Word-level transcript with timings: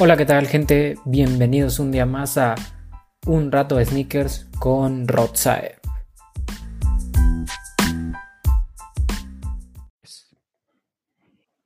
Hola, 0.00 0.16
¿qué 0.16 0.26
tal 0.26 0.48
gente? 0.48 0.96
Bienvenidos 1.04 1.78
un 1.78 1.92
día 1.92 2.04
más 2.04 2.36
a 2.36 2.56
Un 3.26 3.52
Rato 3.52 3.76
de 3.76 3.84
Sneakers 3.84 4.48
con 4.58 5.06
Rodsae. 5.06 5.76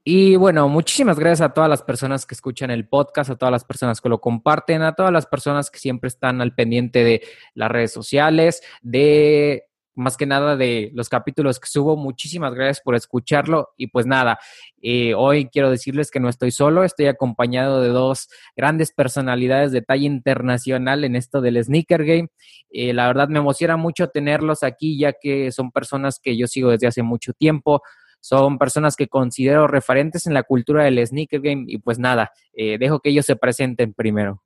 Y 0.04 0.36
bueno, 0.36 0.68
muchísimas 0.68 1.18
gracias 1.18 1.40
a 1.40 1.54
todas 1.54 1.70
las 1.70 1.82
personas 1.82 2.26
que 2.26 2.34
escuchan 2.34 2.70
el 2.70 2.86
podcast, 2.86 3.30
a 3.30 3.36
todas 3.36 3.52
las 3.52 3.64
personas 3.64 4.02
que 4.02 4.10
lo 4.10 4.20
comparten, 4.20 4.82
a 4.82 4.94
todas 4.94 5.12
las 5.12 5.24
personas 5.24 5.70
que 5.70 5.78
siempre 5.78 6.08
están 6.08 6.42
al 6.42 6.54
pendiente 6.54 7.04
de 7.04 7.22
las 7.54 7.70
redes 7.70 7.92
sociales, 7.92 8.62
de 8.82 9.67
más 9.98 10.16
que 10.16 10.26
nada 10.26 10.56
de 10.56 10.90
los 10.94 11.08
capítulos 11.08 11.58
que 11.58 11.66
subo. 11.66 11.96
Muchísimas 11.96 12.54
gracias 12.54 12.80
por 12.80 12.94
escucharlo. 12.94 13.70
Y 13.76 13.88
pues 13.88 14.06
nada, 14.06 14.38
eh, 14.80 15.12
hoy 15.14 15.48
quiero 15.48 15.70
decirles 15.70 16.10
que 16.10 16.20
no 16.20 16.28
estoy 16.28 16.52
solo, 16.52 16.84
estoy 16.84 17.06
acompañado 17.06 17.82
de 17.82 17.88
dos 17.88 18.28
grandes 18.56 18.92
personalidades 18.92 19.72
de 19.72 19.82
talla 19.82 20.06
internacional 20.06 21.04
en 21.04 21.16
esto 21.16 21.40
del 21.40 21.62
sneaker 21.62 22.04
game. 22.04 22.28
Eh, 22.70 22.94
la 22.94 23.08
verdad 23.08 23.28
me 23.28 23.40
emociona 23.40 23.76
mucho 23.76 24.08
tenerlos 24.08 24.62
aquí, 24.62 24.98
ya 24.98 25.12
que 25.12 25.50
son 25.50 25.72
personas 25.72 26.20
que 26.20 26.36
yo 26.36 26.46
sigo 26.46 26.70
desde 26.70 26.86
hace 26.86 27.02
mucho 27.02 27.32
tiempo. 27.32 27.82
Son 28.20 28.58
personas 28.58 28.96
que 28.96 29.08
considero 29.08 29.66
referentes 29.66 30.26
en 30.26 30.34
la 30.34 30.44
cultura 30.44 30.84
del 30.84 31.04
sneaker 31.04 31.40
game. 31.40 31.64
Y 31.66 31.78
pues 31.78 31.98
nada, 31.98 32.32
eh, 32.52 32.78
dejo 32.78 33.00
que 33.00 33.10
ellos 33.10 33.26
se 33.26 33.36
presenten 33.36 33.94
primero. 33.94 34.42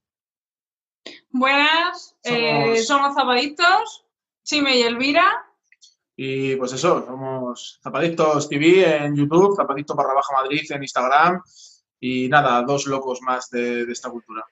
Buenas, 1.30 2.16
somos, 2.23 2.87
somos 2.87 3.15
Zapaditos, 3.15 4.05
Chime 4.42 4.77
y 4.77 4.82
Elvira. 4.82 5.24
Y 6.16 6.56
pues 6.56 6.73
eso, 6.73 7.05
somos 7.06 7.80
Zapaditos 7.82 8.48
TV 8.48 9.05
en 9.05 9.16
YouTube, 9.16 9.56
Zapaditos 9.56 9.96
barra 9.96 10.15
baja 10.15 10.34
Madrid 10.42 10.60
en 10.71 10.82
Instagram 10.82 11.43
y 11.99 12.29
nada, 12.29 12.62
dos 12.62 12.87
locos 12.87 13.23
más 13.23 13.49
de, 13.51 13.82
esta 13.82 14.10
cultura. 14.10 14.45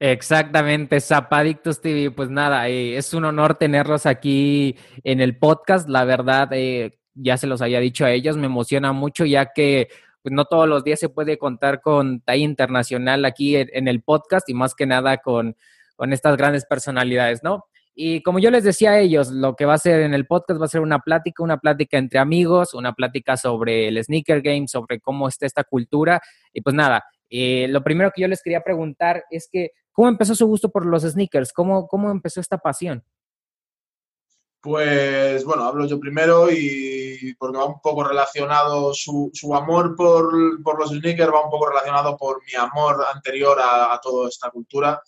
Exactamente, 0.00 1.00
Zapadictos 1.00 1.80
TV, 1.80 2.10
pues 2.10 2.28
nada, 2.28 2.68
eh, 2.68 2.96
es 2.96 3.14
un 3.14 3.24
honor 3.24 3.54
tenerlos 3.54 4.06
aquí 4.06 4.76
en 5.04 5.20
el 5.20 5.38
podcast, 5.38 5.88
la 5.88 6.04
verdad, 6.04 6.48
eh, 6.52 6.98
ya 7.14 7.36
se 7.36 7.46
los 7.46 7.62
había 7.62 7.80
dicho 7.80 8.04
a 8.04 8.10
ellos, 8.10 8.36
me 8.36 8.46
emociona 8.46 8.92
mucho 8.92 9.24
ya 9.24 9.52
que 9.52 9.88
pues 10.22 10.32
no 10.32 10.46
todos 10.46 10.66
los 10.66 10.82
días 10.82 10.98
se 10.98 11.10
puede 11.10 11.38
contar 11.38 11.82
con 11.82 12.20
talla 12.22 12.42
internacional 12.42 13.26
aquí 13.26 13.56
en, 13.56 13.88
el 13.88 14.02
podcast 14.02 14.48
y 14.48 14.54
más 14.54 14.74
que 14.74 14.86
nada 14.86 15.18
con, 15.18 15.54
con 15.96 16.14
estas 16.14 16.36
grandes 16.38 16.64
personalidades, 16.64 17.42
¿no? 17.42 17.66
Y 17.94 18.22
como 18.22 18.40
yo 18.40 18.50
les 18.50 18.64
decía 18.64 18.92
a 18.92 18.98
ellos, 18.98 19.30
lo 19.30 19.54
que 19.54 19.64
va 19.64 19.74
a 19.74 19.78
ser 19.78 20.00
en 20.00 20.14
el 20.14 20.26
podcast 20.26 20.60
va 20.60 20.64
a 20.64 20.68
ser 20.68 20.80
una 20.80 20.98
plática, 20.98 21.44
una 21.44 21.58
plática 21.58 21.96
entre 21.96 22.18
amigos, 22.18 22.74
una 22.74 22.92
plática 22.92 23.36
sobre 23.36 23.88
el 23.88 24.02
sneaker 24.02 24.42
game, 24.42 24.66
sobre 24.66 25.00
cómo 25.00 25.28
está 25.28 25.46
esta 25.46 25.62
cultura. 25.62 26.20
Y 26.52 26.60
pues 26.60 26.74
nada, 26.74 27.04
eh, 27.30 27.68
lo 27.68 27.84
primero 27.84 28.10
que 28.14 28.22
yo 28.22 28.28
les 28.28 28.42
quería 28.42 28.62
preguntar 28.62 29.24
es 29.30 29.48
que, 29.50 29.70
¿cómo 29.92 30.08
empezó 30.08 30.34
su 30.34 30.46
gusto 30.46 30.70
por 30.70 30.86
los 30.86 31.04
sneakers? 31.04 31.52
¿Cómo, 31.52 31.86
cómo 31.86 32.10
empezó 32.10 32.40
esta 32.40 32.58
pasión? 32.58 33.04
Pues 34.64 35.44
bueno, 35.44 35.64
hablo 35.64 35.84
yo 35.86 36.00
primero 36.00 36.50
y 36.50 37.34
porque 37.38 37.58
va 37.58 37.66
un 37.66 37.82
poco 37.82 38.02
relacionado, 38.02 38.94
su, 38.94 39.30
su 39.34 39.54
amor 39.54 39.94
por, 39.94 40.62
por, 40.62 40.78
los 40.78 40.88
sneakers 40.88 41.30
va 41.30 41.44
un 41.44 41.50
poco 41.50 41.68
relacionado 41.68 42.16
por 42.16 42.42
mi 42.46 42.54
amor 42.54 43.04
anterior 43.14 43.60
a, 43.60 43.92
a 43.92 44.00
toda 44.00 44.30
esta 44.30 44.48
cultura. 44.48 45.02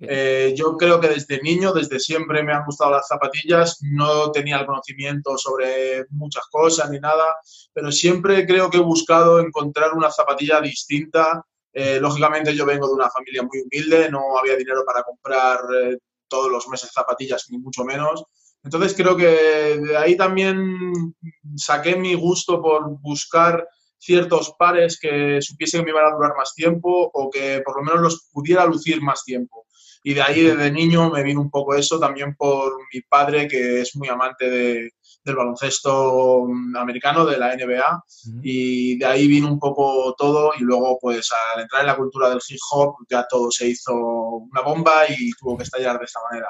Eh, 0.00 0.52
yo 0.54 0.76
creo 0.76 1.00
que 1.00 1.08
desde 1.08 1.40
niño, 1.40 1.72
desde 1.72 1.98
siempre 1.98 2.42
me 2.42 2.52
han 2.52 2.66
gustado 2.66 2.90
las 2.90 3.08
zapatillas, 3.08 3.78
no 3.80 4.30
tenía 4.30 4.58
el 4.58 4.66
conocimiento 4.66 5.38
sobre 5.38 6.04
muchas 6.10 6.44
cosas 6.50 6.90
ni 6.90 7.00
nada, 7.00 7.34
pero 7.72 7.90
siempre 7.90 8.46
creo 8.46 8.68
que 8.68 8.76
he 8.76 8.80
buscado 8.80 9.40
encontrar 9.40 9.94
una 9.94 10.10
zapatilla 10.10 10.60
distinta. 10.60 11.42
Eh, 11.72 11.98
lógicamente 11.98 12.54
yo 12.54 12.66
vengo 12.66 12.86
de 12.86 12.92
una 12.92 13.08
familia 13.08 13.42
muy 13.42 13.62
humilde, 13.62 14.10
no 14.10 14.38
había 14.38 14.54
dinero 14.54 14.84
para 14.84 15.02
comprar 15.02 15.60
eh, 15.82 15.96
todos 16.28 16.50
los 16.50 16.68
meses 16.68 16.90
zapatillas, 16.92 17.46
ni 17.48 17.56
mucho 17.56 17.84
menos. 17.84 18.22
Entonces 18.64 18.94
creo 18.94 19.16
que 19.16 19.26
de 19.26 19.96
ahí 19.96 20.16
también 20.16 21.14
saqué 21.56 21.96
mi 21.96 22.14
gusto 22.14 22.60
por 22.60 23.00
buscar 23.00 23.66
ciertos 23.98 24.54
pares 24.58 24.98
que 25.00 25.40
supiesen 25.42 25.80
que 25.80 25.86
me 25.86 25.90
iban 25.90 26.06
a 26.06 26.16
durar 26.16 26.32
más 26.36 26.54
tiempo 26.54 27.10
o 27.12 27.30
que 27.30 27.60
por 27.64 27.76
lo 27.76 27.82
menos 27.82 28.00
los 28.00 28.28
pudiera 28.32 28.66
lucir 28.66 29.02
más 29.02 29.24
tiempo. 29.24 29.66
Y 30.04 30.14
de 30.14 30.22
ahí 30.22 30.42
desde 30.42 30.70
niño 30.70 31.10
me 31.10 31.22
vino 31.22 31.40
un 31.40 31.50
poco 31.50 31.74
eso 31.74 31.98
también 31.98 32.34
por 32.36 32.72
mi 32.92 33.00
padre 33.02 33.48
que 33.48 33.80
es 33.80 33.96
muy 33.96 34.08
amante 34.08 34.48
de, 34.48 34.92
del 35.24 35.36
baloncesto 35.36 36.46
americano, 36.76 37.26
de 37.26 37.38
la 37.38 37.54
NBA, 37.54 38.04
y 38.42 38.96
de 38.96 39.06
ahí 39.06 39.26
vino 39.26 39.48
un 39.48 39.58
poco 39.58 40.14
todo 40.16 40.52
y 40.58 40.62
luego 40.62 40.98
pues 41.00 41.28
al 41.54 41.62
entrar 41.62 41.82
en 41.82 41.88
la 41.88 41.96
cultura 41.96 42.30
del 42.30 42.40
hip 42.48 42.58
hop 42.70 42.96
ya 43.08 43.26
todo 43.28 43.50
se 43.50 43.68
hizo 43.68 43.94
una 43.94 44.62
bomba 44.62 45.04
y 45.08 45.30
tuvo 45.32 45.56
que 45.56 45.64
estallar 45.64 45.98
de 45.98 46.04
esta 46.04 46.20
manera. 46.30 46.48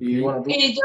Y, 0.00 0.20
yo, 0.20 0.82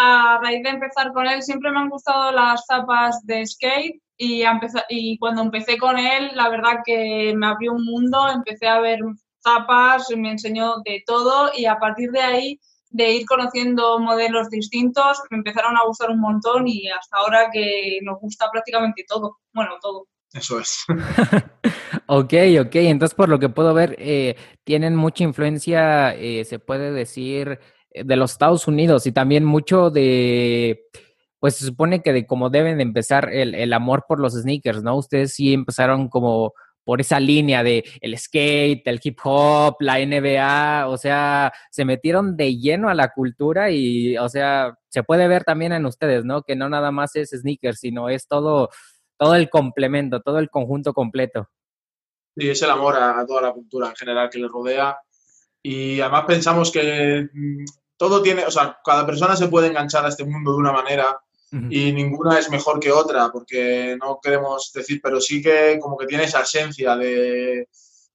a 0.00 0.38
raíz 0.42 0.62
de 0.62 0.70
empezar 0.70 1.12
con 1.12 1.26
él, 1.26 1.42
siempre 1.42 1.70
me 1.72 1.80
han 1.80 1.88
gustado 1.88 2.30
las 2.30 2.64
zapas 2.66 3.24
de 3.26 3.44
skate 3.46 4.00
y, 4.16 4.44
y 4.90 5.18
cuando 5.18 5.42
empecé 5.42 5.76
con 5.76 5.98
él, 5.98 6.30
la 6.34 6.48
verdad 6.48 6.80
que 6.84 7.34
me 7.36 7.46
abrió 7.46 7.72
un 7.72 7.84
mundo, 7.84 8.28
empecé 8.28 8.68
a 8.68 8.80
ver 8.80 9.00
zapas, 9.42 10.06
me 10.16 10.30
enseñó 10.30 10.76
de 10.84 11.02
todo 11.06 11.50
y 11.56 11.66
a 11.66 11.78
partir 11.78 12.10
de 12.10 12.20
ahí, 12.20 12.60
de 12.90 13.10
ir 13.12 13.26
conociendo 13.26 13.98
modelos 13.98 14.48
distintos, 14.50 15.20
me 15.30 15.38
empezaron 15.38 15.76
a 15.76 15.84
gustar 15.84 16.10
un 16.10 16.20
montón 16.20 16.68
y 16.68 16.88
hasta 16.88 17.16
ahora 17.16 17.50
que 17.52 17.98
nos 18.02 18.20
gusta 18.20 18.48
prácticamente 18.52 19.04
todo, 19.06 19.38
bueno, 19.52 19.72
todo. 19.82 20.06
Eso 20.32 20.60
es. 20.60 20.84
ok, 22.06 22.34
ok, 22.60 22.74
entonces 22.76 23.14
por 23.14 23.28
lo 23.28 23.38
que 23.38 23.48
puedo 23.48 23.74
ver, 23.74 23.96
eh, 23.98 24.36
tienen 24.62 24.94
mucha 24.94 25.24
influencia, 25.24 26.14
eh, 26.14 26.44
se 26.44 26.58
puede 26.60 26.92
decir, 26.92 27.58
de 27.94 28.16
los 28.16 28.32
Estados 28.32 28.66
Unidos 28.66 29.06
y 29.06 29.12
también 29.12 29.44
mucho 29.44 29.90
de, 29.90 30.84
pues 31.38 31.56
se 31.56 31.66
supone 31.66 32.02
que 32.02 32.12
de 32.12 32.26
cómo 32.26 32.50
deben 32.50 32.78
de 32.78 32.82
empezar 32.82 33.32
el, 33.32 33.54
el, 33.54 33.72
amor 33.72 34.04
por 34.08 34.20
los 34.20 34.34
sneakers, 34.34 34.82
¿no? 34.82 34.96
Ustedes 34.96 35.34
sí 35.34 35.52
empezaron 35.52 36.08
como 36.08 36.52
por 36.84 37.00
esa 37.00 37.18
línea 37.18 37.62
de 37.62 37.84
el 38.00 38.16
skate, 38.18 38.86
el 38.86 39.00
hip 39.02 39.18
hop, 39.24 39.76
la 39.80 39.98
NBA, 39.98 40.86
o 40.88 40.96
sea, 40.96 41.52
se 41.70 41.84
metieron 41.84 42.36
de 42.36 42.56
lleno 42.56 42.88
a 42.88 42.94
la 42.94 43.08
cultura 43.08 43.70
y, 43.70 44.16
o 44.18 44.28
sea, 44.28 44.78
se 44.88 45.02
puede 45.02 45.26
ver 45.26 45.44
también 45.44 45.72
en 45.72 45.86
ustedes, 45.86 46.24
¿no? 46.24 46.42
Que 46.42 46.56
no 46.56 46.68
nada 46.68 46.90
más 46.92 47.16
es 47.16 47.30
sneakers, 47.30 47.80
sino 47.80 48.08
es 48.08 48.28
todo, 48.28 48.68
todo 49.18 49.34
el 49.34 49.48
complemento, 49.48 50.20
todo 50.20 50.38
el 50.38 50.50
conjunto 50.50 50.92
completo. 50.92 51.48
Sí, 52.36 52.50
es 52.50 52.62
el 52.62 52.70
amor 52.70 52.96
a, 52.96 53.24
toda 53.26 53.42
la 53.42 53.52
cultura 53.52 53.88
en 53.88 53.96
general 53.96 54.28
que 54.28 54.38
les 54.38 54.50
rodea 54.50 54.98
y 55.62 56.00
además 56.00 56.24
pensamos 56.26 56.70
que 56.70 57.28
mm, 57.32 57.64
todo 58.04 58.20
tiene, 58.20 58.44
o 58.44 58.50
sea, 58.50 58.78
cada 58.84 59.06
persona 59.06 59.34
se 59.34 59.48
puede 59.48 59.68
enganchar 59.68 60.04
a 60.04 60.10
este 60.10 60.26
mundo 60.26 60.52
de 60.52 60.58
una 60.58 60.72
manera 60.72 61.18
y 61.70 61.90
ninguna 61.90 62.38
es 62.38 62.50
mejor 62.50 62.78
que 62.80 62.92
otra, 62.92 63.30
porque 63.32 63.96
no 63.98 64.18
queremos 64.20 64.72
decir, 64.74 65.00
pero 65.02 65.20
sí 65.22 65.40
que 65.40 65.78
como 65.80 65.96
que 65.96 66.04
tiene 66.04 66.24
esa 66.24 66.42
esencia 66.42 66.96
de, 66.96 67.68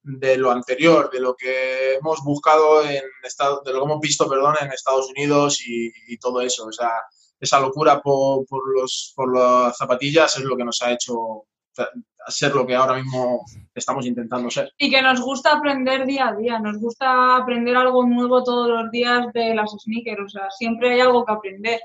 de 0.03 0.37
lo 0.37 0.51
anterior, 0.51 1.09
de 1.09 1.21
lo 1.21 1.35
que 1.35 1.93
hemos 1.95 2.21
buscado 2.23 2.83
en 2.83 3.01
Estado, 3.23 3.63
de 3.65 3.73
lo 3.73 3.79
que 3.79 3.85
hemos 3.85 3.99
visto, 3.99 4.29
perdón, 4.29 4.57
en 4.61 4.71
Estados 4.71 5.09
Unidos 5.09 5.59
y, 5.65 6.17
todo 6.17 6.41
eso. 6.41 6.67
O 6.67 6.71
sea, 6.71 6.91
esa 7.39 7.59
locura 7.59 7.99
por, 7.99 8.45
por, 8.45 8.61
los, 8.75 9.13
por 9.15 9.33
las 9.33 9.75
zapatillas 9.75 10.37
es 10.37 10.43
lo 10.43 10.55
que 10.55 10.65
nos 10.65 10.83
ha 10.83 10.91
hecho 10.91 11.45
ser 12.27 12.53
lo 12.53 12.65
que 12.65 12.75
ahora 12.75 12.95
mismo 12.95 13.45
estamos 13.73 14.05
intentando 14.05 14.49
ser. 14.49 14.71
Y 14.77 14.89
que 14.89 15.01
nos 15.01 15.21
gusta 15.21 15.53
aprender 15.53 16.05
día 16.05 16.29
a 16.29 16.35
día, 16.35 16.59
nos 16.59 16.77
gusta 16.77 17.37
aprender 17.37 17.75
algo 17.75 18.05
nuevo 18.05 18.43
todos 18.43 18.69
los 18.69 18.91
días 18.91 19.31
de 19.33 19.55
las 19.55 19.71
sneakers, 19.71 20.21
o 20.25 20.29
sea, 20.29 20.49
siempre 20.51 20.93
hay 20.93 20.99
algo 20.99 21.25
que 21.25 21.33
aprender. 21.33 21.79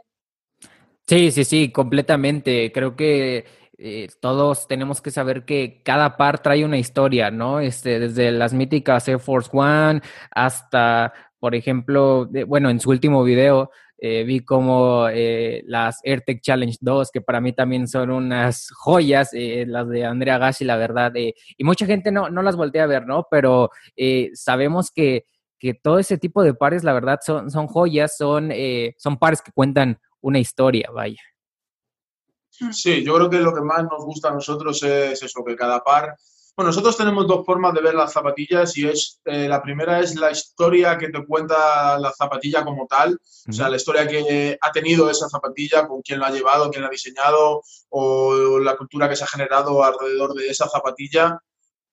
Sí, 1.07 1.31
sí, 1.31 1.45
sí, 1.45 1.71
completamente. 1.71 2.73
Creo 2.73 2.97
que 2.97 3.45
eh, 3.77 4.09
todos 4.21 4.67
tenemos 4.67 5.03
que 5.03 5.11
saber 5.11 5.45
que 5.45 5.83
cada 5.83 6.17
par 6.17 6.41
trae 6.41 6.65
una 6.65 6.79
historia, 6.79 7.31
¿no? 7.31 7.61
Este, 7.61 7.99
desde 7.99 8.31
las 8.33 8.55
míticas 8.55 9.07
Air 9.09 9.19
Force 9.19 9.51
One 9.53 10.01
hasta, 10.31 11.13
por 11.39 11.55
ejemplo, 11.55 12.29
bueno, 12.47 12.71
en 12.71 12.81
su 12.81 12.91
último 12.91 13.23
video 13.23 13.71
eh, 13.99 14.25
vi 14.25 14.41
como 14.41 15.09
eh, 15.09 15.63
las 15.67 16.01
AirTech 16.05 16.41
Challenge 16.41 16.77
2, 16.81 17.11
que 17.11 17.21
para 17.21 17.41
mí 17.41 17.53
también 17.53 17.89
son 17.89 18.11
unas 18.11 18.71
joyas, 18.71 19.31
las 19.33 19.89
de 19.89 20.05
Andrea 20.05 20.39
Gassi, 20.39 20.65
la 20.65 20.77
verdad, 20.77 21.13
y 21.15 21.65
mucha 21.65 21.87
gente 21.87 22.11
no, 22.11 22.31
no 22.31 22.43
las 22.43 22.57
voltea 22.57 22.85
a 22.85 22.89
ver, 22.89 23.07
¿no? 23.07 23.27
Pero 23.31 23.71
sabemos 24.35 24.91
que, 24.91 25.27
que 25.59 25.75
todo 25.75 25.99
ese 25.99 26.19
tipo 26.19 26.43
de 26.43 26.55
pares, 26.55 26.85
la 26.85 26.93
verdad, 26.93 27.21
son, 27.25 27.51
son 27.51 27.67
joyas, 27.67 28.17
son, 28.17 28.53
son 28.99 29.19
pares 29.19 29.43
que 29.43 29.53
cuentan 29.53 29.99
una 30.21 30.39
historia, 30.39 30.91
vaya. 30.93 31.23
Sí, 32.51 33.03
yo 33.05 33.15
creo 33.15 33.31
que 33.31 33.39
lo 33.39 33.53
que 33.53 33.61
más 33.61 33.83
nos 33.85 34.05
gusta 34.05 34.29
a 34.29 34.35
nosotros 34.35 34.83
es 34.83 35.23
eso, 35.23 35.45
que 35.45 35.57
cada 35.57 35.83
par... 35.83 36.17
Bueno, 36.57 36.69
nosotros 36.69 36.97
tenemos 36.97 37.27
dos 37.27 37.45
formas 37.45 37.75
de 37.75 37.81
ver 37.81 37.95
las 37.95 38.13
zapatillas 38.13 38.77
y 38.79 38.87
es, 38.87 39.21
eh, 39.25 39.49
la 39.49 39.61
primera 39.61 39.99
es 39.99 40.15
la 40.15 40.31
historia 40.31 40.97
que 40.97 41.09
te 41.09 41.25
cuenta 41.27 41.99
la 41.99 42.13
zapatilla 42.13 42.65
como 42.65 42.87
tal, 42.87 43.19
o 43.49 43.53
sea, 43.53 43.69
la 43.69 43.77
historia 43.77 44.07
que 44.07 44.57
ha 44.61 44.71
tenido 44.71 45.11
esa 45.11 45.29
zapatilla, 45.29 45.89
con 45.89 46.01
quién 46.01 46.21
la 46.21 46.29
ha 46.29 46.31
llevado, 46.31 46.71
quién 46.71 46.83
la 46.83 46.89
ha 46.89 46.93
diseñado 46.93 47.63
o 47.89 48.61
la 48.61 48.77
cultura 48.77 49.09
que 49.09 49.17
se 49.17 49.25
ha 49.25 49.27
generado 49.27 49.83
alrededor 49.83 50.35
de 50.35 50.47
esa 50.49 50.69
zapatilla. 50.69 51.41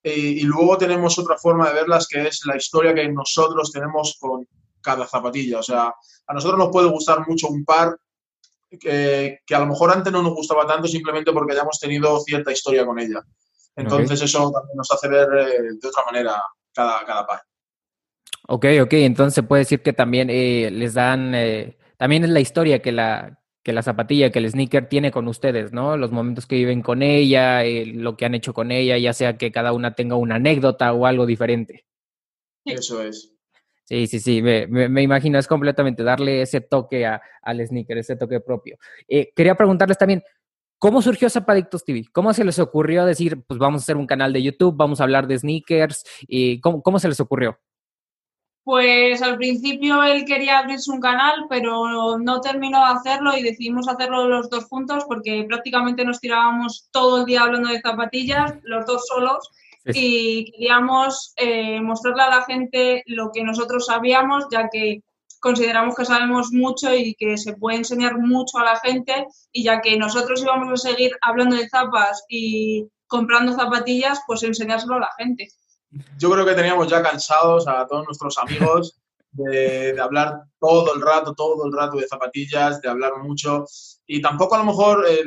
y 0.03 0.43
luego 0.43 0.77
tenemos 0.77 1.17
otra 1.19 1.37
forma 1.37 1.67
de 1.67 1.75
verlas 1.75 2.07
que 2.07 2.27
es 2.27 2.41
la 2.45 2.55
historia 2.55 2.93
que 2.93 3.07
nosotros 3.09 3.71
tenemos 3.71 4.17
con 4.19 4.47
cada 4.81 5.07
zapatilla. 5.07 5.59
O 5.59 5.63
sea, 5.63 5.93
a 6.27 6.33
nosotros 6.33 6.59
nos 6.59 6.69
puede 6.69 6.89
gustar 6.89 7.27
mucho 7.27 7.47
un 7.47 7.63
par 7.63 7.97
que, 8.79 9.39
a 9.49 9.59
lo 9.59 9.65
mejor 9.67 9.91
antes 9.91 10.11
no 10.11 10.23
nos 10.23 10.33
gustaba 10.33 10.65
tanto 10.65 10.87
simplemente 10.87 11.31
porque 11.31 11.53
hayamos 11.53 11.79
tenido 11.79 12.19
cierta 12.19 12.51
historia 12.51 12.85
con 12.85 12.99
ella. 12.99 13.21
Entonces 13.75 14.21
eso 14.21 14.51
también 14.51 14.77
nos 14.77 14.91
hace 14.91 15.07
ver 15.07 15.27
eh, 15.37 15.61
de 15.81 15.87
otra 15.87 16.03
manera 16.05 16.43
cada, 16.73 17.05
cada 17.05 17.25
par. 17.25 17.41
Ok, 18.47 18.65
ok, 18.81 18.93
entonces 18.93 19.35
se 19.35 19.43
puede 19.43 19.61
decir 19.61 19.81
que 19.81 19.93
también 19.93 20.29
eh, 20.29 20.69
les 20.71 20.93
dan, 20.93 21.33
eh, 21.35 21.77
también 21.97 22.23
es 22.23 22.29
la 22.31 22.39
historia 22.39 22.81
que 22.81 22.91
la, 22.91 23.39
que 23.63 23.73
la 23.73 23.83
zapatilla, 23.83 24.31
que 24.31 24.39
el 24.39 24.49
sneaker 24.49 24.89
tiene 24.89 25.11
con 25.11 25.27
ustedes, 25.27 25.71
¿no? 25.71 25.95
Los 25.95 26.11
momentos 26.11 26.47
que 26.47 26.55
viven 26.55 26.81
con 26.81 27.01
ella, 27.01 27.63
lo 27.63 28.17
que 28.17 28.25
han 28.25 28.35
hecho 28.35 28.53
con 28.53 28.71
ella, 28.71 28.97
ya 28.97 29.13
sea 29.13 29.37
que 29.37 29.51
cada 29.51 29.73
una 29.73 29.93
tenga 29.93 30.15
una 30.15 30.35
anécdota 30.35 30.91
o 30.93 31.05
algo 31.05 31.25
diferente. 31.25 31.85
Eso 32.65 33.01
es. 33.01 33.33
Sí, 33.91 34.07
sí, 34.07 34.19
sí, 34.21 34.41
me, 34.41 35.01
imagino, 35.01 35.37
es 35.37 35.47
completamente 35.47 36.01
darle 36.01 36.41
ese 36.41 36.61
toque 36.61 37.05
al 37.05 37.67
sneaker, 37.67 37.97
ese 37.97 38.15
toque 38.15 38.39
propio. 38.39 38.77
Eh, 39.05 39.33
quería 39.35 39.55
preguntarles 39.55 39.97
también, 39.97 40.23
¿cómo 40.81 40.99
surgió 41.03 41.29
Zapadictos 41.29 41.85
TV? 41.85 42.05
¿Cómo 42.11 42.33
se 42.33 42.43
les 42.43 42.57
ocurrió 42.57 43.05
decir, 43.05 43.43
pues 43.45 43.59
vamos 43.59 43.81
a 43.81 43.83
hacer 43.83 43.97
un 43.97 44.07
canal 44.07 44.33
de 44.33 44.41
YouTube, 44.41 44.75
vamos 44.75 44.99
a 44.99 45.03
hablar 45.03 45.27
de 45.27 45.37
sneakers? 45.37 46.03
Y 46.21 46.59
¿cómo, 46.59 46.81
¿Cómo 46.81 46.97
se 46.97 47.07
les 47.07 47.19
ocurrió? 47.19 47.59
Pues 48.63 49.21
al 49.21 49.37
principio 49.37 50.01
él 50.01 50.25
quería 50.25 50.57
abrirse 50.57 50.89
un 50.89 50.99
canal, 50.99 51.45
pero 51.49 52.17
no 52.17 52.41
terminó 52.41 52.79
de 52.79 52.93
hacerlo 52.93 53.37
y 53.37 53.43
decidimos 53.43 53.87
hacerlo 53.87 54.27
los 54.27 54.49
dos 54.49 54.65
juntos 54.65 55.05
porque 55.07 55.45
prácticamente 55.47 56.03
nos 56.03 56.19
tirábamos 56.19 56.89
todo 56.91 57.19
el 57.19 57.25
día 57.25 57.43
hablando 57.43 57.69
de 57.69 57.79
zapatillas, 57.79 58.55
los 58.63 58.85
dos 58.87 59.05
solos 59.05 59.51
y 59.85 60.51
queríamos 60.51 61.33
eh, 61.37 61.79
mostrarle 61.79 62.23
a 62.23 62.29
la 62.29 62.43
gente 62.43 63.03
lo 63.05 63.31
que 63.31 63.43
nosotros 63.43 63.85
sabíamos, 63.85 64.45
ya 64.51 64.67
que 64.69 65.03
consideramos 65.41 65.95
que 65.95 66.05
sabemos 66.05 66.51
mucho 66.51 66.93
y 66.93 67.15
que 67.15 67.37
se 67.37 67.53
puede 67.53 67.77
enseñar 67.77 68.17
mucho 68.17 68.59
a 68.59 68.63
la 68.63 68.79
gente 68.79 69.25
y 69.51 69.63
ya 69.63 69.81
que 69.81 69.97
nosotros 69.97 70.41
íbamos 70.41 70.71
a 70.71 70.89
seguir 70.89 71.11
hablando 71.21 71.57
de 71.57 71.67
zapas 71.67 72.23
y 72.29 72.87
comprando 73.07 73.53
zapatillas, 73.53 74.21
pues 74.25 74.43
enseñárselo 74.43 74.95
a 74.95 74.99
la 74.99 75.09
gente. 75.17 75.49
Yo 76.17 76.31
creo 76.31 76.45
que 76.45 76.53
teníamos 76.53 76.87
ya 76.87 77.01
cansados 77.01 77.67
a 77.67 77.85
todos 77.85 78.05
nuestros 78.05 78.37
amigos 78.37 79.00
de, 79.31 79.99
hablar 79.99 80.43
todo 80.59 80.93
el 80.93 81.01
rato, 81.01 81.33
todo 81.33 81.65
el 81.65 81.73
rato 81.73 81.97
de 81.97 82.07
zapatillas, 82.07 82.81
de 82.81 82.89
hablar 82.89 83.13
mucho. 83.21 83.65
Y 84.05 84.21
tampoco 84.21 84.55
a 84.55 84.59
lo 84.59 84.65
mejor 84.65 85.05
eh, 85.07 85.23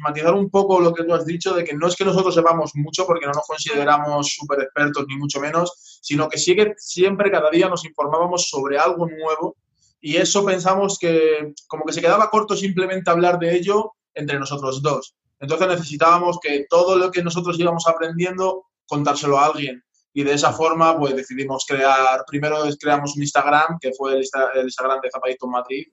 matizar 0.00 0.34
un 0.34 0.50
poco 0.50 0.80
lo 0.80 0.92
que 0.92 1.04
tú 1.04 1.14
has 1.14 1.26
dicho, 1.26 1.54
de 1.54 1.64
que 1.64 1.74
no 1.74 1.86
es 1.86 1.96
que 1.96 2.04
nosotros 2.04 2.34
sepamos 2.34 2.72
mucho, 2.74 3.06
porque 3.06 3.26
no 3.26 3.32
nos 3.32 3.46
consideramos 3.46 4.34
súper 4.34 4.62
expertos, 4.62 5.04
ni 5.08 5.16
mucho 5.16 5.40
menos, 5.40 6.00
sino 6.02 6.28
que 6.28 6.38
sigue, 6.38 6.74
siempre, 6.76 7.30
cada 7.30 7.50
día 7.50 7.68
nos 7.68 7.84
informábamos 7.84 8.48
sobre 8.48 8.78
algo 8.78 9.06
nuevo. 9.06 9.56
Y 10.00 10.16
eso 10.16 10.44
pensamos 10.44 10.98
que 10.98 11.54
como 11.66 11.84
que 11.84 11.92
se 11.92 12.00
quedaba 12.00 12.30
corto 12.30 12.56
simplemente 12.56 13.10
hablar 13.10 13.38
de 13.38 13.56
ello 13.56 13.92
entre 14.14 14.38
nosotros 14.38 14.82
dos. 14.82 15.14
Entonces 15.40 15.66
necesitábamos 15.68 16.38
que 16.40 16.66
todo 16.68 16.96
lo 16.96 17.10
que 17.10 17.22
nosotros 17.22 17.58
íbamos 17.58 17.86
aprendiendo, 17.86 18.66
contárselo 18.86 19.38
a 19.38 19.46
alguien 19.46 19.82
y 20.16 20.22
de 20.22 20.32
esa 20.32 20.52
forma 20.52 20.96
pues 20.96 21.14
decidimos 21.16 21.66
crear, 21.66 22.24
primero 22.26 22.58
creamos 22.80 23.16
un 23.16 23.22
Instagram, 23.22 23.78
que 23.80 23.92
fue 23.92 24.12
el, 24.14 24.22
Instagram 24.22 25.00
de 25.00 25.10
Zapadito 25.10 25.48
Madrid, 25.48 25.88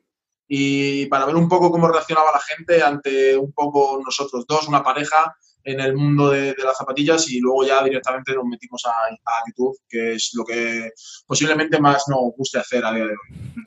y 0.47 1.07
para 1.07 1.25
ver 1.25 1.35
un 1.35 1.49
poco 1.49 1.71
cómo 1.71 1.87
reaccionaba 1.87 2.31
la 2.31 2.39
gente 2.39 2.83
ante 2.83 3.35
un 3.35 3.51
poco 3.51 3.99
nosotros 4.03 4.45
dos, 4.47 4.67
una 4.67 4.83
pareja 4.83 5.35
en 5.63 5.79
el 5.79 5.95
mundo 5.95 6.29
de, 6.29 6.55
las 6.63 6.77
zapatillas 6.77 7.29
y 7.31 7.39
luego 7.39 7.65
ya 7.65 7.83
directamente 7.83 8.33
nos 8.33 8.45
metimos 8.45 8.83
a, 8.85 8.89
a, 8.89 9.43
YouTube, 9.47 9.77
que 9.89 10.13
es 10.13 10.31
lo 10.33 10.43
que 10.43 10.91
posiblemente 11.25 11.79
más 11.79 12.03
nos 12.07 12.35
guste 12.35 12.59
hacer 12.59 12.85
a 12.85 12.93
día 12.93 13.05
de 13.05 13.11
hoy. 13.11 13.65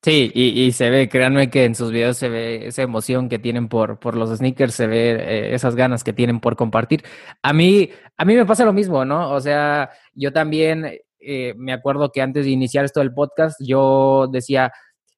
Sí, 0.00 0.30
y, 0.32 0.70
se 0.72 0.90
ve, 0.90 1.08
créanme 1.08 1.50
que 1.50 1.64
en 1.64 1.74
sus 1.74 1.90
videos 1.90 2.16
se 2.16 2.28
ve 2.28 2.68
esa 2.68 2.82
emoción 2.82 3.28
que 3.28 3.40
tienen 3.40 3.68
por, 3.68 3.98
por 3.98 4.16
los 4.16 4.30
sneakers, 4.30 4.72
se 4.74 4.86
ve 4.86 5.10
eh, 5.10 5.54
esas 5.54 5.74
ganas 5.74 6.04
que 6.04 6.12
tienen 6.12 6.38
por 6.38 6.54
compartir. 6.54 7.02
A 7.42 7.52
mí, 7.52 7.90
a 8.16 8.24
mí 8.24 8.36
me 8.36 8.46
pasa 8.46 8.64
lo 8.64 8.72
mismo, 8.72 9.04
¿no? 9.04 9.32
O 9.32 9.40
sea, 9.40 9.90
yo 10.14 10.32
también 10.32 10.86
eh, 11.18 11.52
me 11.56 11.72
acuerdo 11.72 12.12
que 12.12 12.22
antes 12.22 12.44
de 12.44 12.52
iniciar 12.52 12.84
esto 12.84 13.00
del 13.00 13.12
podcast, 13.12 13.60
yo 13.60 14.28
decía, 14.30 14.72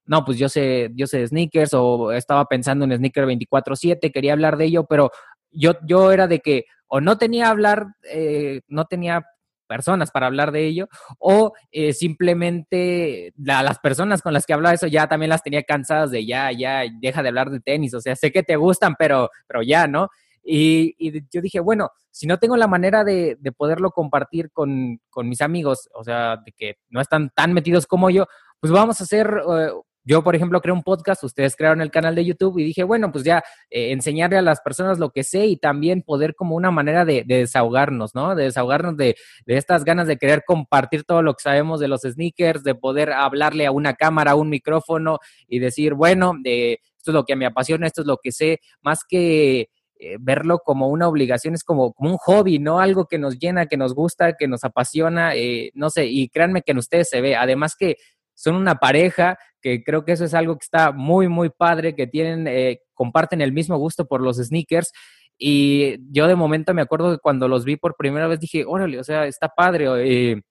no, 0.06 0.24
pues 0.24 0.38
yo 0.38 0.48
sé, 0.48 0.90
yo 0.94 1.06
sé 1.06 1.18
de 1.18 1.28
sneakers 1.28 1.74
o 1.74 2.12
estaba 2.12 2.46
pensando 2.46 2.86
en 2.86 2.96
sneaker 2.96 3.26
24/7, 3.26 4.10
quería 4.10 4.32
hablar 4.32 4.56
de 4.56 4.64
ello, 4.64 4.84
pero 4.84 5.10
yo, 5.50 5.74
yo 5.86 6.10
era 6.10 6.26
de 6.26 6.40
que 6.40 6.64
o 6.88 7.00
no 7.00 7.18
tenía 7.18 7.50
hablar, 7.50 7.86
eh, 8.10 8.62
no 8.66 8.86
tenía 8.86 9.24
personas 9.70 10.10
para 10.10 10.26
hablar 10.26 10.50
de 10.50 10.66
ello, 10.66 10.88
o 11.20 11.52
eh, 11.70 11.92
simplemente 11.92 13.32
las 13.36 13.78
personas 13.78 14.20
con 14.20 14.32
las 14.32 14.44
que 14.44 14.52
hablaba 14.52 14.74
eso 14.74 14.88
ya 14.88 15.06
también 15.06 15.30
las 15.30 15.44
tenía 15.44 15.62
cansadas 15.62 16.10
de 16.10 16.26
ya, 16.26 16.50
ya, 16.50 16.82
deja 17.00 17.22
de 17.22 17.28
hablar 17.28 17.50
de 17.50 17.60
tenis, 17.60 17.94
o 17.94 18.00
sea, 18.00 18.16
sé 18.16 18.32
que 18.32 18.42
te 18.42 18.56
gustan, 18.56 18.96
pero, 18.98 19.30
pero 19.46 19.62
ya, 19.62 19.86
¿no? 19.86 20.08
Y, 20.42 21.22
yo 21.30 21.40
dije, 21.40 21.60
bueno, 21.60 21.90
si 22.10 22.26
no 22.26 22.38
tengo 22.38 22.56
la 22.56 22.66
manera 22.66 23.04
de, 23.04 23.38
poderlo 23.56 23.92
compartir 23.92 24.50
con, 24.50 25.00
mis 25.22 25.40
amigos, 25.40 25.88
o 25.94 26.02
sea, 26.02 26.38
de 26.44 26.50
que 26.50 26.78
no 26.88 27.00
están 27.00 27.30
tan 27.30 27.52
metidos 27.52 27.86
como 27.86 28.10
yo, 28.10 28.26
pues 28.58 28.72
vamos 28.72 29.00
a 29.00 29.04
hacer 29.04 29.28
eh, 29.28 29.70
yo, 30.10 30.24
por 30.24 30.34
ejemplo, 30.34 30.60
creo 30.60 30.74
un 30.74 30.82
podcast, 30.82 31.22
ustedes 31.22 31.54
crearon 31.54 31.80
el 31.80 31.92
canal 31.92 32.16
de 32.16 32.24
YouTube 32.24 32.58
y 32.58 32.64
dije, 32.64 32.82
bueno, 32.82 33.12
pues 33.12 33.22
ya 33.22 33.44
eh, 33.70 33.92
enseñarle 33.92 34.38
a 34.38 34.42
las 34.42 34.60
personas 34.60 34.98
lo 34.98 35.10
que 35.10 35.22
sé 35.22 35.46
y 35.46 35.56
también 35.56 36.02
poder 36.02 36.34
como 36.34 36.56
una 36.56 36.72
manera 36.72 37.04
de, 37.04 37.22
desahogarnos, 37.24 38.12
¿no? 38.12 38.34
De 38.34 38.42
desahogarnos 38.42 38.96
de, 38.96 39.14
estas 39.46 39.84
ganas 39.84 40.08
de 40.08 40.16
querer 40.16 40.42
compartir 40.44 41.04
todo 41.04 41.22
lo 41.22 41.34
que 41.34 41.42
sabemos 41.44 41.78
de 41.78 41.86
los 41.86 42.00
sneakers, 42.00 42.64
de 42.64 42.74
poder 42.74 43.12
hablarle 43.12 43.66
a 43.66 43.70
una 43.70 43.94
cámara, 43.94 44.32
a 44.32 44.34
un 44.34 44.48
micrófono 44.48 45.20
y 45.46 45.60
decir, 45.60 45.94
bueno, 45.94 46.32
eh, 46.44 46.78
esto 46.96 47.12
es 47.12 47.14
lo 47.14 47.24
que 47.24 47.36
me 47.36 47.46
apasiona, 47.46 47.86
esto 47.86 48.00
es 48.00 48.08
lo 48.08 48.16
que 48.16 48.32
sé, 48.32 48.58
más 48.82 49.04
que 49.08 49.68
eh, 50.00 50.16
verlo 50.18 50.58
como 50.64 50.88
una 50.88 51.06
obligación, 51.06 51.54
es 51.54 51.62
como, 51.62 51.92
como, 51.92 52.10
un 52.10 52.16
hobby, 52.16 52.58
¿no? 52.58 52.80
Algo 52.80 53.06
que 53.06 53.18
nos 53.20 53.38
llena, 53.38 53.66
que 53.66 53.76
nos 53.76 53.94
gusta, 53.94 54.32
que 54.32 54.48
nos 54.48 54.64
apasiona, 54.64 55.34
no 55.74 55.88
sé, 55.88 56.06
y 56.06 56.28
créanme 56.30 56.62
que 56.62 56.72
en 56.72 56.78
ustedes 56.78 57.08
se 57.08 57.20
ve. 57.20 57.36
Además 57.36 57.76
que 57.78 57.94
son 58.34 58.56
una 58.56 58.76
pareja 58.76 59.38
que 59.60 59.82
creo 59.82 60.04
que 60.04 60.12
eso 60.12 60.24
es 60.24 60.34
algo 60.34 60.54
que 60.56 60.64
está 60.64 60.92
muy, 60.92 61.28
muy 61.28 61.50
padre, 61.50 61.94
que 61.94 62.06
tienen, 62.06 62.46
eh, 62.48 62.80
comparten 62.94 63.40
el 63.40 63.52
mismo 63.52 63.76
gusto 63.78 64.06
por 64.06 64.20
los 64.20 64.36
sneakers. 64.38 64.92
Y 65.38 65.96
yo 66.12 66.26
de 66.28 66.36
momento 66.36 66.74
me 66.74 66.82
acuerdo 66.82 67.12
que 67.12 67.18
cuando 67.18 67.48
los 67.48 67.64
vi 67.64 67.76
por 67.76 67.96
primera 67.96 68.26
vez 68.26 68.40
dije, 68.40 68.64
órale, 68.66 68.98
o 68.98 69.04
sea, 69.04 69.26
está 69.26 69.48
padre. 69.48 69.86
Eh, 70.32 70.42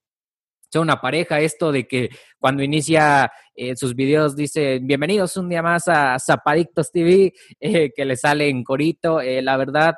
son 0.72 0.83
una 0.83 1.01
pareja, 1.01 1.39
esto 1.39 1.72
de 1.72 1.88
que 1.88 2.10
cuando 2.39 2.63
inicia 2.63 3.31
eh, 3.55 3.75
sus 3.75 3.95
videos 3.95 4.36
dice, 4.36 4.79
bienvenidos 4.81 5.36
un 5.38 5.50
día 5.50 5.63
más 5.63 5.88
a 5.88 6.17
Zapadictos 6.19 6.91
TV, 6.91 7.33
que 7.95 8.05
le 8.05 8.15
sale 8.15 8.50
en 8.50 8.63
corito, 8.63 9.19
la 9.22 9.57
verdad, 9.57 9.95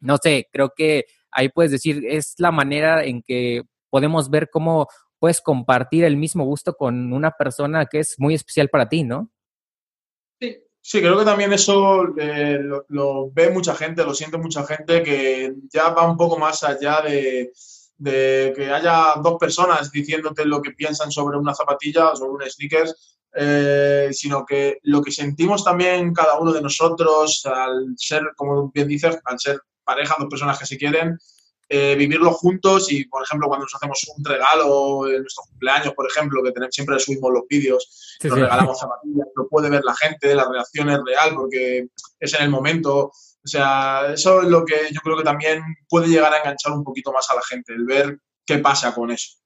no 0.00 0.16
sé, 0.22 0.48
creo 0.50 0.72
que 0.74 1.04
ahí 1.30 1.48
puedes 1.50 1.72
decir, 1.72 2.04
es 2.06 2.34
la 2.38 2.50
manera 2.50 3.04
en 3.04 3.22
que 3.22 3.62
podemos 3.90 4.30
ver 4.30 4.48
cómo 4.50 4.86
puedes 5.18 5.40
compartir 5.40 6.04
el 6.04 6.16
mismo 6.16 6.44
gusto 6.44 6.74
con 6.74 7.12
una 7.12 7.30
persona 7.32 7.86
que 7.86 8.00
es 8.00 8.14
muy 8.18 8.34
especial 8.34 8.68
para 8.68 8.88
ti, 8.88 9.04
¿no? 9.04 9.30
Sí, 10.40 10.56
sí 10.80 11.00
creo 11.00 11.18
que 11.18 11.24
también 11.24 11.52
eso 11.52 12.04
eh, 12.18 12.60
lo, 12.88 13.30
ve 13.30 13.50
mucha 13.50 13.74
gente, 13.74 14.04
lo 14.04 14.14
siente 14.14 14.38
mucha 14.38 14.64
gente, 14.64 15.02
que 15.02 15.54
ya 15.72 15.90
va 15.90 16.10
un 16.10 16.16
poco 16.16 16.38
más 16.38 16.62
allá 16.62 17.02
de, 17.02 17.52
que 18.54 18.70
haya 18.72 19.14
dos 19.22 19.36
personas 19.38 19.90
diciéndote 19.90 20.44
lo 20.44 20.62
que 20.62 20.70
piensan 20.70 21.10
sobre 21.10 21.36
una 21.36 21.54
zapatilla 21.54 22.10
o 22.10 22.16
sobre 22.16 22.44
un 22.44 22.50
sneakers, 22.50 23.18
eh, 23.34 24.08
sino 24.12 24.46
que 24.46 24.78
lo 24.84 25.02
que 25.02 25.12
sentimos 25.12 25.64
también 25.64 26.14
cada 26.14 26.38
uno 26.38 26.52
de 26.52 26.62
nosotros 26.62 27.44
al 27.44 27.94
ser, 27.96 28.22
como 28.36 28.70
bien 28.70 28.88
dices, 28.88 29.18
al 29.24 29.38
ser 29.38 29.60
pareja, 29.84 30.16
dos 30.18 30.28
personas 30.28 30.58
que 30.58 30.66
se 30.66 30.78
quieren, 30.78 31.18
eh, 31.68 31.94
vivirlo 31.96 32.32
juntos 32.32 32.90
y, 32.90 33.04
por 33.04 33.22
ejemplo, 33.22 33.48
cuando 33.48 33.64
nos 33.64 33.74
hacemos 33.74 34.00
un 34.16 34.24
regalo 34.24 35.06
en 35.06 35.20
nuestros 35.20 35.46
cumpleaños, 35.48 35.92
por 35.94 36.08
ejemplo, 36.08 36.42
que 36.42 36.52
tenemos, 36.52 36.74
siempre 36.74 36.98
subimos 36.98 37.30
los 37.32 37.42
vídeos, 37.48 38.16
nos 38.24 38.38
regalamos 38.38 38.78
zapatillas, 38.78 39.26
lo 39.36 39.48
puede 39.48 39.68
ver 39.68 39.82
la 39.84 39.94
gente, 39.94 40.34
la 40.34 40.48
reacción 40.48 40.88
es 40.88 40.98
real 41.04 41.34
porque 41.34 41.88
es 42.18 42.34
en 42.34 42.42
el 42.42 42.50
momento. 42.50 43.12
O 43.48 43.50
sea, 43.50 44.12
eso 44.12 44.42
es 44.42 44.48
lo 44.48 44.64
que 44.64 44.74
yo 44.92 45.00
creo 45.02 45.16
que 45.18 45.24
también 45.24 45.62
puede 45.88 46.08
llegar 46.08 46.32
a 46.32 46.38
enganchar 46.38 46.72
un 46.72 46.84
poquito 46.84 47.12
más 47.12 47.28
a 47.30 47.34
la 47.34 47.42
gente, 47.42 47.74
el 47.74 47.84
ver 47.84 48.18
qué 48.46 48.58
pasa 48.58 48.94
con 48.94 49.10
eso. 49.10 49.36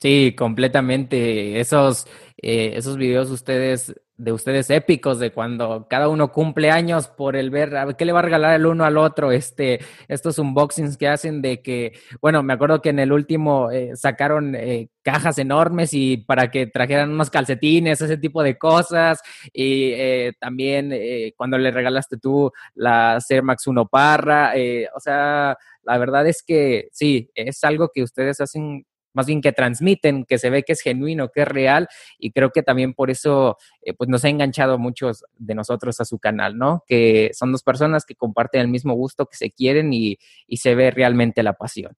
Sí, 0.00 0.34
completamente. 0.36 1.58
Esos, 1.58 2.06
eh, 2.40 2.72
esos 2.74 2.96
videos 2.96 3.30
ustedes 3.30 3.94
de 4.18 4.32
ustedes 4.32 4.70
épicos 4.70 5.18
de 5.18 5.30
cuando 5.30 5.86
cada 5.88 6.08
uno 6.08 6.32
cumple 6.32 6.70
años 6.70 7.08
por 7.08 7.36
el 7.36 7.50
ver 7.50 7.76
a 7.76 7.92
qué 7.94 8.04
le 8.06 8.12
va 8.12 8.20
a 8.20 8.22
regalar 8.22 8.54
el 8.54 8.64
uno 8.64 8.84
al 8.84 8.96
otro, 8.96 9.30
este, 9.30 9.80
estos 10.08 10.38
unboxings 10.38 10.96
que 10.96 11.08
hacen 11.08 11.42
de 11.42 11.60
que, 11.60 11.92
bueno, 12.20 12.42
me 12.42 12.54
acuerdo 12.54 12.80
que 12.80 12.90
en 12.90 12.98
el 12.98 13.12
último 13.12 13.70
eh, 13.70 13.94
sacaron 13.94 14.54
eh, 14.54 14.88
cajas 15.02 15.38
enormes 15.38 15.92
y 15.92 16.16
para 16.16 16.50
que 16.50 16.66
trajeran 16.66 17.10
unos 17.10 17.28
calcetines, 17.30 18.00
ese 18.00 18.16
tipo 18.16 18.42
de 18.42 18.56
cosas, 18.56 19.20
y 19.52 19.92
eh, 19.92 20.32
también 20.40 20.92
cuando 21.36 21.58
le 21.58 21.70
regalaste 21.70 22.16
tú 22.16 22.50
la 22.74 23.18
Air 23.28 23.42
Max 23.42 23.66
1 23.66 23.86
Parra, 23.86 24.54
o 24.94 25.00
sea, 25.00 25.56
La 25.82 25.98
verdad 25.98 26.26
es 26.26 26.42
que 26.42 26.88
sí, 26.92 27.30
es 27.34 27.62
algo 27.64 27.90
que 27.94 28.02
ustedes 28.02 28.40
hacen 28.40 28.84
más 29.16 29.26
bien 29.26 29.40
que 29.40 29.52
transmiten, 29.52 30.26
que 30.26 30.36
se 30.36 30.50
ve 30.50 30.62
que 30.62 30.74
es 30.74 30.82
genuino, 30.82 31.30
que 31.30 31.40
es 31.40 31.48
real, 31.48 31.88
y 32.18 32.32
creo 32.32 32.50
que 32.50 32.62
también 32.62 32.92
por 32.92 33.10
eso 33.10 33.56
eh, 33.80 33.94
pues 33.94 34.10
nos 34.10 34.24
ha 34.26 34.28
enganchado 34.28 34.78
muchos 34.78 35.24
de 35.38 35.54
nosotros 35.54 35.98
a 36.00 36.04
su 36.04 36.18
canal, 36.18 36.58
¿no? 36.58 36.84
Que 36.86 37.30
son 37.32 37.50
dos 37.50 37.62
personas 37.62 38.04
que 38.04 38.14
comparten 38.14 38.60
el 38.60 38.68
mismo 38.68 38.92
gusto, 38.92 39.24
que 39.24 39.36
se 39.36 39.50
quieren 39.50 39.92
y, 39.92 40.18
se 40.56 40.74
ve 40.74 40.90
realmente 40.90 41.42
la 41.42 41.54
pasión. 41.54 41.96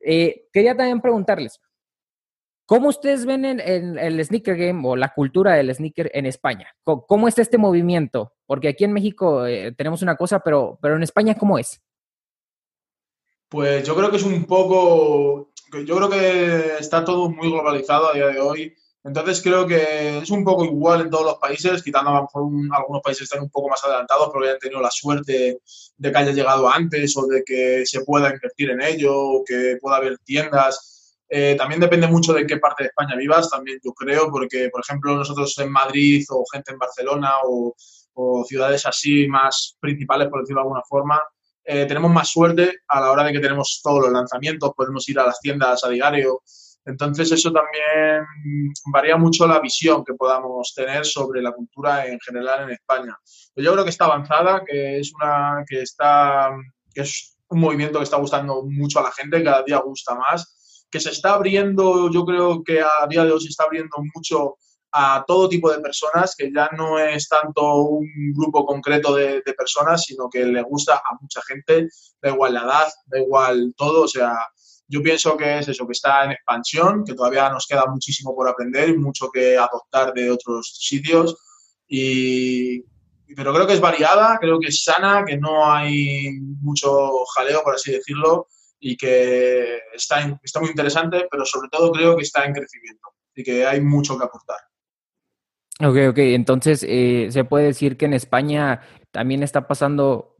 Eh, 0.00 0.46
quería 0.52 0.76
también 0.76 1.00
preguntarles, 1.00 1.60
¿Cómo 2.68 2.88
ustedes 2.88 3.26
ven 3.26 3.44
en, 3.44 3.96
el 3.96 4.24
sneaker 4.24 4.56
game 4.56 4.82
o 4.88 4.96
la 4.96 5.14
cultura 5.14 5.54
del 5.54 5.72
sneaker 5.72 6.10
en 6.12 6.26
España? 6.26 6.74
¿Cómo, 6.82 7.28
está 7.28 7.40
este 7.40 7.58
movimiento? 7.58 8.32
Porque 8.44 8.66
aquí 8.66 8.82
en 8.82 8.92
México 8.92 9.46
eh, 9.46 9.70
tenemos 9.70 10.02
una 10.02 10.16
cosa, 10.16 10.40
pero, 10.40 10.76
pero 10.82 10.96
en 10.96 11.04
España, 11.04 11.36
¿cómo 11.36 11.60
es? 11.60 11.80
Pues 13.48 13.86
yo 13.86 13.94
creo 13.94 14.10
que 14.10 14.16
es 14.16 14.24
un 14.24 14.44
poco, 14.46 15.52
yo 15.84 15.96
creo 15.96 16.10
que 16.10 16.76
está 16.78 17.04
todo 17.04 17.28
muy 17.30 17.50
globalizado 17.50 18.10
a 18.10 18.14
día 18.14 18.26
de 18.28 18.40
hoy. 18.40 18.74
Entonces 19.04 19.40
creo 19.40 19.66
que 19.66 20.18
es 20.18 20.30
un 20.30 20.42
poco 20.42 20.64
igual 20.64 21.02
en 21.02 21.10
todos 21.10 21.24
los 21.24 21.36
países, 21.36 21.82
quitando 21.82 22.10
a 22.10 22.14
lo 22.14 22.22
mejor 22.22 22.42
algunos 22.76 23.02
países 23.02 23.22
están 23.22 23.42
un 23.42 23.50
poco 23.50 23.68
más 23.68 23.84
adelantados 23.84 24.30
porque 24.32 24.50
han 24.50 24.58
tenido 24.58 24.80
la 24.80 24.90
suerte 24.90 25.60
de 25.96 26.12
que 26.12 26.18
haya 26.18 26.32
llegado 26.32 26.68
antes 26.68 27.16
o 27.16 27.26
de 27.26 27.44
que 27.44 27.86
se 27.86 28.00
pueda 28.00 28.32
invertir 28.32 28.70
en 28.70 28.82
ello 28.82 29.16
o 29.16 29.44
que 29.44 29.78
pueda 29.80 29.98
haber 29.98 30.18
tiendas 30.18 30.96
eh, 31.28 31.56
también 31.56 31.80
depende 31.80 32.06
mucho 32.06 32.32
de 32.32 32.46
qué 32.46 32.58
parte 32.58 32.84
de 32.84 32.88
España 32.88 33.16
vivas, 33.16 33.50
también 33.50 33.80
yo 33.82 33.92
creo, 33.92 34.30
porque, 34.30 34.68
por 34.70 34.80
ejemplo, 34.80 35.16
nosotros 35.16 35.58
en 35.58 35.72
Madrid 35.72 36.24
o 36.30 36.44
gente 36.52 36.72
en 36.72 36.78
Barcelona 36.78 37.32
o, 37.44 37.74
ciudades 38.48 38.86
así 38.86 39.28
más 39.28 39.76
principales, 39.78 40.28
por 40.28 40.40
decirlo 40.40 40.62
de 40.62 40.64
alguna 40.64 40.82
forma, 40.88 41.22
eh, 41.66 41.86
tenemos 41.86 42.10
más 42.10 42.28
suerte 42.28 42.80
a 42.88 43.00
la 43.00 43.10
hora 43.10 43.24
de 43.24 43.32
que 43.32 43.40
tenemos 43.40 43.80
todos 43.82 44.04
los 44.04 44.12
lanzamientos, 44.12 44.72
podemos 44.76 45.08
ir 45.08 45.18
a 45.18 45.26
las 45.26 45.40
tiendas 45.40 45.82
a 45.84 45.88
diario. 45.88 46.42
Entonces, 46.84 47.32
eso 47.32 47.52
también 47.52 48.24
varía 48.92 49.16
mucho 49.16 49.46
la 49.46 49.58
visión 49.58 50.04
que 50.04 50.14
podamos 50.14 50.72
tener 50.74 51.04
sobre 51.04 51.42
la 51.42 51.52
cultura 51.52 52.06
en 52.06 52.20
general 52.20 52.64
en 52.64 52.70
España. 52.70 53.18
yo 53.56 53.72
creo 53.72 53.84
que 53.84 53.90
está 53.90 54.04
avanzada, 54.04 54.62
que 54.64 55.00
es, 55.00 55.12
una, 55.14 55.64
que 55.68 55.82
está, 55.82 56.50
que 56.94 57.00
es 57.00 57.36
un 57.48 57.60
movimiento 57.60 57.98
que 57.98 58.04
está 58.04 58.18
gustando 58.18 58.62
mucho 58.62 59.00
a 59.00 59.02
la 59.02 59.10
gente, 59.10 59.42
cada 59.42 59.64
día 59.64 59.78
gusta 59.78 60.14
más 60.14 60.56
que 60.90 61.00
se 61.00 61.10
está 61.10 61.34
abriendo, 61.34 62.10
yo 62.10 62.24
creo 62.24 62.62
que 62.62 62.80
a 62.80 63.06
día 63.08 63.24
de 63.24 63.32
hoy 63.32 63.40
se 63.40 63.48
está 63.48 63.64
abriendo 63.64 63.96
mucho 64.14 64.56
a 64.98 65.22
todo 65.26 65.46
tipo 65.46 65.70
de 65.70 65.80
personas, 65.80 66.34
que 66.34 66.50
ya 66.50 66.70
no 66.74 66.98
es 66.98 67.28
tanto 67.28 67.82
un 67.82 68.08
grupo 68.34 68.64
concreto 68.64 69.14
de, 69.14 69.42
personas, 69.56 70.04
sino 70.04 70.30
que 70.30 70.42
le 70.42 70.62
gusta 70.62 70.96
a 70.96 71.18
mucha 71.20 71.42
gente, 71.42 71.88
da 72.22 72.30
igual 72.30 72.54
la 72.54 72.62
edad, 72.62 72.88
da 73.04 73.18
igual 73.18 73.74
todo, 73.76 74.04
o 74.04 74.08
sea, 74.08 74.32
yo 74.88 75.02
pienso 75.02 75.36
que 75.36 75.58
es 75.58 75.68
eso, 75.68 75.86
que 75.86 75.92
está 75.92 76.24
en 76.24 76.30
expansión, 76.30 77.04
que 77.04 77.12
todavía 77.12 77.50
nos 77.50 77.66
queda 77.66 77.84
muchísimo 77.86 78.34
por 78.34 78.48
aprender 78.48 78.88
y 78.88 78.96
mucho 78.96 79.30
que 79.30 79.58
adoptar 79.58 80.14
de 80.14 80.30
otros 80.30 80.78
sitios, 80.80 81.36
y, 81.86 82.80
pero 83.36 83.52
creo 83.52 83.66
que 83.66 83.74
es 83.74 83.80
variada, 83.80 84.38
creo 84.40 84.58
que 84.58 84.68
es 84.68 84.82
sana, 84.82 85.26
que 85.26 85.36
no 85.36 85.70
hay 85.70 86.40
mucho 86.62 87.10
jaleo, 87.34 87.62
por 87.62 87.74
así 87.74 87.92
decirlo, 87.92 88.46
y 88.80 88.96
que 88.96 89.78
está, 89.92 90.40
está 90.42 90.58
muy 90.58 90.70
interesante, 90.70 91.26
pero 91.30 91.44
sobre 91.44 91.68
todo 91.68 91.92
creo 91.92 92.16
que 92.16 92.22
está 92.22 92.46
en 92.46 92.54
crecimiento 92.54 93.08
y 93.34 93.44
que 93.44 93.66
hay 93.66 93.82
mucho 93.82 94.16
que 94.16 94.24
aportar. 94.24 94.60
Ok, 95.80 95.96
ok, 96.10 96.18
entonces 96.18 96.84
eh, 96.88 97.28
se 97.30 97.44
puede 97.44 97.66
decir 97.66 97.96
que 97.96 98.06
en 98.06 98.14
España 98.14 98.80
también 99.10 99.42
está 99.42 99.68
pasando 99.68 100.36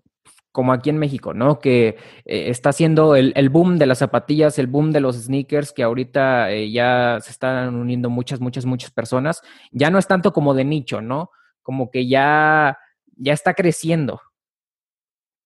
como 0.57 0.73
aquí 0.73 0.89
en 0.89 0.97
México, 0.97 1.35
¿no? 1.35 1.59
Que 1.59 1.99
eh, 2.25 2.49
está 2.49 2.71
haciendo 2.71 3.15
el, 3.15 3.35
el, 3.37 3.51
boom 3.51 3.77
de 3.77 3.85
las 3.85 3.99
zapatillas, 3.99 4.59
el 4.59 4.69
boom 4.69 4.91
de 4.91 5.01
los 5.01 5.15
sneakers, 5.17 5.71
que 5.71 5.83
ahorita 5.83 6.51
eh, 6.51 6.71
ya 6.71 7.19
se 7.21 7.31
están 7.31 7.75
uniendo 7.75 8.09
muchas, 8.09 8.41
muchas, 8.41 8.65
muchas 8.65 8.91
personas. 8.91 9.43
Ya 9.71 9.91
no 9.91 9.99
es 9.99 10.07
tanto 10.07 10.33
como 10.33 10.55
de 10.55 10.65
nicho, 10.65 11.03
¿no? 11.03 11.31
Como 11.61 11.91
que 11.91 12.09
ya, 12.09 12.79
ya 13.17 13.35
está 13.35 13.53
creciendo. 13.53 14.23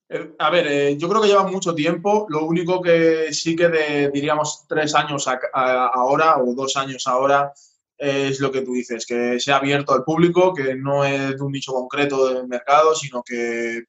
Eh, 0.09 0.33
a 0.39 0.49
ver, 0.51 0.97
yo 0.97 1.09
creo 1.09 1.21
que 1.21 1.27
lleva 1.27 1.43
mucho 1.43 1.75
tiempo. 1.75 2.27
Lo 2.29 2.45
único 2.45 2.81
que 2.81 3.33
sí 3.33 3.57
que 3.57 4.11
diríamos, 4.15 4.65
tres 4.69 4.95
años 4.95 5.29
ahora 5.53 6.39
o 6.39 6.55
dos 6.55 6.77
años 6.77 7.09
ahora 7.09 7.53
es 8.01 8.41
lo 8.41 8.51
que 8.51 8.63
tú 8.63 8.73
dices, 8.73 9.05
que 9.05 9.39
se 9.39 9.53
ha 9.53 9.57
abierto 9.57 9.93
al 9.93 10.05
público, 10.05 10.55
que 10.55 10.75
no 10.75 11.05
es 11.05 11.37
de 11.37 11.43
un 11.43 11.53
nicho 11.53 11.73
concreto 11.73 12.33
del 12.33 12.49
mercado, 12.49 12.95
sino 12.95 13.23
que 13.23 13.83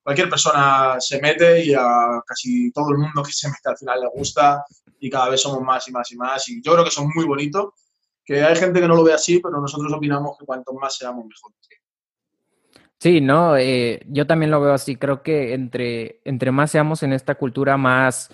cualquier 0.00 0.30
persona 0.30 0.96
se 1.00 1.20
mete 1.20 1.64
y 1.64 1.74
a 1.74 2.22
casi 2.24 2.70
todo 2.70 2.90
el 2.90 2.98
mundo 2.98 3.24
que 3.24 3.32
se 3.32 3.48
mete 3.48 3.68
al 3.68 3.76
final 3.76 4.00
le 4.02 4.08
gusta 4.14 4.64
y 5.00 5.10
cada 5.10 5.30
vez 5.30 5.40
somos 5.40 5.62
más 5.62 5.88
y 5.88 5.92
más 5.92 6.12
y 6.12 6.16
más. 6.16 6.48
Y 6.48 6.62
yo 6.62 6.74
creo 6.74 6.84
que 6.84 6.92
son 6.92 7.10
muy 7.12 7.24
bonitos, 7.24 7.70
que 8.24 8.40
hay 8.44 8.54
gente 8.54 8.80
que 8.80 8.86
no 8.86 8.94
lo 8.94 9.02
ve 9.02 9.14
así, 9.14 9.40
pero 9.40 9.60
nosotros 9.60 9.92
opinamos 9.92 10.38
que 10.38 10.46
cuanto 10.46 10.72
más 10.74 10.96
seamos 10.96 11.26
mejor. 11.26 11.52
Sí, 12.98 13.20
no, 13.20 13.56
eh, 13.56 14.00
yo 14.06 14.28
también 14.28 14.52
lo 14.52 14.60
veo 14.60 14.72
así. 14.72 14.94
Creo 14.94 15.22
que 15.22 15.54
entre, 15.54 16.20
entre 16.24 16.52
más 16.52 16.70
seamos 16.70 17.02
en 17.02 17.12
esta 17.12 17.34
cultura, 17.34 17.76
más, 17.76 18.30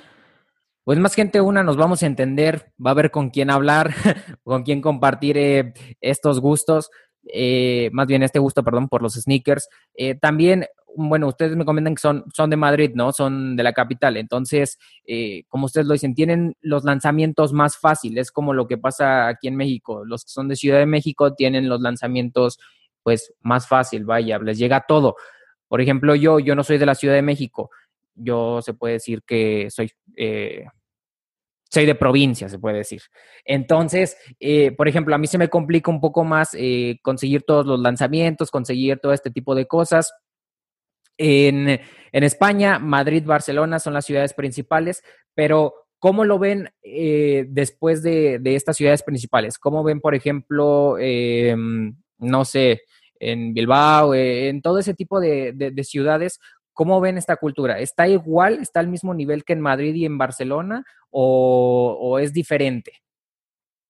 pues 0.85 0.99
más 0.99 1.15
gente 1.15 1.41
una 1.41 1.63
nos 1.63 1.77
vamos 1.77 2.03
a 2.03 2.07
entender, 2.07 2.73
va 2.85 2.91
a 2.91 2.93
haber 2.93 3.11
con 3.11 3.31
quién 3.31 3.51
hablar, 3.51 3.95
con 4.45 4.63
quién 4.63 4.81
compartir 4.81 5.39
eh, 5.39 5.73
estos 6.01 6.41
gustos, 6.41 6.91
eh, 7.33 7.91
más 7.93 8.07
bien 8.07 8.23
este 8.23 8.39
gusto, 8.39 8.65
perdón, 8.65 8.89
por 8.89 9.03
los 9.03 9.15
sneakers. 9.15 9.69
también, 10.21 10.67
bueno, 10.97 11.29
ustedes 11.29 11.57
me 11.57 11.65
comentan 11.65 11.95
que 11.95 12.01
son, 12.01 12.25
son 12.35 12.51
de 12.51 12.57
Madrid, 12.57 12.91
¿no? 12.95 13.13
Son 13.13 13.57
de 13.57 13.63
la 13.63 13.73
capital. 13.73 14.17
Entonces, 14.17 14.79
como 15.49 15.67
ustedes 15.67 15.87
lo 15.87 15.95
dicen, 15.95 16.15
tienen 16.15 16.57
los 16.61 16.85
lanzamientos 16.85 17.53
más 17.53 17.79
fáciles, 17.79 18.31
como 18.31 18.53
lo 18.53 18.67
que 18.67 18.77
pasa 18.77 19.29
aquí 19.29 19.49
en 19.49 19.57
México. 19.57 20.05
Los 20.05 20.25
que 20.25 20.31
son 20.31 20.49
de 20.49 20.57
Ciudad 20.57 20.79
de 20.79 20.87
México 20.87 21.33
tienen 21.35 21.69
los 21.69 21.81
lanzamientos 21.81 22.59
pues 23.03 23.35
más 23.41 23.69
fácil, 23.69 24.05
vaya, 24.05 24.39
les 24.39 24.59
llega 24.59 24.85
todo. 24.87 25.17
Por 25.69 25.81
ejemplo, 25.81 26.15
yo, 26.15 26.39
yo 26.39 26.55
no 26.55 26.65
soy 26.65 26.79
de 26.79 26.87
la 26.87 26.95
Ciudad 26.95 27.15
de 27.15 27.23
México, 27.23 27.71
yo 28.15 28.61
se 28.63 28.75
puede 28.75 28.95
decir 28.95 29.23
que 29.27 29.69
soy, 29.71 29.91
eh, 30.17 30.65
soy 31.71 31.87
de 31.87 31.95
provincia, 31.95 32.49
se 32.49 32.59
puede 32.59 32.79
decir. 32.79 33.03
Entonces, 33.45 34.17
eh, 34.41 34.73
por 34.73 34.89
ejemplo, 34.89 35.15
a 35.15 35.19
mí 35.19 35.27
se 35.27 35.39
me 35.39 35.49
complica 35.49 35.91
un 35.91 36.01
poco 36.01 36.25
más 36.25 36.55
eh, 36.55 36.99
conseguir 37.03 37.43
todos 37.43 37.67
los 37.67 37.81
lanzamientos, 37.81 38.51
conseguir 38.51 38.99
todo 38.99 39.13
este 39.13 39.31
tipo 39.31 39.55
de 39.55 39.67
cosas. 39.67 40.13
En, 41.19 41.69
en 41.69 42.25
España, 42.25 42.79
Madrid, 42.79 43.25
Barcelona 43.25 43.79
son 43.79 43.95
las 43.95 44.05
ciudades 44.05 44.35
principales, 44.35 45.03
pero 45.35 45.75
¿Cómo 45.99 46.25
lo 46.25 46.41
ven 46.41 46.69
después 46.83 48.03
de, 48.03 48.41
de, 48.41 48.57
estas 48.57 48.77
ciudades 48.77 49.05
principales? 49.05 49.57
¿Cómo 49.57 49.85
ven, 49.85 50.01
por 50.01 50.17
ejemplo, 50.17 50.99
em, 50.99 51.95
no 52.19 52.45
sé, 52.45 52.83
en 53.23 53.55
Bilbao, 53.55 54.15
eh, 54.15 54.49
en 54.49 54.63
todo 54.63 54.79
ese 54.79 54.95
tipo 54.95 55.21
de, 55.21 55.73
ciudades, 55.85 56.41
¿cómo 56.73 57.01
ven 57.01 57.19
esta 57.19 57.37
cultura? 57.37 57.79
¿Está 57.79 58.09
igual, 58.09 58.59
está 58.61 58.81
al 58.81 58.89
mismo 58.89 59.15
nivel 59.15 59.45
que 59.45 59.53
en 59.53 59.61
Madrid 59.61 59.95
y 59.95 60.05
en 60.05 60.19
Barcelona 60.19 60.85
o, 61.11 62.19
es 62.21 62.33
diferente? 62.33 63.03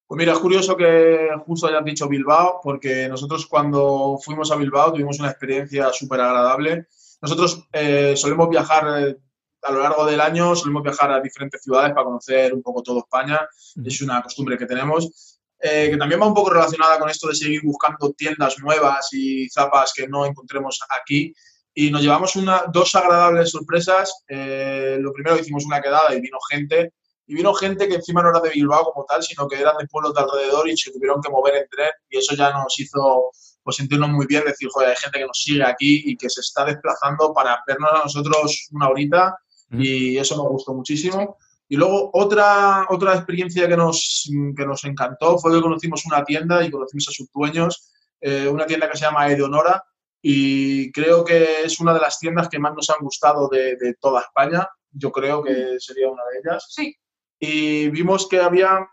Pues 0.07 0.19
mira, 0.19 0.33
es 0.33 0.39
curioso 0.39 0.77
que 0.77 1.29
justo 1.47 1.67
hayas 1.67 1.85
dicho 1.85 2.09
Bilbao, 2.09 2.61
porque 2.63 3.09
nosotros 3.09 3.47
cuando 3.47 4.19
fuimos 4.23 4.51
a 4.51 4.57
Bilbao 4.57 4.93
tuvimos 4.93 5.19
una 5.19 5.31
experiencia 5.31 5.91
súper 5.93 6.21
agradable. 6.21 6.87
Nosotros 7.23 7.67
eh, 7.73 8.15
solemos 8.17 8.51
viajar 8.51 9.09
eh, 9.09 9.17
a 9.63 9.73
lo 9.73 9.81
largo 9.81 10.05
del 10.05 10.21
año, 10.21 10.55
solemos 10.55 10.83
viajar 10.83 11.13
a 11.13 11.21
diferentes 11.21 11.63
ciudades 11.63 11.93
para 11.93 12.05
conocer 12.05 12.53
un 12.53 12.63
poco 12.63 12.83
todo 12.83 12.99
España. 12.99 13.41
Es 13.83 14.03
una 14.03 14.23
costumbre 14.23 14.59
que 14.59 14.67
tenemos. 14.67 15.41
Eh, 15.65 15.91
que 15.93 15.97
también 15.97 16.21
va 16.21 16.27
un 16.27 16.35
poco 16.35 16.51
relacionada 16.51 16.99
con 16.99 17.09
esto 17.09 17.29
de 17.29 17.37
seguir 17.37 17.63
buscando 17.63 18.13
tiendas 18.15 18.59
nuevas 18.59 19.09
y 19.13 19.49
zapas 19.49 19.93
que 19.95 20.09
no 20.09 20.27
encontremos 20.27 20.81
aquí. 21.01 21.33
Y 21.75 21.91
nos 21.91 22.03
llevamos 22.03 22.37
una, 22.37 22.65
dos 22.73 22.95
agradables 22.95 23.51
sorpresas. 23.51 24.25
Eh, 24.29 24.99
lo 25.01 25.13
primero 25.13 25.39
hicimos 25.39 25.65
una 25.65 25.81
quedada 25.81 26.15
y 26.15 26.21
vino 26.21 26.39
gente. 26.51 26.93
Y 27.27 27.35
vino 27.35 27.55
gente 27.55 27.89
que 27.89 27.95
encima 27.95 28.23
no 28.23 28.31
era 28.31 28.41
de 28.41 28.51
Bilbao 28.51 28.93
como 28.93 29.07
tal, 29.07 29.23
sino 29.23 29.49
que 29.49 29.59
eran 29.59 29.77
de 29.79 29.87
pueblos 29.87 30.13
de 30.15 30.21
alrededor 30.21 30.69
y 30.69 30.77
se 30.77 30.93
tuvieron 30.93 31.23
que 31.23 31.31
mover 31.31 31.55
en 31.55 31.69
tren. 31.71 31.91
Y 32.11 32.19
eso 32.19 32.35
ya 32.35 32.53
nos 32.53 32.79
hizo 32.79 33.31
pues, 33.63 33.77
sentirnos 33.77 34.11
muy 34.11 34.27
bien, 34.27 34.45
decir, 34.45 34.69
joder, 34.71 34.91
hay 34.91 34.97
gente 34.97 35.19
que 35.19 35.27
nos 35.27 35.39
sigue 35.43 35.65
aquí 35.65 36.03
y 36.05 36.17
que 36.17 36.29
se 36.29 36.41
está 36.41 36.65
desplazando 36.65 37.33
para 37.33 37.63
vernos 37.67 37.91
a 37.93 37.99
nosotros 38.05 38.69
una 38.73 38.89
horita. 38.89 39.37
Y 39.71 40.19
eso 40.19 40.37
nos 40.37 40.49
gustó 40.49 40.75
muchísimo. 40.75 41.39
Y 41.67 41.77
luego 41.77 42.11
otra, 42.13 42.85
otra 42.91 43.15
experiencia 43.15 43.67
que 43.67 43.77
nos, 43.79 44.29
que 44.55 44.67
nos 44.67 44.85
encantó 44.85 45.39
fue 45.39 45.55
que 45.55 45.63
conocimos 45.63 46.05
una 46.05 46.23
tienda 46.23 46.63
y 46.63 46.71
conocimos 46.71 47.09
a 47.09 47.13
sus 47.13 47.33
dueños, 47.33 47.91
eh, 48.21 48.47
una 48.47 48.67
tienda 48.67 48.91
que 48.91 48.99
se 48.99 49.07
llama 49.07 49.27
Eleonora 49.29 49.83
y 50.23 50.93
creo 50.93 51.25
que 51.25 51.63
es 51.65 51.81
una 51.81 51.93
de 51.93 52.01
las 52.01 52.21
tiendas 52.21 52.49
que 52.49 52.61
más 52.61 52.75
nos 52.75 52.89
han 52.91 53.01
gustado 53.01 53.49
de, 53.49 53.77
de 53.77 53.95
toda 54.01 54.21
España. 54.21 54.69
Yo 54.93 55.11
creo 55.11 55.43
que 55.43 55.77
sería 55.81 56.09
una 56.09 56.23
de 56.33 56.39
ellas. 56.39 56.67
Sí. 56.71 56.97
Y 57.41 57.89
vimos 57.89 58.29
que 58.29 58.39
había, 58.39 58.87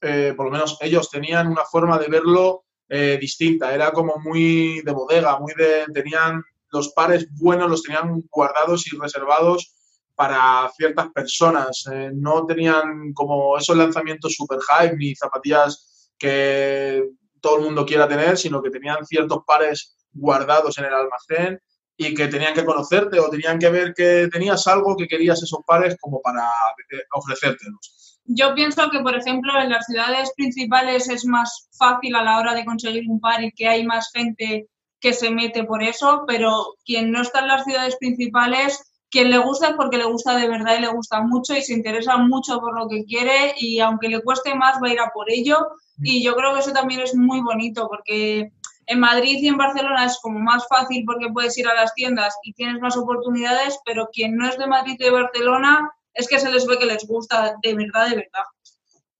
eh, 0.00 0.32
por 0.34 0.46
lo 0.46 0.52
menos 0.52 0.78
ellos 0.80 1.10
tenían 1.10 1.48
una 1.48 1.66
forma 1.66 1.98
de 1.98 2.08
verlo 2.08 2.64
eh, 2.88 3.18
distinta. 3.20 3.74
Era 3.74 3.92
como 3.92 4.16
muy 4.18 4.80
de 4.80 4.92
bodega, 4.92 5.38
muy 5.38 5.52
de, 5.54 5.84
tenían 5.92 6.42
los 6.70 6.94
pares 6.94 7.28
buenos, 7.38 7.68
los 7.68 7.82
tenían 7.82 8.22
guardados 8.30 8.90
y 8.90 8.96
reservados 8.96 9.76
para 10.14 10.70
ciertas 10.78 11.08
personas. 11.12 11.84
Eh, 11.92 12.10
no 12.14 12.46
tenían 12.46 13.12
como 13.12 13.58
esos 13.58 13.76
lanzamientos 13.76 14.34
super 14.34 14.60
hype 14.60 14.96
ni 14.96 15.14
zapatillas 15.14 16.10
que 16.18 17.04
todo 17.42 17.58
el 17.58 17.64
mundo 17.64 17.84
quiera 17.84 18.08
tener, 18.08 18.38
sino 18.38 18.62
que 18.62 18.70
tenían 18.70 19.04
ciertos 19.04 19.40
pares 19.46 19.94
guardados 20.12 20.78
en 20.78 20.84
el 20.86 20.94
almacén 20.94 21.60
y 21.96 22.14
que 22.14 22.28
tenían 22.28 22.54
que 22.54 22.64
conocerte 22.64 23.20
o 23.20 23.28
tenían 23.28 23.58
que 23.58 23.68
ver 23.68 23.92
que 23.94 24.28
tenías 24.32 24.66
algo 24.66 24.96
que 24.96 25.06
querías 25.06 25.42
esos 25.42 25.60
pares 25.66 25.96
como 26.00 26.20
para 26.22 26.42
eh, 26.90 27.02
ofrecértelos. 27.12 28.20
Yo 28.24 28.54
pienso 28.54 28.88
que, 28.90 29.00
por 29.00 29.16
ejemplo, 29.16 29.52
en 29.60 29.70
las 29.70 29.86
ciudades 29.86 30.32
principales 30.36 31.08
es 31.08 31.24
más 31.24 31.68
fácil 31.76 32.14
a 32.14 32.22
la 32.22 32.38
hora 32.38 32.54
de 32.54 32.64
conseguir 32.64 33.04
un 33.08 33.20
par 33.20 33.42
y 33.42 33.52
que 33.52 33.68
hay 33.68 33.84
más 33.84 34.10
gente 34.12 34.68
que 35.00 35.12
se 35.12 35.30
mete 35.30 35.64
por 35.64 35.82
eso, 35.82 36.24
pero 36.26 36.74
quien 36.84 37.10
no 37.10 37.22
está 37.22 37.40
en 37.40 37.48
las 37.48 37.64
ciudades 37.64 37.96
principales 37.96 38.90
quien 39.10 39.30
le 39.30 39.38
gusta 39.38 39.70
es 39.70 39.74
porque 39.74 39.98
le 39.98 40.04
gusta 40.04 40.36
de 40.36 40.48
verdad 40.48 40.78
y 40.78 40.82
le 40.82 40.92
gusta 40.92 41.20
mucho 41.20 41.54
y 41.54 41.62
se 41.62 41.74
interesa 41.74 42.16
mucho 42.16 42.60
por 42.60 42.78
lo 42.78 42.88
que 42.88 43.04
quiere 43.04 43.54
y 43.58 43.80
aunque 43.80 44.08
le 44.08 44.22
cueste 44.22 44.54
más 44.54 44.80
va 44.82 44.88
a 44.88 44.92
ir 44.92 45.00
a 45.00 45.10
por 45.12 45.30
ello 45.30 45.58
y 46.02 46.22
yo 46.22 46.34
creo 46.34 46.54
que 46.54 46.60
eso 46.60 46.72
también 46.72 47.00
es 47.00 47.14
muy 47.14 47.40
bonito 47.40 47.88
porque 47.88 48.52
en 48.90 48.98
Madrid 48.98 49.38
y 49.40 49.46
en 49.46 49.56
Barcelona 49.56 50.04
es 50.04 50.18
como 50.20 50.40
más 50.40 50.66
fácil 50.68 51.04
porque 51.06 51.30
puedes 51.32 51.56
ir 51.56 51.68
a 51.68 51.74
las 51.74 51.94
tiendas 51.94 52.36
y 52.42 52.52
tienes 52.54 52.80
más 52.80 52.96
oportunidades, 52.96 53.78
pero 53.84 54.08
quien 54.12 54.36
no 54.36 54.48
es 54.48 54.58
de 54.58 54.66
Madrid 54.66 54.96
y 54.98 55.04
de 55.04 55.10
Barcelona 55.10 55.88
es 56.12 56.26
que 56.26 56.40
se 56.40 56.50
les 56.50 56.66
ve 56.66 56.76
que 56.76 56.86
les 56.86 57.06
gusta 57.06 57.54
de 57.62 57.74
verdad, 57.74 58.10
de 58.10 58.16
verdad. 58.16 58.42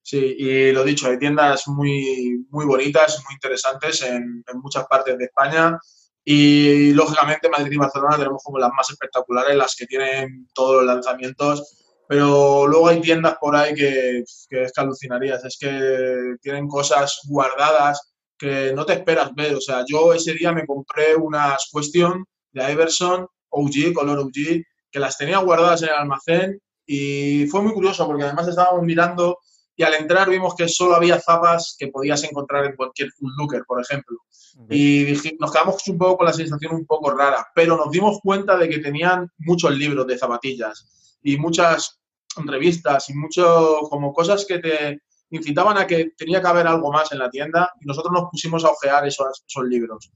Sí, 0.02 0.34
y 0.38 0.72
lo 0.72 0.82
dicho, 0.82 1.06
hay 1.06 1.20
tiendas 1.20 1.68
muy, 1.68 2.44
muy 2.50 2.66
bonitas, 2.66 3.22
muy 3.24 3.34
interesantes 3.34 4.02
en, 4.02 4.42
en 4.44 4.60
muchas 4.60 4.86
partes 4.88 5.16
de 5.16 5.26
España. 5.26 5.78
Y 6.24 6.92
lógicamente 6.92 7.48
Madrid 7.48 7.70
y 7.70 7.76
Barcelona 7.76 8.16
tenemos 8.16 8.42
como 8.42 8.58
las 8.58 8.72
más 8.76 8.90
espectaculares, 8.90 9.56
las 9.56 9.76
que 9.76 9.86
tienen 9.86 10.48
todos 10.52 10.82
los 10.82 10.84
lanzamientos, 10.84 12.02
pero 12.08 12.66
luego 12.66 12.88
hay 12.88 13.00
tiendas 13.00 13.36
por 13.40 13.54
ahí 13.54 13.72
que, 13.72 14.24
que 14.48 14.64
es 14.64 14.72
que 14.72 14.80
alucinarías, 14.80 15.44
es 15.44 15.56
que 15.60 16.34
tienen 16.42 16.66
cosas 16.66 17.20
guardadas 17.28 18.09
que 18.40 18.72
no 18.74 18.86
te 18.86 18.94
esperas 18.94 19.34
ver. 19.34 19.54
O 19.54 19.60
sea, 19.60 19.84
yo 19.86 20.14
ese 20.14 20.32
día 20.32 20.50
me 20.50 20.66
compré 20.66 21.14
unas 21.14 21.68
cuestión 21.70 22.24
de 22.52 22.72
Iverson 22.72 23.26
OG, 23.50 23.92
color 23.94 24.18
OG, 24.18 24.64
que 24.90 24.98
las 24.98 25.18
tenía 25.18 25.38
guardadas 25.38 25.82
en 25.82 25.90
el 25.90 25.94
almacén 25.94 26.60
y 26.86 27.46
fue 27.46 27.62
muy 27.62 27.72
curioso 27.72 28.06
porque 28.06 28.24
además 28.24 28.48
estábamos 28.48 28.82
mirando 28.82 29.38
y 29.76 29.82
al 29.82 29.94
entrar 29.94 30.28
vimos 30.28 30.54
que 30.54 30.68
solo 30.68 30.94
había 30.94 31.20
zapas 31.20 31.76
que 31.78 31.88
podías 31.88 32.24
encontrar 32.24 32.64
en 32.64 32.76
cualquier 32.76 33.10
full 33.12 33.30
looker, 33.36 33.62
por 33.66 33.80
ejemplo. 33.80 34.18
Y 34.68 35.14
nos 35.38 35.52
quedamos 35.52 35.86
un 35.88 35.98
poco 35.98 36.18
con 36.18 36.26
la 36.26 36.32
sensación 36.32 36.74
un 36.74 36.86
poco 36.86 37.10
rara, 37.10 37.46
pero 37.54 37.76
nos 37.76 37.90
dimos 37.90 38.18
cuenta 38.22 38.56
de 38.56 38.68
que 38.68 38.78
tenían 38.78 39.30
muchos 39.38 39.74
libros 39.76 40.06
de 40.06 40.18
zapatillas 40.18 41.18
y 41.22 41.36
muchas 41.36 42.00
revistas 42.36 43.08
y 43.10 43.14
mucho 43.14 43.80
como 43.88 44.12
cosas 44.12 44.44
que 44.46 44.58
te 44.58 45.00
incitaban 45.30 45.78
a 45.78 45.86
que 45.86 46.12
tenía 46.16 46.40
que 46.40 46.48
haber 46.48 46.66
algo 46.66 46.92
más 46.92 47.10
en 47.12 47.18
la 47.18 47.30
tienda 47.30 47.72
y 47.80 47.86
nosotros 47.86 48.12
nos 48.12 48.30
pusimos 48.30 48.64
a 48.64 48.70
ojear 48.70 49.06
esos, 49.06 49.42
libros. 49.64 50.10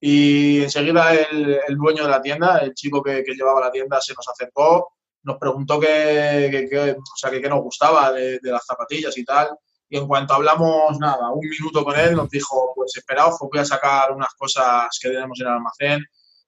Y 0.00 0.62
enseguida 0.62 1.14
el, 1.14 1.58
el, 1.66 1.76
dueño 1.76 2.04
de 2.04 2.10
la 2.10 2.22
tienda, 2.22 2.58
el 2.58 2.74
chico 2.74 3.02
que, 3.02 3.22
llevaba 3.22 3.60
la 3.60 3.72
tienda, 3.72 4.00
se 4.00 4.14
nos 4.14 4.28
acercó 4.28 4.92
nos 5.28 5.38
preguntó 5.38 5.78
qué, 5.78 6.96
o 6.96 7.16
sea, 7.16 7.30
que, 7.30 7.48
nos 7.48 7.60
gustaba 7.60 8.12
de, 8.12 8.40
las 8.42 8.64
zapatillas 8.64 9.16
y 9.18 9.24
tal. 9.24 9.48
Y 9.88 9.96
en 9.96 10.06
cuanto 10.06 10.34
hablamos, 10.34 10.98
nada, 10.98 11.30
un 11.30 11.46
minuto 11.46 11.84
con 11.84 11.98
él, 11.98 12.14
nos 12.14 12.28
dijo, 12.30 12.72
pues 12.74 12.96
esperaos, 12.96 13.36
voy 13.40 13.60
a 13.60 13.64
sacar 13.64 14.12
unas 14.12 14.34
cosas 14.34 14.88
que 15.00 15.08
tenemos 15.08 15.38
en 15.40 15.46
el 15.46 15.52
almacén. 15.52 16.04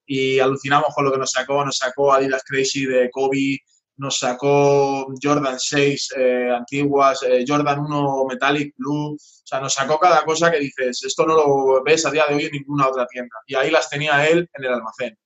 Y 0.07 0.41
alucinamos 0.41 0.95
con 0.95 1.05
lo 1.05 1.13
que 1.13 1.19
nos 1.19 1.31
sacó. 1.31 1.65
Nos 1.65 1.77
sacó 1.77 2.13
Adidas 2.13 2.43
Crazy 2.45 2.87
de 2.87 3.11
Kobe, 3.11 3.61
nos 4.01 4.19
sacó 4.19 5.13
Jordan 5.23 5.61
6 5.61 6.15
eh, 6.17 6.51
antiguas, 6.57 7.23
eh, 7.23 7.45
Jordan 7.47 7.81
1 7.81 8.25
Metallic 8.31 8.75
Blue. 8.79 9.13
O 9.13 9.19
sea, 9.19 9.61
nos 9.61 9.75
sacó 9.75 9.99
cada 9.99 10.25
cosa 10.25 10.51
que 10.51 10.59
dices, 10.59 11.05
esto 11.05 11.27
no 11.27 11.35
lo 11.35 11.85
ves 11.85 12.07
a 12.07 12.11
día 12.11 12.25
de 12.27 12.35
hoy 12.35 12.45
en 12.47 12.53
ninguna 12.53 12.89
otra 12.89 13.07
tienda. 13.07 13.37
Y 13.47 13.55
ahí 13.55 13.71
las 13.71 13.91
tenía 13.91 14.27
él 14.27 14.49
en 14.55 14.65
el 14.65 14.73
almacén. 14.73 15.19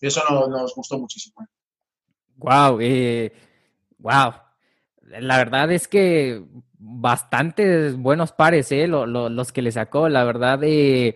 Y 0.00 0.06
eso 0.06 0.22
nos 0.48 0.74
gustó 0.74 0.98
muchísimo. 0.98 1.46
Wow, 2.36 2.78
eh, 2.80 3.32
wow. 3.98 4.32
La 5.02 5.36
verdad 5.36 5.70
es 5.70 5.86
que 5.86 6.42
bastantes 6.78 7.96
buenos 7.96 8.32
pares, 8.32 8.72
eh, 8.72 8.88
los 8.88 9.52
que 9.52 9.60
le 9.60 9.72
sacó. 9.72 10.08
La 10.08 10.24
verdad, 10.24 10.60
eh, 10.62 11.14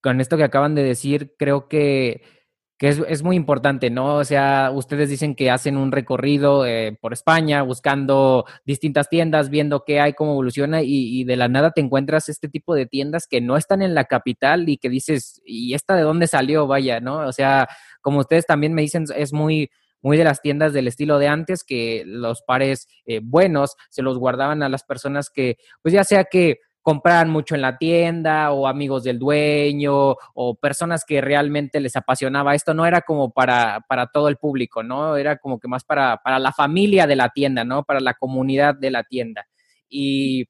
con 0.00 0.20
esto 0.22 0.38
que 0.38 0.44
acaban 0.44 0.74
de 0.74 0.82
decir, 0.82 1.34
creo 1.38 1.68
que, 1.68 2.37
que 2.78 2.88
es, 2.88 3.02
es, 3.08 3.24
muy 3.24 3.34
importante, 3.34 3.90
¿no? 3.90 4.14
O 4.16 4.24
sea, 4.24 4.70
ustedes 4.72 5.10
dicen 5.10 5.34
que 5.34 5.50
hacen 5.50 5.76
un 5.76 5.90
recorrido 5.90 6.64
eh, 6.64 6.96
por 7.00 7.12
España 7.12 7.62
buscando 7.62 8.44
distintas 8.64 9.08
tiendas, 9.08 9.50
viendo 9.50 9.82
qué 9.84 9.98
hay, 10.00 10.12
cómo 10.12 10.32
evoluciona 10.32 10.82
y, 10.82 11.24
de 11.24 11.36
la 11.36 11.48
nada 11.48 11.72
te 11.72 11.80
encuentras 11.80 12.28
este 12.28 12.48
tipo 12.48 12.76
de 12.76 12.86
tiendas 12.86 13.26
que 13.26 13.40
no 13.40 13.56
están 13.56 13.82
en 13.82 13.94
la 13.96 14.04
capital 14.04 14.68
y 14.68 14.78
que 14.78 14.88
dices, 14.88 15.42
¿y 15.44 15.74
esta 15.74 15.96
de 15.96 16.02
dónde 16.02 16.28
salió? 16.28 16.68
Vaya, 16.68 17.00
¿no? 17.00 17.18
O 17.26 17.32
sea, 17.32 17.68
como 18.00 18.20
ustedes 18.20 18.46
también 18.46 18.74
me 18.74 18.82
dicen, 18.82 19.06
es 19.16 19.32
muy, 19.32 19.70
muy 20.00 20.16
de 20.16 20.22
las 20.22 20.40
tiendas 20.40 20.72
del 20.72 20.86
estilo 20.86 21.18
de 21.18 21.26
antes, 21.26 21.64
que 21.64 22.04
los 22.06 22.42
pares 22.42 22.86
eh, 23.06 23.20
buenos 23.20 23.74
se 23.90 24.02
los 24.02 24.18
guardaban 24.18 24.62
a 24.62 24.68
las 24.68 24.84
personas 24.84 25.30
que, 25.30 25.58
pues 25.82 25.92
ya 25.92 26.04
sea 26.04 26.24
que 26.24 26.60
compraran 26.88 27.28
mucho 27.28 27.54
en 27.54 27.60
la 27.60 27.76
tienda 27.76 28.50
o 28.50 28.66
amigos 28.66 29.04
del 29.04 29.18
dueño 29.18 30.16
o 30.32 30.54
personas 30.54 31.04
que 31.04 31.20
realmente 31.20 31.80
les 31.80 31.94
apasionaba 31.96 32.54
esto, 32.54 32.72
no 32.72 32.86
era 32.86 33.02
como 33.02 33.30
para, 33.30 33.84
para 33.86 34.06
todo 34.06 34.28
el 34.28 34.38
público, 34.38 34.82
¿no? 34.82 35.14
Era 35.14 35.36
como 35.36 35.60
que 35.60 35.68
más 35.68 35.84
para, 35.84 36.16
para 36.24 36.38
la 36.38 36.50
familia 36.50 37.06
de 37.06 37.14
la 37.14 37.28
tienda, 37.28 37.62
¿no? 37.62 37.84
Para 37.84 38.00
la 38.00 38.14
comunidad 38.14 38.74
de 38.74 38.90
la 38.90 39.04
tienda. 39.04 39.46
Y, 39.86 40.46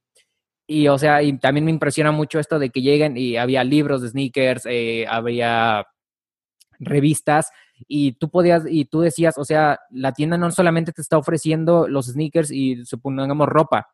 y 0.65 0.87
o 0.87 0.97
sea, 0.97 1.25
y 1.25 1.37
también 1.39 1.65
me 1.65 1.73
impresiona 1.73 2.13
mucho 2.13 2.39
esto 2.39 2.61
de 2.61 2.71
que 2.71 2.83
lleguen 2.83 3.17
y 3.17 3.37
había 3.37 3.65
libros 3.65 4.03
de 4.03 4.11
sneakers, 4.11 4.65
eh, 4.67 5.07
había 5.11 5.89
revistas 6.79 7.51
y 7.89 8.13
tú 8.13 8.29
podías 8.29 8.63
y 8.71 8.85
tú 8.85 9.01
decías, 9.01 9.39
o 9.39 9.45
sea, 9.45 9.81
la 9.91 10.13
tienda 10.13 10.39
no 10.39 10.53
solamente 10.53 10.93
te 10.93 11.03
está 11.03 11.19
ofreciendo 11.19 11.89
los 11.89 12.07
sneakers 12.07 12.53
y 12.53 12.85
supongamos 12.85 13.49
ropa, 13.49 13.89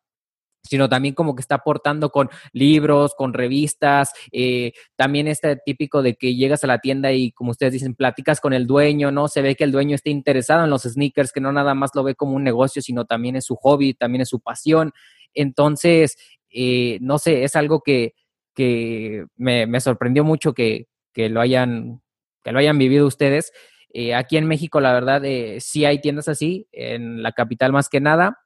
sino 0.67 0.89
también 0.89 1.13
como 1.15 1.35
que 1.35 1.41
está 1.41 1.55
aportando 1.55 2.09
con 2.09 2.29
libros, 2.53 3.13
con 3.15 3.33
revistas, 3.33 4.11
eh, 4.31 4.73
también 4.95 5.27
este 5.27 5.55
típico 5.57 6.01
de 6.01 6.15
que 6.15 6.35
llegas 6.35 6.63
a 6.63 6.67
la 6.67 6.79
tienda 6.79 7.11
y 7.11 7.31
como 7.31 7.51
ustedes 7.51 7.73
dicen, 7.73 7.95
platicas 7.95 8.41
con 8.41 8.53
el 8.53 8.67
dueño, 8.67 9.11
¿no? 9.11 9.27
Se 9.27 9.41
ve 9.41 9.55
que 9.55 9.63
el 9.63 9.71
dueño 9.71 9.95
está 9.95 10.09
interesado 10.09 10.63
en 10.63 10.69
los 10.69 10.83
sneakers, 10.83 11.31
que 11.31 11.41
no 11.41 11.51
nada 11.51 11.73
más 11.73 11.91
lo 11.95 12.03
ve 12.03 12.15
como 12.15 12.35
un 12.35 12.43
negocio, 12.43 12.81
sino 12.81 13.05
también 13.05 13.35
es 13.35 13.45
su 13.45 13.55
hobby, 13.55 13.93
también 13.93 14.21
es 14.21 14.29
su 14.29 14.39
pasión. 14.39 14.91
Entonces, 15.33 16.17
eh, 16.49 16.97
no 17.01 17.19
sé, 17.19 17.43
es 17.43 17.55
algo 17.55 17.81
que, 17.81 18.13
que 18.53 19.25
me, 19.35 19.67
me 19.67 19.79
sorprendió 19.81 20.23
mucho 20.23 20.53
que, 20.53 20.87
que 21.13 21.29
lo 21.29 21.41
hayan 21.41 22.01
que 22.45 22.51
lo 22.51 22.59
hayan 22.59 22.77
vivido 22.77 23.07
ustedes. 23.07 23.51
Eh, 23.91 24.13
aquí 24.13 24.37
en 24.37 24.45
México, 24.45 24.79
la 24.79 24.93
verdad, 24.93 25.25
eh, 25.25 25.59
sí 25.59 25.83
hay 25.83 25.99
tiendas 25.99 26.27
así, 26.27 26.67
en 26.71 27.23
la 27.23 27.31
capital 27.31 27.73
más 27.73 27.89
que 27.89 27.99
nada. 27.99 28.44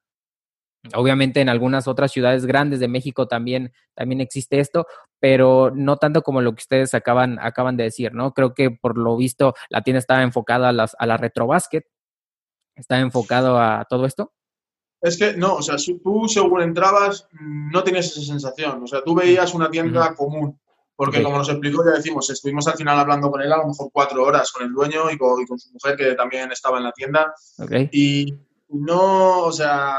Obviamente 0.94 1.42
en 1.42 1.50
algunas 1.50 1.88
otras 1.88 2.12
ciudades 2.12 2.46
grandes 2.46 2.80
de 2.80 2.88
México 2.88 3.28
también, 3.28 3.74
también 3.96 4.22
existe 4.22 4.60
esto, 4.60 4.88
pero 5.20 5.72
no 5.76 5.98
tanto 5.98 6.22
como 6.22 6.42
lo 6.42 6.54
que 6.54 6.62
ustedes 6.62 6.94
acaban, 6.94 7.38
acaban 7.40 7.76
de 7.76 7.84
decir, 7.84 8.14
¿no? 8.14 8.34
Creo 8.34 8.54
que 8.54 8.72
por 8.72 8.98
lo 8.98 9.18
visto 9.18 9.54
la 9.70 9.82
tienda 9.82 10.00
estaba 10.00 10.24
enfocada 10.24 10.70
a, 10.70 10.72
las, 10.72 10.96
a 10.98 11.06
la 11.06 11.18
retrobásquet, 11.18 11.86
está 12.76 13.00
enfocado 13.00 13.60
a 13.60 13.86
todo 13.90 14.06
esto. 14.06 14.34
Es 15.02 15.18
que 15.18 15.34
no, 15.34 15.56
o 15.56 15.62
sea, 15.62 15.76
tú 16.04 16.28
según 16.28 16.62
entrabas 16.62 17.28
no 17.40 17.84
tenías 17.84 18.08
esa 18.08 18.22
sensación, 18.22 18.84
o 18.84 18.88
sea, 18.88 19.02
tú 19.04 19.16
veías 19.16 19.54
una 19.54 19.70
tienda 19.70 20.14
común, 20.14 20.60
porque 20.96 21.24
como 21.24 21.38
nos 21.38 21.50
explicó, 21.50 21.84
ya 21.86 21.92
decimos, 21.92 22.30
estuvimos 22.30 22.68
al 22.68 22.76
final 22.76 23.00
hablando 23.00 23.32
con 23.32 23.42
él 23.42 23.52
a 23.52 23.58
lo 23.58 23.68
mejor 23.68 23.90
cuatro 23.94 24.24
horas 24.24 24.52
con 24.52 24.66
el 24.66 24.74
dueño 24.74 25.10
y 25.10 25.18
con, 25.18 25.46
su 25.58 25.72
mujer 25.72 25.96
que 25.96 26.16
también 26.16 26.52
estaba 26.52 26.78
en 26.78 26.84
la 26.84 26.92
tienda. 26.92 27.34
Y 27.92 28.34
no, 28.68 29.44
o 29.44 29.52
sea, 29.52 29.96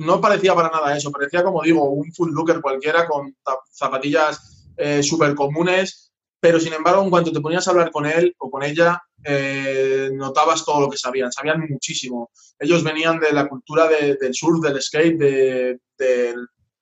no 0.00 0.20
parecía 0.20 0.54
para 0.54 0.70
nada 0.70 0.96
eso, 0.96 1.10
parecía 1.10 1.42
como 1.42 1.62
digo, 1.62 1.90
un 1.90 2.12
full 2.12 2.32
looker 2.32 2.60
cualquiera 2.60 3.06
con 3.06 3.36
zapatillas 3.70 4.66
eh, 4.76 5.02
súper 5.02 5.34
comunes, 5.34 6.12
pero 6.40 6.58
sin 6.58 6.72
embargo, 6.72 7.02
en 7.02 7.10
cuanto 7.10 7.32
te 7.32 7.40
ponías 7.40 7.66
a 7.66 7.72
hablar 7.72 7.90
con 7.90 8.06
él 8.06 8.34
o 8.38 8.50
con 8.50 8.62
ella, 8.62 9.02
eh, 9.22 10.10
notabas 10.14 10.64
todo 10.64 10.80
lo 10.80 10.88
que 10.88 10.96
sabían, 10.96 11.30
sabían 11.30 11.66
muchísimo. 11.68 12.30
Ellos 12.58 12.82
venían 12.82 13.20
de 13.20 13.32
la 13.32 13.46
cultura 13.46 13.86
del 13.88 14.34
surf, 14.34 14.62
del 14.62 14.80
skate, 14.80 15.18
de, 15.18 15.78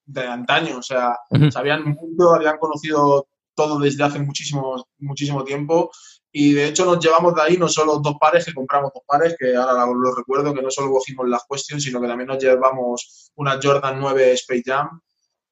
de 0.07 0.27
antaño, 0.27 0.79
o 0.79 0.83
sea, 0.83 1.17
sabían 1.51 1.85
mucho, 1.85 2.35
habían 2.35 2.59
conocido 2.59 3.27
todo 3.55 3.81
desde 3.81 4.05
hace 4.05 4.21
muchísimo, 4.21 4.87
muchísimo 4.99 5.43
tiempo. 5.43 5.91
Y 6.41 6.53
de 6.53 6.69
hecho 6.69 6.85
nos 6.85 7.05
llevamos 7.05 7.35
de 7.35 7.43
ahí 7.43 7.57
no 7.57 7.69
solo 7.69 7.99
dos 7.99 8.15
pares, 8.21 8.45
que 8.45 8.55
compramos 8.55 8.93
dos 8.95 9.03
pares, 9.05 9.35
que 9.37 9.57
ahora 9.57 9.85
lo 9.93 10.15
recuerdo, 10.15 10.55
que 10.55 10.63
no 10.63 10.71
solo 10.71 10.93
cogimos 10.93 11.29
las 11.29 11.43
cuestiones, 11.43 11.83
sino 11.83 12.01
que 12.01 12.07
también 12.07 12.29
nos 12.29 12.39
llevamos 12.39 13.33
una 13.35 13.59
Jordan 13.61 13.99
9 13.99 14.35
Space 14.35 14.63
Jam. 14.65 15.01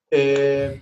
Eh, 0.08 0.80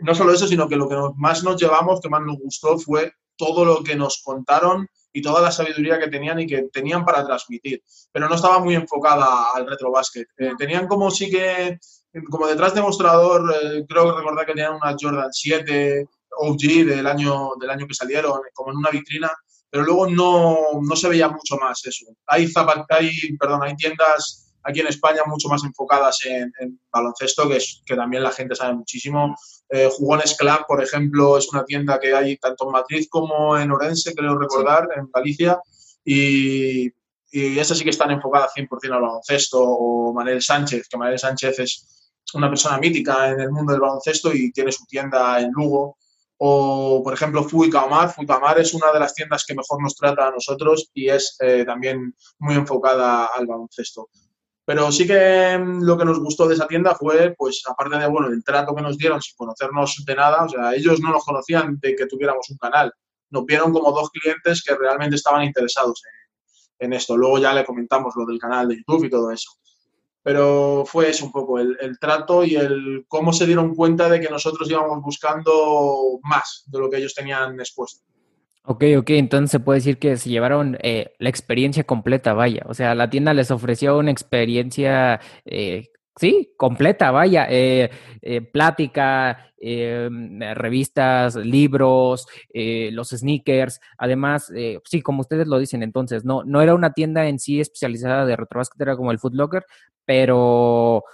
no 0.00 0.14
solo 0.14 0.32
eso, 0.32 0.48
sino 0.48 0.66
que 0.66 0.76
lo 0.76 0.88
que 0.88 0.96
más 1.16 1.44
nos 1.44 1.60
llevamos, 1.60 2.00
que 2.00 2.08
más 2.08 2.22
nos 2.22 2.38
gustó, 2.38 2.78
fue 2.78 3.12
todo 3.36 3.66
lo 3.66 3.84
que 3.84 3.94
nos 3.94 4.22
contaron 4.24 4.88
y 5.12 5.20
toda 5.20 5.42
la 5.42 5.52
sabiduría 5.52 5.98
que 5.98 6.08
tenían 6.08 6.40
y 6.40 6.46
que 6.46 6.68
tenían 6.72 7.04
para 7.04 7.22
transmitir, 7.26 7.82
pero 8.10 8.30
no 8.30 8.36
estaba 8.36 8.58
muy 8.60 8.74
enfocada 8.74 9.52
al 9.54 9.68
retrobásquet. 9.68 10.28
Eh, 10.38 10.52
tenían 10.56 10.86
como 10.86 11.10
sí 11.10 11.28
que, 11.28 11.78
como 12.30 12.46
detrás 12.46 12.74
de 12.74 12.80
mostrador, 12.80 13.54
eh, 13.54 13.84
creo 13.86 14.06
que 14.06 14.18
recordar 14.18 14.46
que 14.46 14.54
tenían 14.54 14.76
una 14.76 14.96
Jordan 14.98 15.30
7 15.30 16.08
OG 16.38 16.86
del 16.86 17.06
año, 17.06 17.50
del 17.60 17.70
año 17.70 17.86
que 17.86 17.94
salieron, 17.94 18.40
como 18.52 18.72
en 18.72 18.78
una 18.78 18.90
vitrina, 18.90 19.32
pero 19.70 19.84
luego 19.84 20.08
no, 20.08 20.56
no 20.80 20.96
se 20.96 21.08
veía 21.08 21.28
mucho 21.28 21.56
más 21.56 21.84
eso. 21.84 22.06
Hay, 22.26 22.48
hay, 22.88 23.36
perdón, 23.38 23.62
hay 23.62 23.74
tiendas 23.76 24.46
aquí 24.62 24.80
en 24.80 24.88
España 24.88 25.22
mucho 25.26 25.48
más 25.48 25.62
enfocadas 25.64 26.18
en, 26.24 26.80
baloncesto, 26.90 27.48
que, 27.48 27.56
es, 27.56 27.82
que 27.86 27.94
también 27.94 28.22
la 28.22 28.32
gente 28.32 28.54
sabe 28.54 28.74
muchísimo. 28.74 29.34
Eh, 29.68 29.88
Jugones 29.90 30.36
Club, 30.36 30.66
por 30.66 30.82
ejemplo, 30.82 31.38
es 31.38 31.48
una 31.52 31.64
tienda 31.64 31.98
que 32.00 32.14
hay 32.14 32.36
tanto 32.36 32.66
en 32.66 32.72
Madrid 32.72 33.06
como 33.08 33.56
en 33.56 33.70
Orense, 33.70 34.14
creo 34.14 34.36
recordar, 34.38 34.88
en 34.96 35.08
Galicia, 35.12 35.60
y, 36.04 36.86
y 37.30 37.58
esas 37.58 37.78
sí 37.78 37.84
que 37.84 37.90
están 37.90 38.10
enfocadas 38.10 38.52
100% 38.56 38.68
al 38.84 39.02
baloncesto, 39.02 39.60
o 39.60 40.12
Manel 40.12 40.42
Sánchez, 40.42 40.88
que 40.88 40.96
Manel 40.96 41.18
Sánchez 41.18 41.58
es 41.60 41.86
una 42.34 42.48
persona 42.48 42.78
mítica 42.78 43.28
en 43.30 43.40
el 43.40 43.52
mundo 43.52 43.72
del 43.72 43.80
baloncesto 43.80 44.32
y 44.32 44.52
tiene 44.52 44.72
su 44.72 44.84
tienda 44.86 45.40
en 45.40 45.50
Lugo. 45.52 45.96
O, 46.38 47.02
por 47.02 47.14
ejemplo, 47.14 47.44
Fuicamar. 47.44 48.12
Fuicamar 48.12 48.58
es 48.58 48.74
una 48.74 48.92
de 48.92 49.00
las 49.00 49.14
tiendas 49.14 49.44
que 49.46 49.54
mejor 49.54 49.82
nos 49.82 49.94
trata 49.94 50.28
a 50.28 50.30
nosotros 50.30 50.90
y 50.92 51.08
es 51.08 51.36
eh, 51.40 51.64
también 51.64 52.14
muy 52.38 52.54
enfocada 52.54 53.26
al 53.26 53.46
baloncesto. 53.46 54.08
Pero 54.66 54.90
sí 54.90 55.06
que 55.06 55.56
mm, 55.56 55.82
lo 55.84 55.96
que 55.96 56.04
nos 56.04 56.18
gustó 56.18 56.48
de 56.48 56.54
esa 56.54 56.66
tienda 56.66 56.94
fue, 56.94 57.34
pues, 57.38 57.62
aparte 57.66 57.98
de, 57.98 58.08
bueno, 58.08 58.28
el 58.28 58.42
trato 58.42 58.74
que 58.74 58.82
nos 58.82 58.98
dieron 58.98 59.22
sin 59.22 59.36
conocernos 59.36 60.02
de 60.04 60.14
nada, 60.14 60.44
o 60.44 60.48
sea, 60.48 60.74
ellos 60.74 61.00
no 61.00 61.12
nos 61.12 61.24
conocían 61.24 61.78
de 61.80 61.94
que 61.94 62.06
tuviéramos 62.06 62.50
un 62.50 62.58
canal. 62.58 62.92
Nos 63.30 63.44
vieron 63.44 63.72
como 63.72 63.92
dos 63.92 64.10
clientes 64.10 64.62
que 64.64 64.74
realmente 64.74 65.16
estaban 65.16 65.44
interesados 65.44 66.02
en, 66.78 66.92
esto. 66.92 67.16
Luego 67.16 67.38
ya 67.38 67.54
le 67.54 67.64
comentamos 67.64 68.14
lo 68.16 68.26
del 68.26 68.38
canal 68.38 68.68
de 68.68 68.76
YouTube 68.76 69.04
y 69.04 69.10
todo 69.10 69.30
eso. 69.30 69.50
Pero 70.26 70.82
fue 70.84 71.10
eso 71.10 71.24
un 71.24 71.30
poco, 71.30 71.60
el, 71.60 71.76
el 71.80 72.00
trato 72.00 72.42
y 72.42 72.56
el 72.56 73.04
cómo 73.06 73.32
se 73.32 73.46
dieron 73.46 73.76
cuenta 73.76 74.08
de 74.08 74.18
que 74.18 74.28
nosotros 74.28 74.68
íbamos 74.68 75.00
buscando 75.00 76.18
más 76.24 76.64
de 76.66 76.80
lo 76.80 76.90
que 76.90 76.96
ellos 76.96 77.14
tenían 77.14 77.60
expuesto. 77.60 78.02
Ok, 78.64 78.82
ok, 78.98 79.10
entonces 79.10 79.52
se 79.52 79.60
puede 79.60 79.78
decir 79.78 80.00
que 80.00 80.16
se 80.16 80.28
llevaron 80.28 80.78
eh, 80.82 81.14
la 81.20 81.28
experiencia 81.28 81.84
completa, 81.84 82.32
vaya. 82.34 82.64
O 82.66 82.74
sea, 82.74 82.96
la 82.96 83.08
tienda 83.08 83.34
les 83.34 83.52
ofreció 83.52 83.98
una 83.98 84.10
experiencia, 84.10 85.20
eh, 85.44 85.90
sí, 86.16 86.52
completa, 86.56 87.10
vaya. 87.10 87.46
Eh, 87.50 87.90
plática, 88.52 89.52
revistas, 89.58 91.36
libros, 91.36 92.26
los 92.52 93.08
sneakers. 93.10 93.80
Además, 93.98 94.52
sí, 94.84 95.02
como 95.02 95.20
ustedes 95.20 95.46
lo 95.46 95.58
dicen, 95.58 95.82
entonces, 95.82 96.24
no, 96.24 96.42
no 96.44 96.60
era 96.60 96.74
una 96.74 96.92
tienda 96.92 97.26
en 97.28 97.38
sí 97.38 97.60
especializada 97.60 98.26
de 98.26 98.36
retrobásquet, 98.36 98.80
era 98.80 98.96
como 98.96 99.12
el 99.12 99.18
Foot 99.18 99.34
Locker, 99.34 99.64
pero 100.04 101.04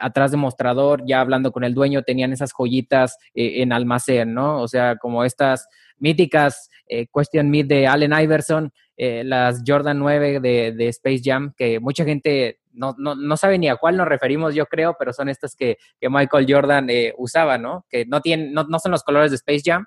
atrás 0.00 0.30
de 0.30 0.36
mostrador, 0.36 1.02
ya 1.06 1.20
hablando 1.20 1.52
con 1.52 1.64
el 1.64 1.74
dueño, 1.74 2.02
tenían 2.02 2.32
esas 2.32 2.52
joyitas 2.52 3.16
en 3.34 3.72
almacén, 3.72 4.34
¿no? 4.34 4.60
O 4.60 4.68
sea, 4.68 4.96
como 4.96 5.24
estas 5.24 5.68
míticas 6.02 6.68
eh, 6.88 7.06
Question 7.06 7.48
Me 7.48 7.64
de 7.64 7.86
Allen 7.86 8.12
Iverson, 8.12 8.72
eh, 8.96 9.22
las 9.24 9.62
Jordan 9.66 9.98
9 9.98 10.40
de, 10.40 10.88
Space 10.88 11.22
Jam, 11.24 11.54
que 11.56 11.80
mucha 11.80 12.04
gente 12.04 12.58
no, 12.72 13.36
sabe 13.36 13.58
ni 13.58 13.68
a 13.68 13.76
cuál 13.76 13.96
nos 13.96 14.08
referimos, 14.08 14.54
yo 14.54 14.66
creo, 14.66 14.96
pero 14.98 15.12
son 15.12 15.28
estas 15.28 15.54
que, 15.54 15.78
Michael 16.00 16.46
Jordan 16.48 16.90
eh, 16.90 17.14
usaba, 17.16 17.58
¿no? 17.58 17.86
Que 17.88 18.04
no, 18.06 18.20
tienen, 18.20 18.52
no, 18.52 18.66
son 18.78 18.92
los 18.92 19.02
colores 19.02 19.30
de 19.30 19.36
Space 19.36 19.62
Jam, 19.64 19.84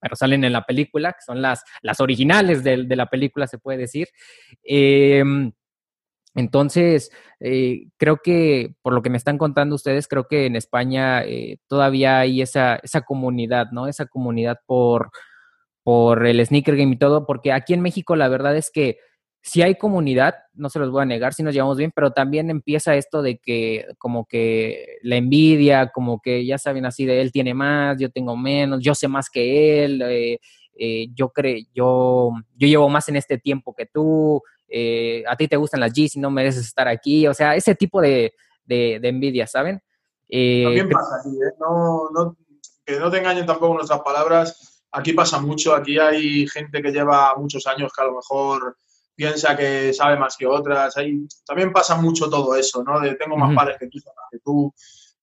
pero 0.00 0.16
salen 0.16 0.44
en 0.44 0.52
la 0.52 0.64
película, 0.64 1.12
que 1.12 1.22
son 1.24 1.42
las, 1.42 1.64
las 1.82 2.00
originales 2.00 2.62
de, 2.62 2.76
la 2.96 3.06
película, 3.06 3.46
se 3.46 3.58
puede 3.58 3.78
decir. 3.78 4.08
Em, 4.62 5.52
entonces, 6.34 7.10
creo 7.40 8.18
que 8.22 8.74
por 8.82 8.92
lo 8.92 9.02
que 9.02 9.10
me 9.10 9.16
están 9.16 9.38
contando 9.38 9.74
ustedes, 9.74 10.06
creo 10.06 10.28
que 10.28 10.46
en 10.46 10.54
España 10.54 11.24
todavía 11.66 12.20
hay 12.20 12.42
esa, 12.42 12.76
esa 12.76 13.00
comunidad, 13.00 13.68
¿no? 13.72 13.88
Esa 13.88 14.06
comunidad 14.06 14.58
por, 14.66 15.10
por 15.82 16.26
el 16.26 16.44
sneaker 16.44 16.76
game 16.76 16.92
y 16.92 16.98
todo, 16.98 17.26
porque 17.26 17.50
aquí 17.50 17.72
en 17.72 17.80
México 17.80 18.14
la 18.14 18.28
verdad 18.28 18.54
es 18.56 18.70
que 18.70 18.98
si 19.40 19.62
hay 19.62 19.76
comunidad, 19.76 20.34
no 20.54 20.68
se 20.68 20.78
los 20.78 20.90
voy 20.90 21.02
a 21.02 21.06
negar, 21.06 21.32
si 21.32 21.42
nos 21.42 21.54
llevamos 21.54 21.78
bien, 21.78 21.92
pero 21.94 22.10
también 22.10 22.50
empieza 22.50 22.96
esto 22.96 23.22
de 23.22 23.38
que 23.38 23.86
como 23.98 24.26
que 24.26 24.98
la 25.02 25.16
envidia, 25.16 25.88
como 25.88 26.20
que 26.20 26.44
ya 26.44 26.58
saben 26.58 26.84
así 26.84 27.06
de 27.06 27.20
él 27.20 27.32
tiene 27.32 27.54
más, 27.54 27.96
yo 27.98 28.10
tengo 28.10 28.36
menos, 28.36 28.80
yo 28.82 28.94
sé 28.94 29.08
más 29.08 29.30
que 29.30 29.84
él, 29.84 30.02
eh, 30.02 30.40
eh, 30.74 31.06
yo 31.14 31.30
creo, 31.30 31.56
yo, 31.74 32.32
yo 32.56 32.68
llevo 32.68 32.88
más 32.88 33.08
en 33.08 33.16
este 33.16 33.38
tiempo 33.38 33.74
que 33.74 33.86
tú, 33.86 34.42
eh, 34.68 35.24
a 35.26 35.36
ti 35.36 35.48
te 35.48 35.56
gustan 35.56 35.80
las 35.80 35.92
G's 35.92 36.16
y 36.16 36.20
no 36.20 36.30
mereces 36.30 36.66
estar 36.66 36.88
aquí, 36.88 37.26
o 37.26 37.34
sea, 37.34 37.54
ese 37.54 37.74
tipo 37.74 38.00
de, 38.00 38.34
de, 38.64 39.00
envidia, 39.02 39.46
¿saben? 39.46 39.80
también 40.30 40.90
pasa 40.90 41.20
aquí, 41.20 41.38
no, 41.58 42.10
no, 42.12 42.36
que 42.84 42.98
no 42.98 43.10
te 43.10 43.18
engañen 43.18 43.46
tampoco 43.46 43.74
nuestras 43.74 44.00
palabras, 44.00 44.84
aquí 44.92 45.12
pasa 45.14 45.40
mucho, 45.40 45.74
aquí 45.74 45.98
hay 45.98 46.46
gente 46.48 46.82
que 46.82 46.90
lleva 46.90 47.34
muchos 47.36 47.66
años 47.66 47.92
que 47.94 48.02
a 48.02 48.06
lo 48.06 48.16
mejor 48.16 48.76
piensa 49.18 49.56
que 49.56 49.92
sabe 49.92 50.16
más 50.16 50.36
que 50.36 50.46
otras. 50.46 50.96
Hay, 50.96 51.26
también 51.44 51.72
pasa 51.72 51.96
mucho 51.96 52.30
todo 52.30 52.54
eso, 52.54 52.84
¿no? 52.84 53.00
De 53.00 53.16
tengo 53.16 53.36
más 53.36 53.52
padres 53.52 53.76
que 53.76 53.88
tú, 53.88 53.98
que 54.30 54.38
tú 54.38 54.72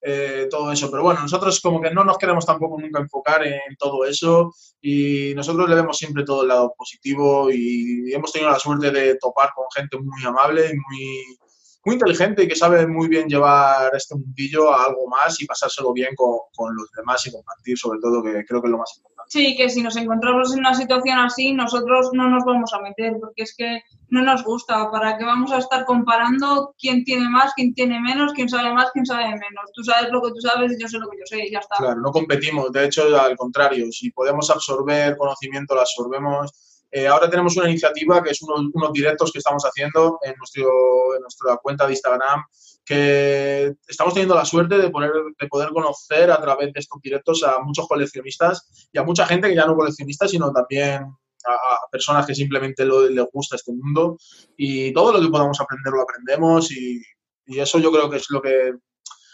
eh, 0.02 0.48
todo 0.52 0.70
eso. 0.70 0.92
Pero 0.92 1.04
bueno, 1.04 1.22
nosotros 1.22 1.62
como 1.62 1.80
que 1.80 1.92
no 1.92 2.04
nos 2.04 2.18
queremos 2.18 2.46
tampoco 2.46 2.78
nunca 2.78 3.00
enfocar 3.00 3.48
en 3.48 3.78
todo 3.80 4.04
eso 4.04 4.54
y 4.82 5.34
nosotros 5.34 5.70
le 5.70 5.76
vemos 5.76 5.98
siempre 5.98 6.26
todo 6.26 6.42
el 6.42 6.50
lado 6.50 6.74
positivo 6.78 7.50
y 7.50 8.14
hemos 8.14 8.34
tenido 8.34 8.52
la 8.52 8.60
suerte 8.60 8.92
de 8.92 9.16
topar 9.16 9.52
con 9.56 9.66
gente 9.74 9.98
muy 9.98 10.26
amable 10.26 10.72
y 10.72 10.76
muy, 10.76 11.38
muy 11.86 11.95
inteligente 11.95 12.43
y 12.43 12.48
que 12.48 12.56
sabe 12.56 12.88
muy 12.88 13.08
bien 13.08 13.28
llevar 13.28 13.95
este 13.95 14.15
mundillo 14.15 14.74
a 14.74 14.86
algo 14.86 15.08
más 15.08 15.39
y 15.39 15.45
pasárselo 15.45 15.93
bien 15.93 16.15
con, 16.15 16.39
con 16.56 16.76
los 16.76 16.91
demás 16.91 17.26
y 17.28 17.32
compartir 17.32 17.78
sobre 17.78 18.00
todo, 18.00 18.24
que 18.24 18.43
creo 18.45 18.62
que 18.62 18.67
es 18.67 18.71
lo 18.71 18.80
más 18.80 18.98
importante. 18.98 19.15
Sí, 19.28 19.56
que 19.56 19.69
si 19.69 19.82
nos 19.82 19.95
encontramos 19.95 20.54
en 20.54 20.60
una 20.60 20.74
situación 20.74 21.19
así, 21.19 21.54
nosotros 21.54 22.10
no 22.13 22.30
nos 22.30 22.43
vamos 22.43 22.74
a 22.74 22.80
meter, 22.80 23.13
porque 23.19 23.43
es 23.43 23.56
que 23.56 23.82
no 24.10 24.21
nos 24.21 24.43
gusta. 24.43 24.91
¿Para 24.91 25.17
qué 25.17 25.26
vamos 25.26 25.52
a 25.52 25.58
estar 25.58 25.86
comparando 25.86 26.76
quién 26.80 27.04
tiene 27.04 27.28
más, 27.30 27.54
quién 27.56 27.74
tiene 27.74 28.00
menos, 28.00 28.34
quién 28.34 28.50
sabe 28.50 28.74
más, 28.74 28.91
quién 28.91 29.06
sabe 29.06 29.26
menos? 29.26 29.71
Tú 29.74 29.84
sabes 29.84 30.12
lo 30.12 30.21
que 30.21 30.30
tú 30.30 30.41
sabes 30.41 30.74
y 30.74 30.82
yo 30.82 30.88
sé 30.88 30.98
lo 30.98 31.10
que 31.10 31.17
yo 31.17 31.26
sé 31.26 31.45
y 31.45 31.52
ya 31.52 31.60
está. 31.60 31.76
Claro, 31.78 32.02
no 32.02 32.12
competimos. 32.12 32.71
De 32.71 32.86
hecho, 32.86 33.04
al 33.19 33.36
contrario, 33.36 33.91
si 33.91 34.12
podemos 34.12 34.50
absorber 34.50 35.17
conocimiento, 35.17 35.76
lo 35.76 35.82
absorbemos. 35.82 36.52
Eh, 36.96 37.08
ahora 37.08 37.30
tenemos 37.30 37.58
una 37.58 37.70
iniciativa 37.70 38.24
que 38.24 38.30
es 38.30 38.42
unos, 38.42 38.72
unos 38.74 38.94
directos 38.94 39.30
que 39.30 39.40
estamos 39.40 39.62
haciendo 39.66 40.18
en, 40.22 40.34
nuestro, 40.38 41.14
en 41.14 41.22
nuestra 41.24 41.58
cuenta 41.58 41.86
de 41.86 41.92
Instagram 41.92 42.42
que 42.86 43.74
estamos 43.86 44.14
teniendo 44.14 44.34
la 44.34 44.46
suerte 44.46 44.78
de, 44.78 44.90
poner, 44.90 45.12
de 45.38 45.48
poder 45.50 45.72
conocer 45.72 46.32
a 46.32 46.40
través 46.40 46.72
de 46.72 46.80
estos 46.80 47.02
directos 47.02 47.44
a 47.44 47.60
muchos 47.60 47.86
coleccionistas 47.90 48.88
y 48.94 48.98
a 48.98 49.04
mucha 49.04 49.26
gente 49.26 49.50
que 49.50 49.56
ya 49.56 49.66
no 49.66 49.76
coleccionista, 49.76 50.26
sino 50.26 50.54
también 50.54 51.02
a, 51.04 51.92
personas 51.92 52.26
que 52.26 52.34
simplemente 52.34 52.86
lo, 52.86 53.10
les 53.10 53.26
gusta 53.30 53.58
este 53.58 53.74
mundo 53.74 54.18
y 54.56 54.94
todo 54.94 55.12
lo 55.12 55.20
que 55.20 55.28
podamos 55.28 55.60
aprender 55.60 55.92
lo 55.92 56.02
aprendemos 56.02 56.72
y, 56.72 57.02
y 57.46 57.60
eso 57.60 57.78
yo 57.78 57.92
creo 57.92 58.10
que 58.10 58.18
es 58.18 58.28
lo 58.30 58.42
que 58.42 58.72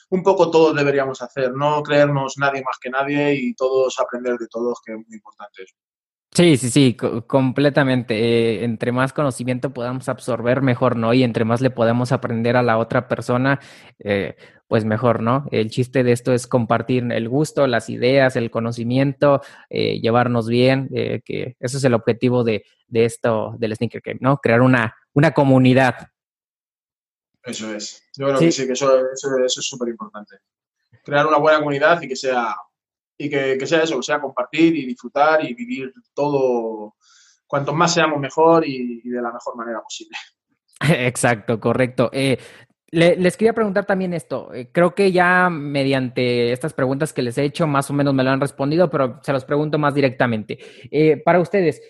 un 0.09 0.23
poco 0.23 0.49
todos 0.49 0.75
deberíamos 0.75 1.21
hacer, 1.21 1.53
no 1.53 1.83
creernos 1.83 2.39
nadie 2.39 2.63
más 2.63 2.79
que 2.81 2.89
nadie 2.89 3.35
y 3.35 3.53
todos 3.53 3.99
aprender 3.99 4.37
de 4.39 4.47
todos, 4.47 4.81
que 4.83 4.93
es 4.93 4.97
muy 4.97 5.15
importante 5.15 5.61
eso. 5.61 5.75
Sí, 6.33 6.55
sí, 6.55 6.69
sí, 6.69 6.95
completamente. 7.27 8.15
Eh, 8.15 8.63
entre 8.63 8.93
más 8.93 9.11
conocimiento 9.11 9.73
podamos 9.73 10.07
absorber, 10.07 10.61
mejor, 10.61 10.95
¿no? 10.95 11.13
Y 11.13 11.23
entre 11.23 11.43
más 11.43 11.59
le 11.59 11.71
podemos 11.71 12.13
aprender 12.13 12.55
a 12.55 12.63
la 12.63 12.77
otra 12.77 13.09
persona, 13.09 13.59
eh, 13.99 14.37
pues 14.69 14.85
mejor, 14.85 15.21
¿no? 15.21 15.45
El 15.51 15.69
chiste 15.69 16.05
de 16.05 16.13
esto 16.13 16.31
es 16.31 16.47
compartir 16.47 17.11
el 17.11 17.27
gusto, 17.27 17.67
las 17.67 17.89
ideas, 17.89 18.37
el 18.37 18.49
conocimiento, 18.49 19.41
eh, 19.69 19.99
llevarnos 19.99 20.47
bien, 20.47 20.87
que 20.89 21.57
ese 21.59 21.77
es 21.77 21.83
el 21.83 21.93
objetivo 21.93 22.45
de, 22.45 22.63
de, 22.87 23.03
esto, 23.03 23.55
del 23.59 23.75
Sneaker 23.75 24.01
Game, 24.01 24.19
¿no? 24.21 24.37
Crear 24.37 24.61
una, 24.61 24.95
una 25.11 25.31
comunidad. 25.31 26.07
Eso 27.43 27.75
es. 27.75 28.03
Yo 28.17 28.27
creo 28.27 28.39
que 28.39 28.51
sí, 28.53 28.65
que 28.65 28.73
eso, 28.73 28.89
eso 29.11 29.59
es 29.59 29.67
súper 29.67 29.89
importante. 29.89 30.37
Crear 31.03 31.27
una 31.27 31.39
buena 31.39 31.59
comunidad 31.59 32.01
y 32.01 32.07
que 32.07 32.15
sea 32.15 32.55
y 33.21 33.29
que, 33.29 33.67
sea 33.67 33.83
eso, 33.83 33.97
que 33.97 34.03
sea 34.03 34.19
compartir 34.19 34.75
y 34.75 34.85
disfrutar 34.85 35.45
y 35.45 35.53
vivir 35.53 35.93
todo, 36.13 36.95
cuanto 37.45 37.73
más 37.73 37.93
seamos 37.93 38.19
mejor 38.19 38.67
y, 38.67 39.01
de 39.01 39.21
la 39.21 39.31
mejor 39.31 39.55
manera 39.55 39.81
posible. 39.81 40.17
Exacto, 40.81 41.59
correcto. 41.59 42.09
Eh, 42.11 42.37
les 42.91 43.37
quería 43.37 43.53
preguntar 43.53 43.85
también 43.85 44.13
esto. 44.13 44.53
Eh, 44.53 44.69
creo 44.71 44.93
que 44.93 45.11
ya 45.11 45.49
mediante 45.49 46.51
estas 46.51 46.73
preguntas 46.73 47.13
que 47.13 47.21
les 47.21 47.37
he 47.37 47.43
hecho, 47.43 47.67
más 47.67 47.89
o 47.89 47.93
menos 47.93 48.13
me 48.13 48.23
lo 48.23 48.29
han 48.29 48.41
respondido, 48.41 48.89
pero 48.89 49.19
se 49.23 49.33
los 49.33 49.45
pregunto 49.45 49.77
más 49.77 49.93
directamente. 49.93 50.59
Eh, 50.91 51.17
para 51.23 51.39
ustedes, 51.39 51.81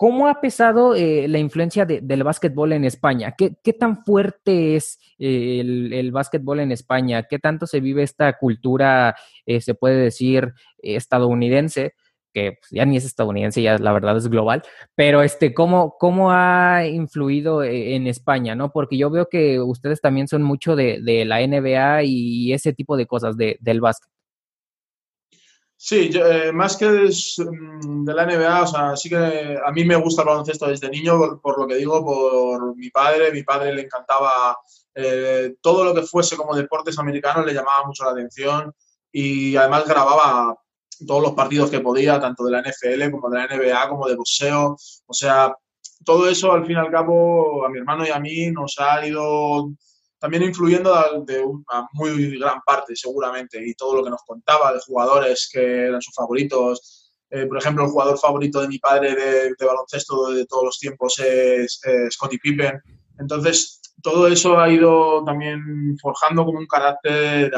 ¿Cómo 0.00 0.28
ha 0.28 0.40
pesado 0.40 0.94
eh, 0.94 1.28
la 1.28 1.38
influencia 1.38 1.84
del 1.84 2.22
básquetbol 2.22 2.72
en 2.72 2.86
España? 2.86 3.34
¿Qué, 3.36 3.72
tan 3.74 4.02
fuerte 4.02 4.74
es 4.74 4.98
eh, 5.18 5.60
el, 5.60 6.10
básquetbol 6.10 6.60
en 6.60 6.72
España? 6.72 7.24
¿Qué 7.24 7.38
tanto 7.38 7.66
se 7.66 7.80
vive 7.80 8.02
esta 8.02 8.32
cultura, 8.38 9.14
eh, 9.44 9.60
se 9.60 9.74
puede 9.74 9.96
decir, 9.96 10.54
estadounidense? 10.78 11.96
Que 12.32 12.58
pues, 12.60 12.70
ya 12.70 12.84
ni 12.84 12.96
es 12.96 13.04
estadounidense, 13.04 13.62
ya 13.62 13.78
la 13.78 13.92
verdad 13.92 14.16
es 14.16 14.28
global, 14.28 14.62
pero 14.94 15.22
este, 15.22 15.54
¿cómo, 15.54 15.96
cómo 15.98 16.30
ha 16.32 16.86
influido 16.86 17.62
e, 17.62 17.96
en 17.96 18.06
España, 18.06 18.54
no? 18.54 18.70
Porque 18.70 18.96
yo 18.96 19.10
veo 19.10 19.28
que 19.28 19.60
ustedes 19.60 20.00
también 20.00 20.28
son 20.28 20.42
mucho 20.42 20.76
de, 20.76 21.00
de 21.02 21.24
la 21.24 21.40
NBA 21.46 22.04
y 22.04 22.52
ese 22.52 22.72
tipo 22.72 22.96
de 22.96 23.06
cosas 23.06 23.36
de, 23.36 23.56
del 23.60 23.80
básquet. 23.80 24.10
Sí, 25.82 26.10
eh, 26.12 26.52
más 26.52 26.76
que 26.76 26.86
mm, 26.86 28.04
de, 28.04 28.12
la 28.12 28.26
NBA, 28.26 28.62
o 28.64 28.66
sea, 28.66 28.96
sí 28.96 29.08
que 29.08 29.16
a 29.64 29.72
mí 29.72 29.82
me 29.82 29.96
gusta 29.96 30.20
el 30.20 30.28
baloncesto 30.28 30.66
desde 30.66 30.90
niño, 30.90 31.40
por, 31.40 31.58
lo 31.58 31.66
que 31.66 31.76
digo, 31.76 32.04
por 32.04 32.76
mi 32.76 32.90
padre. 32.90 33.32
Mi 33.32 33.44
padre 33.44 33.72
le 33.72 33.82
encantaba 33.82 34.58
eh, 34.94 35.54
todo 35.62 35.84
lo 35.84 35.94
que 35.94 36.02
fuese 36.02 36.36
como 36.36 36.54
deportes 36.54 36.98
americanos, 36.98 37.46
le 37.46 37.54
llamaba 37.54 37.86
mucho 37.86 38.04
la 38.04 38.10
atención 38.10 38.74
y 39.10 39.56
además 39.56 39.86
grababa 39.88 40.54
todos 41.06 41.22
los 41.22 41.32
partidos 41.32 41.70
que 41.70 41.80
podía, 41.80 42.20
tanto 42.20 42.44
de 42.44 42.52
la 42.52 42.62
NFL 42.62 43.10
como 43.10 43.30
de 43.30 43.38
la 43.38 43.46
NBA, 43.46 43.88
como 43.88 44.08
de 44.08 44.16
boxeo. 44.16 44.76
O 45.06 45.14
sea, 45.14 45.54
todo 46.04 46.28
eso 46.28 46.52
al 46.52 46.66
fin 46.66 46.76
y 46.76 46.80
al 46.80 46.90
cabo 46.90 47.64
a 47.64 47.68
mi 47.68 47.78
hermano 47.78 48.06
y 48.06 48.10
a 48.10 48.18
mí 48.18 48.50
nos 48.50 48.76
ha 48.78 49.06
ido 49.06 49.70
también 50.18 50.42
influyendo 50.42 50.94
de 51.24 51.42
una 51.42 51.88
muy 51.94 52.38
gran 52.38 52.60
parte, 52.60 52.94
seguramente, 52.94 53.58
y 53.66 53.74
todo 53.74 53.96
lo 53.96 54.04
que 54.04 54.10
nos 54.10 54.22
contaba 54.26 54.72
de 54.72 54.80
jugadores 54.80 55.48
que 55.50 55.86
eran 55.86 56.02
sus 56.02 56.14
favoritos. 56.14 57.12
Eh, 57.30 57.46
por 57.46 57.56
ejemplo, 57.56 57.84
el 57.84 57.90
jugador 57.90 58.18
favorito 58.18 58.60
de 58.60 58.68
mi 58.68 58.78
padre 58.78 59.14
de, 59.14 59.66
baloncesto 59.66 60.32
de 60.32 60.44
todos 60.46 60.64
los 60.64 60.78
tiempos 60.78 61.18
es 61.20 61.80
Scottie 62.10 62.38
Pippen. 62.38 62.80
Entonces, 63.18 63.80
todo 64.02 64.28
eso 64.28 64.58
ha 64.58 64.70
ido 64.70 65.24
también 65.24 65.96
forjando 66.00 66.44
como 66.44 66.58
un 66.58 66.66
carácter, 66.66 67.50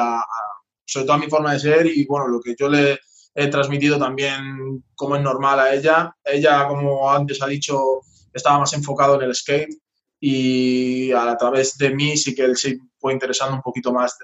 sobre 0.85 1.07
todo 1.07 1.17
a 1.17 1.21
mi 1.21 1.29
forma 1.29 1.53
de 1.55 1.61
ser 1.61 1.87
y, 1.87 2.05
bueno, 2.07 2.29
lo 2.29 2.41
que 2.41 2.55
yo 2.57 2.69
le 2.69 2.99
he 3.35 3.49
transmitido 3.49 3.99
también 3.99 4.85
como 4.95 5.17
es 5.17 5.23
normal 5.23 5.61
a 5.61 5.75
ella. 5.75 6.15
Ella, 6.25 6.67
como 6.69 7.11
antes 7.11 7.43
ha 7.43 7.47
dicho, 7.47 8.01
estaba 8.33 8.59
más 8.59 8.73
enfocado 8.73 9.17
en 9.17 9.29
el 9.29 9.35
skate 9.35 9.75
y 10.21 11.11
a 11.13 11.37
través 11.37 11.77
de 11.79 11.95
mí 11.95 12.17
sí 12.17 12.35
que 12.35 12.45
él 12.45 12.57
se 12.57 12.79
fue 12.99 13.13
interesando 13.13 13.57
un 13.57 13.63
poquito 13.63 13.93
más 13.93 14.17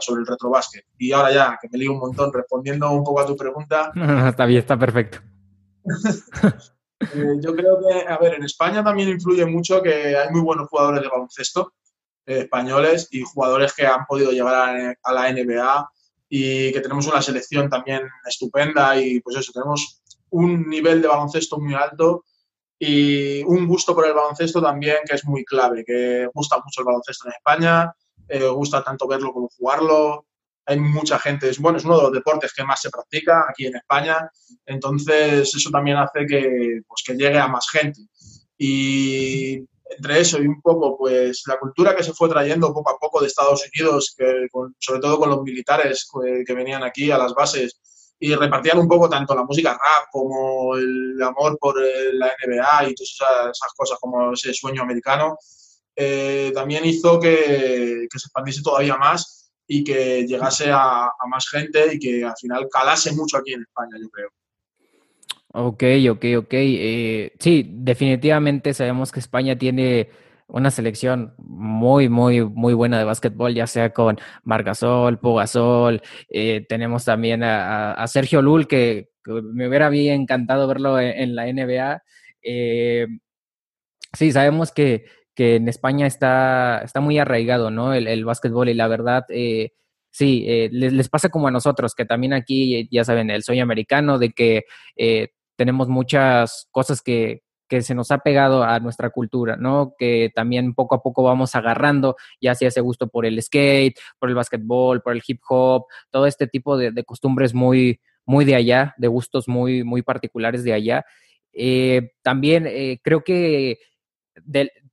sobre 0.00 0.20
el 0.20 0.26
retrobásquet. 0.26 0.84
Y 0.98 1.12
ahora 1.12 1.32
ya, 1.32 1.58
que 1.60 1.68
me 1.70 1.78
lío 1.78 1.92
un 1.92 1.98
montón 1.98 2.32
respondiendo 2.32 2.90
un 2.90 3.02
poco 3.02 3.20
a 3.20 3.26
tu 3.26 3.36
pregunta. 3.36 3.90
está 4.28 4.44
bien, 4.46 4.60
está 4.60 4.78
perfecto. 4.78 5.18
Eh, 6.98 7.36
yo 7.42 7.54
creo 7.54 7.78
que, 7.78 8.08
a 8.08 8.16
ver, 8.16 8.36
en 8.36 8.44
España 8.44 8.82
también 8.82 9.10
influye 9.10 9.44
mucho 9.44 9.82
que 9.82 10.16
hay 10.16 10.30
muy 10.30 10.40
buenos 10.40 10.66
jugadores 10.70 11.02
de 11.02 11.08
baloncesto 11.08 11.74
eh, 12.24 12.40
españoles 12.40 13.08
y 13.10 13.20
jugadores 13.22 13.74
que 13.74 13.86
han 13.86 14.06
podido 14.06 14.32
llegar 14.32 14.96
a, 15.02 15.12
la 15.12 15.32
NBA 15.32 15.90
y 16.28 16.72
que 16.72 16.80
tenemos 16.80 17.06
una 17.06 17.22
selección 17.22 17.68
también 17.68 18.02
estupenda 18.26 19.00
y 19.00 19.20
pues 19.20 19.36
eso, 19.36 19.52
tenemos 19.52 20.02
un 20.30 20.68
nivel 20.68 21.00
de 21.00 21.08
baloncesto 21.08 21.58
muy 21.58 21.74
alto 21.74 22.24
y 22.78 23.42
un 23.44 23.66
gusto 23.66 23.94
por 23.94 24.06
el 24.06 24.14
baloncesto 24.14 24.60
también 24.60 24.98
que 25.08 25.14
es 25.14 25.24
muy 25.24 25.44
clave, 25.44 25.84
que 25.84 26.28
gusta 26.34 26.56
mucho 26.56 26.80
el 26.80 26.86
baloncesto 26.86 27.28
en 27.28 27.34
España, 27.34 27.92
eh, 28.28 28.46
gusta 28.48 28.82
tanto 28.82 29.06
verlo 29.06 29.32
como 29.32 29.48
jugarlo. 29.56 30.26
Hay 30.68 30.80
mucha 30.80 31.18
gente, 31.20 31.48
es, 31.48 31.60
bueno, 31.60 31.78
es 31.78 31.84
uno 31.84 31.96
de 31.96 32.02
los 32.02 32.12
deportes 32.12 32.52
que 32.52 32.64
más 32.64 32.80
se 32.80 32.90
practica 32.90 33.46
aquí 33.48 33.66
en 33.66 33.76
España, 33.76 34.28
entonces 34.66 35.54
eso 35.54 35.70
también 35.70 35.96
hace 35.96 36.26
que, 36.26 36.80
pues, 36.88 37.02
que 37.06 37.14
llegue 37.14 37.38
a 37.38 37.46
más 37.46 37.68
gente. 37.70 38.00
Y 38.58 39.60
entre 39.88 40.20
eso 40.20 40.42
y 40.42 40.46
un 40.46 40.60
poco, 40.60 40.96
pues 40.98 41.42
la 41.46 41.58
cultura 41.58 41.94
que 41.94 42.02
se 42.02 42.12
fue 42.12 42.28
trayendo 42.28 42.72
poco 42.72 42.90
a 42.90 42.98
poco 42.98 43.20
de 43.20 43.28
Estados 43.28 43.64
Unidos, 43.72 44.14
que, 44.16 44.48
sobre 44.78 45.00
todo 45.00 45.18
con 45.18 45.30
los 45.30 45.42
militares 45.42 46.06
que, 46.12 46.44
que 46.44 46.54
venían 46.54 46.82
aquí 46.82 47.10
a 47.10 47.18
las 47.18 47.34
bases, 47.34 47.80
y 48.18 48.34
repartían 48.34 48.78
un 48.78 48.88
poco 48.88 49.08
tanto 49.08 49.34
la 49.34 49.44
música 49.44 49.72
rap 49.72 50.08
como 50.10 50.74
el 50.76 51.20
amor 51.22 51.58
por 51.58 51.82
eh, 51.82 52.12
la 52.12 52.28
NBA 52.28 52.90
y 52.90 52.94
todas 52.94 53.52
esas, 53.52 53.72
cosas 53.76 53.98
como 54.00 54.32
ese 54.32 54.54
sueño 54.54 54.82
americano, 54.82 55.36
eh, 55.94 56.50
también 56.54 56.84
hizo 56.84 57.20
que, 57.20 58.06
se 58.10 58.26
expandiese 58.26 58.62
todavía 58.62 58.96
más 58.96 59.50
y 59.66 59.84
que 59.84 60.26
llegase 60.26 60.70
a, 60.70 61.10
más 61.28 61.48
gente 61.48 61.94
y 61.94 61.98
que 61.98 62.24
al 62.24 62.34
final 62.40 62.68
calase 62.70 63.12
mucho 63.12 63.36
aquí 63.36 63.52
en 63.52 63.62
España, 63.62 63.96
yo 64.00 64.08
creo. 64.08 64.30
Ok, 65.58 65.82
ok, 66.10 66.24
ok. 66.36 66.52
Eh, 66.52 67.32
sí, 67.38 67.66
definitivamente 67.66 68.74
sabemos 68.74 69.10
que 69.10 69.20
España 69.20 69.56
tiene 69.56 70.10
una 70.48 70.70
selección 70.70 71.34
muy, 71.38 72.10
muy, 72.10 72.44
muy 72.44 72.74
buena 72.74 72.98
de 72.98 73.04
básquetbol, 73.04 73.54
ya 73.54 73.66
sea 73.66 73.94
con 73.94 74.18
Margasol, 74.44 75.18
Pogasol, 75.18 76.02
eh, 76.28 76.66
tenemos 76.68 77.06
también 77.06 77.42
a, 77.42 78.04
Sergio 78.06 78.42
Lul, 78.42 78.68
que, 78.68 79.08
me 79.24 79.66
hubiera 79.66 79.88
encantado 79.88 80.68
verlo 80.68 81.00
en, 81.00 81.34
la 81.34 81.46
NBA. 81.50 82.02
Eh, 82.42 83.06
sí, 84.12 84.32
sabemos 84.32 84.72
que, 84.72 85.06
en 85.36 85.68
España 85.68 86.06
está, 86.06 86.82
está 86.84 87.00
muy 87.00 87.18
arraigado, 87.18 87.70
¿no? 87.70 87.94
El, 87.94 88.24
básquetbol 88.26 88.68
y 88.68 88.74
la 88.74 88.88
verdad, 88.88 89.24
eh, 89.30 89.72
sí, 90.10 90.44
les, 90.70 90.92
les, 90.92 91.08
pasa 91.08 91.30
como 91.30 91.48
a 91.48 91.50
nosotros, 91.50 91.94
que 91.94 92.04
también 92.04 92.34
aquí, 92.34 92.88
ya 92.90 93.04
saben, 93.04 93.30
el 93.30 93.42
sueño 93.42 93.62
americano 93.62 94.18
de 94.18 94.32
que 94.32 94.64
tenemos 95.56 95.88
muchas 95.88 96.68
cosas 96.70 97.02
que, 97.02 97.42
que 97.68 97.82
se 97.82 97.94
nos 97.94 98.10
ha 98.10 98.18
pegado 98.18 98.62
a 98.62 98.78
nuestra 98.80 99.10
cultura, 99.10 99.56
¿no? 99.56 99.94
Que 99.98 100.30
también 100.34 100.74
poco 100.74 100.94
a 100.94 101.02
poco 101.02 101.22
vamos 101.22 101.54
agarrando, 101.54 102.16
ya 102.40 102.54
sea 102.54 102.68
ese 102.68 102.80
gusto 102.80 103.08
por 103.08 103.26
el 103.26 103.42
skate, 103.42 103.98
por 104.18 104.28
el 104.28 104.34
básquetbol, 104.34 105.02
por 105.02 105.12
el 105.14 105.22
hip 105.26 105.40
hop, 105.48 105.86
todo 106.10 106.26
este 106.26 106.46
tipo 106.46 106.76
de, 106.76 106.92
costumbres 107.04 107.54
muy, 107.54 108.00
muy 108.24 108.44
de 108.44 108.54
allá, 108.54 108.94
de 108.98 109.08
gustos 109.08 109.48
muy, 109.48 109.84
muy 109.84 110.02
particulares 110.02 110.62
de 110.64 110.72
allá. 110.72 111.04
Eh, 111.52 112.12
también 112.22 112.66
eh, 112.66 113.00
creo 113.02 113.24
que 113.24 113.78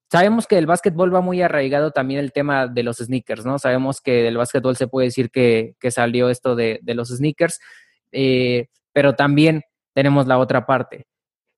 sabemos 0.10 0.48
que 0.48 0.58
el 0.58 0.66
básquetbol 0.66 1.14
va 1.14 1.22
muy 1.22 1.42
arraigado 1.42 1.92
también 1.92 2.20
el 2.20 2.32
tema 2.32 2.68
de 2.68 2.84
los 2.84 2.98
sneakers, 2.98 3.46
¿no? 3.46 3.60
Sabemos 3.60 4.00
que 4.00 4.24
del 4.24 4.38
básquetbol 4.38 4.76
se 4.76 4.88
puede 4.88 5.08
decir 5.08 5.30
que, 5.30 5.76
salió 5.90 6.30
esto 6.30 6.56
de, 6.56 6.80
los 6.86 7.10
sneakers, 7.10 7.60
eh, 8.12 8.68
pero 8.94 9.14
también 9.14 9.64
tenemos 9.94 10.28
la 10.28 10.40
otra 10.40 10.66
parte 10.66 11.08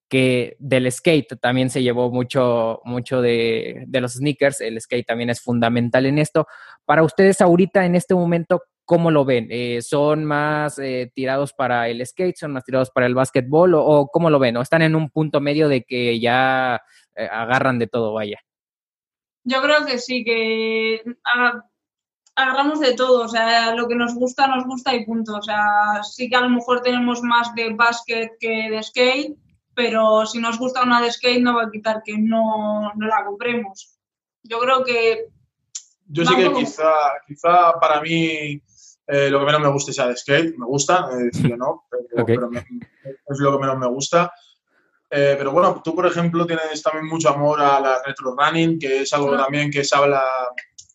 que 0.10 0.56
del 0.60 0.92
skate 0.92 1.40
también 1.42 1.70
se 1.70 1.82
llevó 1.82 2.12
mucho, 2.12 2.82
mucho 2.86 3.22
de, 3.22 3.88
los 3.92 4.14
sneakers, 4.14 4.62
el 4.62 4.80
skate 4.80 5.06
también 5.06 5.30
es 5.30 5.42
fundamental 5.42 6.06
en 6.06 6.20
esto. 6.20 6.48
Para 6.86 7.04
ustedes 7.04 7.42
ahorita, 7.42 7.86
en 7.86 7.96
este 7.96 8.14
momento, 8.14 8.62
¿cómo 8.86 9.10
lo 9.10 9.26
ven? 9.26 9.48
Eh, 9.50 9.82
¿Son 9.82 10.24
más 10.24 10.78
eh, 10.80 11.12
tirados 11.14 11.54
para 11.54 11.90
el 11.90 12.06
skate, 12.06 12.38
son 12.38 12.54
más 12.54 12.64
tirados 12.64 12.92
para 12.92 13.08
el 13.08 13.16
básquetbol 13.16 13.74
o, 13.76 14.08
cómo 14.12 14.30
lo 14.30 14.40
ven? 14.40 14.58
¿O 14.58 14.62
están 14.62 14.84
en 14.84 14.96
un 14.96 15.10
punto 15.10 15.42
medio 15.42 15.68
de 15.68 15.84
que 15.84 16.20
ya 16.20 16.80
eh, 17.16 17.28
agarran 17.32 17.80
de 17.80 17.88
todo, 17.88 18.14
vaya? 18.14 18.40
Yo 19.44 19.62
creo 19.62 19.86
que 19.86 19.98
sí, 20.00 20.24
que 20.24 21.02
agarramos 22.36 22.80
de 22.80 22.96
todo, 22.96 23.24
o 23.24 23.28
sea, 23.28 23.74
lo 23.76 23.88
que 23.88 23.96
nos 23.96 24.14
gusta, 24.14 24.48
nos 24.48 24.66
gusta 24.66 24.94
y 24.94 25.06
punto. 25.06 25.38
O 25.38 25.42
sea, 25.42 26.04
sí 26.04 26.30
que 26.30 26.36
a 26.36 26.42
lo 26.42 26.50
mejor 26.50 26.82
tenemos 26.82 27.22
más 27.22 27.54
de 27.56 27.74
básquet 27.74 28.32
que 28.40 28.70
de 28.70 28.84
skate, 28.84 29.38
pero 29.74 30.26
si 30.26 30.40
nos 30.40 30.58
gusta 30.58 30.84
una 30.84 31.02
de 31.02 31.12
skate 31.12 31.42
no 31.42 31.56
va 31.56 31.64
a 31.64 31.72
quitar 31.72 32.02
que 32.04 32.18
no, 32.18 32.92
no 32.96 33.08
la 33.08 33.26
compremos. 33.26 33.98
Yo 34.44 34.60
creo 34.60 34.84
que... 34.84 35.28
Yo 36.08 36.24
sí 36.24 36.36
que 36.36 36.54
quizá, 36.54 36.92
quizá 37.26 37.80
para 37.80 38.00
mí 38.00 38.62
eh, 39.08 39.30
lo 39.30 39.40
que 39.40 39.46
menos 39.46 39.62
me 39.62 39.70
gusta 39.70 39.92
sea 39.92 40.08
de 40.08 40.18
skate, 40.18 40.56
me 40.58 40.66
gusta, 40.66 41.10
eh, 41.12 41.30
sí 41.32 41.52
o 41.52 41.58
no, 41.58 41.86
pero, 41.90 42.50
es 42.52 43.40
lo 43.40 43.52
que 43.52 43.60
menos 43.60 43.78
me 43.78 43.88
gusta. 43.88 44.32
Eh, 45.10 45.36
pero 45.38 45.52
bueno, 45.52 45.82
tú 45.84 45.94
por 45.96 46.08
ejemplo 46.08 46.46
tienes 46.46 46.82
también 46.82 47.08
mucho 47.08 47.30
amor 47.30 47.62
a 47.62 47.80
la 47.80 48.02
retro 48.04 48.36
running, 48.36 48.80
que 48.80 49.02
es 49.02 49.14
algo 49.14 49.38
también 49.38 49.70
que 49.70 49.84
se 49.84 49.96
habla, 49.96 50.24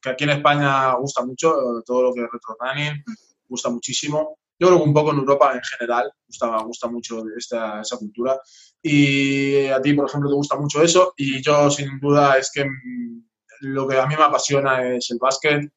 que 0.00 0.10
aquí 0.10 0.24
en 0.24 0.30
España 0.30 0.94
gusta 0.94 1.24
mucho, 1.24 1.54
todo 1.84 2.02
lo 2.02 2.14
que 2.14 2.22
es 2.22 2.28
retro 2.30 2.56
running, 2.58 3.04
gusta 3.48 3.68
muchísimo. 3.68 4.38
Yo 4.58 4.68
creo 4.68 4.78
que 4.78 4.88
un 4.88 4.94
poco 4.94 5.12
en 5.12 5.18
Europa 5.18 5.52
en 5.54 5.62
general 5.62 6.12
gusta, 6.26 6.62
gusta 6.62 6.88
mucho 6.88 7.22
esta, 7.36 7.80
esa 7.80 7.96
cultura. 7.96 8.38
Y 8.82 9.66
a 9.66 9.80
ti, 9.80 9.94
por 9.94 10.08
ejemplo, 10.08 10.28
te 10.28 10.36
gusta 10.36 10.56
mucho 10.56 10.82
eso. 10.82 11.14
Y 11.16 11.42
yo, 11.42 11.70
sin 11.70 11.98
duda, 11.98 12.36
es 12.38 12.50
que 12.52 12.64
mm, 12.64 13.24
lo 13.60 13.88
que 13.88 13.98
a 13.98 14.06
mí 14.06 14.14
me 14.16 14.24
apasiona 14.24 14.86
es 14.94 15.10
el 15.10 15.18
básquet. 15.18 15.70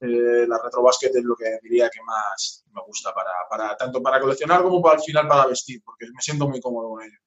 Eh, 0.00 0.46
la 0.46 0.60
retrobásquet 0.62 1.14
es 1.14 1.24
lo 1.24 1.34
que 1.34 1.58
diría 1.62 1.90
que 1.90 2.00
más 2.02 2.64
me 2.72 2.80
gusta 2.86 3.12
para, 3.12 3.32
para 3.50 3.76
tanto 3.76 4.00
para 4.00 4.20
coleccionar 4.20 4.62
como 4.62 4.80
para 4.80 4.96
al 4.96 5.02
final 5.02 5.26
para 5.26 5.46
vestir, 5.46 5.82
porque 5.84 6.06
me 6.06 6.20
siento 6.20 6.48
muy 6.48 6.60
cómodo 6.60 6.90
con 6.90 7.02
ello. 7.02 7.18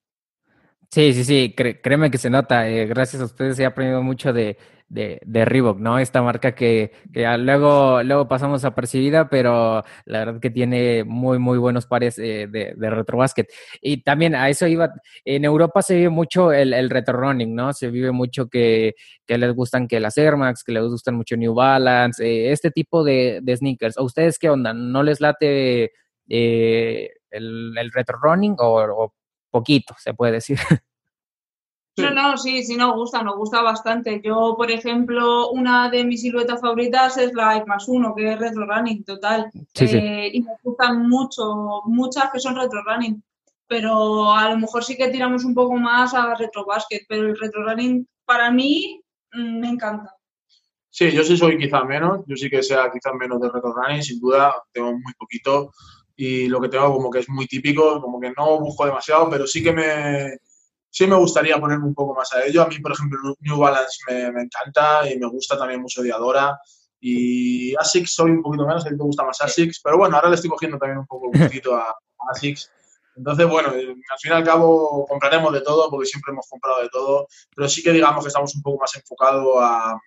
Sí, 0.93 1.13
sí, 1.13 1.23
sí, 1.23 1.55
créeme 1.55 2.11
que 2.11 2.17
se 2.17 2.29
nota. 2.29 2.67
Eh, 2.69 2.85
gracias 2.85 3.21
a 3.21 3.25
ustedes 3.25 3.57
he 3.59 3.65
aprendido 3.65 4.03
mucho 4.03 4.33
de, 4.33 4.57
de, 4.89 5.45
Reebok, 5.45 5.79
¿no? 5.79 5.99
Esta 5.99 6.21
marca 6.21 6.53
que, 6.53 6.91
luego, 7.13 8.03
luego 8.03 8.27
pasamos 8.27 8.65
apercibida, 8.65 9.29
pero 9.29 9.83
la 10.05 10.19
verdad 10.25 10.41
que 10.41 10.49
tiene 10.49 11.05
muy, 11.05 11.39
muy 11.39 11.57
buenos 11.59 11.85
pares 11.85 12.19
eh, 12.19 12.47
de, 12.51 12.73
de 12.75 12.89
retrobásquet. 12.89 13.47
Y 13.81 14.03
también 14.03 14.35
a 14.35 14.49
eso 14.49 14.67
iba, 14.67 14.91
en 15.23 15.45
Europa 15.45 15.81
se 15.81 15.95
vive 15.95 16.09
mucho 16.09 16.51
el, 16.51 16.73
el 16.73 16.89
retro 16.89 17.17
running, 17.17 17.55
¿no? 17.55 17.71
Se 17.71 17.89
vive 17.89 18.11
mucho 18.11 18.49
que, 18.49 18.95
les 19.27 19.53
gustan 19.55 19.87
que 19.87 20.01
las 20.01 20.17
Air 20.17 20.35
Max, 20.35 20.61
que 20.61 20.73
les 20.73 20.83
gustan 20.83 21.15
mucho 21.15 21.37
New 21.37 21.53
Balance, 21.53 22.21
eh, 22.25 22.51
este 22.51 22.69
tipo 22.69 23.05
de, 23.05 23.39
de 23.41 23.55
sneakers. 23.55 23.97
¿A 23.97 24.03
ustedes 24.03 24.37
qué 24.37 24.49
onda? 24.49 24.73
¿No 24.73 25.03
les 25.03 25.21
late? 25.21 25.91
Eh, 26.33 27.09
el, 27.29 27.91
retro 27.93 28.17
running 28.21 28.55
o, 28.59 29.13
poquito, 29.51 29.95
se 29.99 30.13
puede 30.13 30.33
decir. 30.33 30.57
No, 31.97 32.09
no, 32.09 32.37
sí, 32.37 32.63
sí 32.63 32.77
nos 32.77 32.95
gusta, 32.95 33.21
nos 33.21 33.35
gusta 33.35 33.61
bastante. 33.61 34.21
Yo, 34.23 34.55
por 34.57 34.71
ejemplo, 34.71 35.51
una 35.51 35.89
de 35.89 36.05
mis 36.05 36.21
siluetas 36.21 36.61
favoritas 36.61 37.17
es 37.17 37.33
la 37.33 37.57
X 37.57 37.67
más 37.67 37.87
1, 37.87 38.15
que 38.15 38.31
es 38.31 38.39
retro 38.39 38.65
running 38.65 39.03
total. 39.03 39.51
Eh, 39.75 40.31
y 40.33 40.41
me 40.41 40.51
gustan 40.63 41.07
mucho, 41.07 41.81
muchas 41.85 42.31
que 42.31 42.39
son 42.39 42.55
retro 42.55 42.81
running. 42.83 43.21
Pero 43.67 44.33
a 44.33 44.49
lo 44.49 44.57
mejor 44.57 44.83
sí 44.83 44.95
que 44.95 45.09
tiramos 45.09 45.43
un 45.43 45.53
poco 45.53 45.75
más 45.75 46.13
a 46.13 46.33
retro 46.35 46.65
basket, 46.65 47.01
pero 47.07 47.27
el 47.27 47.37
retro 47.37 47.63
running 47.63 48.07
para 48.25 48.49
mí 48.51 49.01
mm, 49.33 49.59
me 49.59 49.69
encanta. 49.69 50.15
Sí, 50.89 51.11
yo 51.11 51.23
sí 51.23 51.37
soy 51.37 51.57
quizá 51.57 51.83
menos, 51.83 52.21
yo 52.25 52.35
sí 52.35 52.49
que 52.49 52.63
sea 52.63 52.91
quizás 52.91 53.13
menos 53.13 53.39
de 53.39 53.49
retro 53.49 53.73
running, 53.73 54.03
sin 54.03 54.19
duda, 54.19 54.53
tengo 54.73 54.91
muy 54.91 55.13
poquito 55.17 55.71
y 56.15 56.47
lo 56.47 56.59
que 56.61 56.69
tengo 56.69 56.93
como 56.93 57.09
que 57.09 57.19
es 57.19 57.29
muy 57.29 57.47
típico, 57.47 58.01
como 58.01 58.19
que 58.19 58.31
no 58.35 58.59
busco 58.59 58.85
demasiado, 58.85 59.29
pero 59.29 59.47
sí 59.47 59.63
que 59.63 59.71
me, 59.71 60.37
sí 60.89 61.07
me 61.07 61.15
gustaría 61.15 61.59
ponerme 61.59 61.85
un 61.85 61.95
poco 61.95 62.13
más 62.13 62.31
a 62.33 62.45
ello. 62.45 62.61
A 62.61 62.67
mí, 62.67 62.79
por 62.79 62.91
ejemplo, 62.91 63.19
New 63.39 63.57
Balance 63.57 63.99
me, 64.07 64.31
me 64.31 64.41
encanta 64.43 65.09
y 65.11 65.17
me 65.17 65.27
gusta 65.27 65.57
también 65.57 65.81
mucho 65.81 66.01
Diadora. 66.01 66.59
Y 66.99 67.75
Asics 67.77 68.13
soy 68.13 68.31
un 68.31 68.43
poquito 68.43 68.67
menos, 68.67 68.85
a 68.85 68.89
ti 68.89 68.97
te 68.97 69.03
gusta 69.03 69.23
más 69.23 69.41
Asics, 69.41 69.81
pero 69.83 69.97
bueno, 69.97 70.15
ahora 70.15 70.29
le 70.29 70.35
estoy 70.35 70.51
cogiendo 70.51 70.77
también 70.77 70.99
un 70.99 71.07
poco 71.07 71.31
el 71.33 71.41
gustito 71.41 71.75
a, 71.75 71.95
Asics. 72.29 72.71
Entonces, 73.15 73.47
bueno, 73.47 73.73
eh, 73.73 73.95
al 74.09 74.19
fin 74.19 74.31
y 74.31 74.35
al 74.35 74.43
cabo 74.43 75.05
compraremos 75.07 75.51
de 75.51 75.61
todo, 75.61 75.89
porque 75.89 76.05
siempre 76.05 76.31
hemos 76.31 76.47
comprado 76.47 76.81
de 76.81 76.89
todo, 76.89 77.27
pero 77.55 77.67
sí 77.67 77.81
que 77.81 77.91
digamos 77.91 78.23
que 78.23 78.27
estamos 78.27 78.53
un 78.55 78.61
poco 78.61 78.79
más 78.81 78.95
enfocados 78.95 79.55
a, 79.59 79.97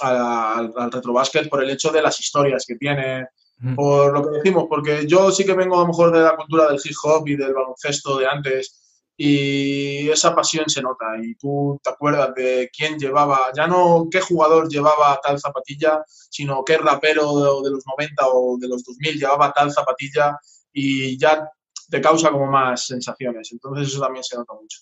al, 0.00 0.72
al 0.76 0.92
retrobásquet 0.92 1.48
por 1.48 1.62
el 1.62 1.70
hecho 1.70 1.90
de 1.90 2.02
las 2.02 2.18
historias 2.18 2.64
que 2.66 2.76
tiene, 2.76 3.28
por 3.76 4.12
lo 4.12 4.22
que 4.22 4.36
decimos, 4.38 4.66
porque 4.68 5.06
yo 5.06 5.30
sí 5.30 5.44
que 5.44 5.54
vengo 5.54 5.76
a 5.76 5.80
lo 5.82 5.88
mejor 5.88 6.12
de 6.12 6.20
la 6.20 6.36
cultura 6.36 6.68
del 6.68 6.80
hip 6.84 6.96
hop 7.02 7.28
y 7.28 7.36
del 7.36 7.54
baloncesto 7.54 8.18
de 8.18 8.26
antes, 8.26 8.84
y 9.16 10.08
esa 10.08 10.34
pasión 10.34 10.68
se 10.68 10.82
nota 10.82 11.06
y 11.22 11.36
tú 11.36 11.80
te 11.82 11.90
acuerdas 11.90 12.34
de 12.34 12.68
quién 12.76 12.98
llevaba, 12.98 13.52
ya 13.56 13.66
no 13.66 14.08
qué 14.10 14.20
jugador 14.20 14.68
llevaba 14.68 15.20
tal 15.22 15.38
zapatilla, 15.38 16.02
sino 16.06 16.64
qué 16.64 16.78
rapero 16.78 17.62
de, 17.62 17.70
los 17.70 17.84
90 17.86 18.26
o 18.26 18.58
de 18.58 18.68
los 18.68 18.82
2000 18.82 19.18
llevaba 19.18 19.52
tal 19.52 19.70
zapatilla 19.70 20.36
y 20.72 21.16
ya 21.16 21.48
te 21.88 22.00
causa 22.00 22.30
como 22.30 22.46
más 22.46 22.86
sensaciones. 22.86 23.52
Entonces 23.52 23.88
eso 23.88 24.00
también 24.00 24.24
se 24.24 24.36
nota 24.36 24.52
mucho. 24.54 24.80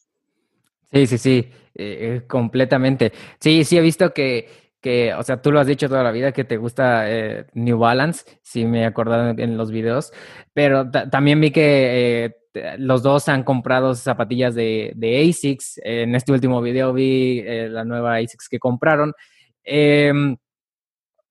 Sí, 0.90 1.06
sí, 1.06 1.18
sí, 1.18 1.36
eh, 1.38 1.50
eh, 1.74 2.22
completamente. 2.26 3.12
Sí, 3.38 3.64
sí 3.64 3.76
he 3.76 3.80
visto 3.82 4.14
que, 4.14 4.61
que, 4.82 5.14
o 5.14 5.22
sea, 5.22 5.40
tú 5.40 5.52
lo 5.52 5.60
has 5.60 5.66
dicho 5.66 5.88
toda 5.88 6.02
la 6.02 6.10
vida 6.10 6.32
que 6.32 6.44
te 6.44 6.58
gusta 6.58 7.10
eh, 7.10 7.46
New 7.54 7.78
Balance, 7.78 8.24
sí 8.42 8.66
me 8.66 8.82
he 8.82 8.84
acordado 8.84 9.30
en 9.30 9.56
los 9.56 9.70
videos, 9.70 10.12
pero 10.52 10.90
también 10.90 11.40
vi 11.40 11.52
que 11.52 12.34
los 12.78 13.02
dos 13.02 13.28
han 13.28 13.44
comprado 13.44 13.94
zapatillas 13.94 14.54
de, 14.54 14.92
de 14.94 15.28
ASICS. 15.28 15.80
En 15.84 16.14
este 16.14 16.32
último 16.32 16.60
video 16.60 16.92
vi 16.92 17.42
eh, 17.46 17.68
la 17.70 17.84
nueva 17.84 18.16
ASICS 18.16 18.48
que 18.48 18.58
compraron. 18.58 19.14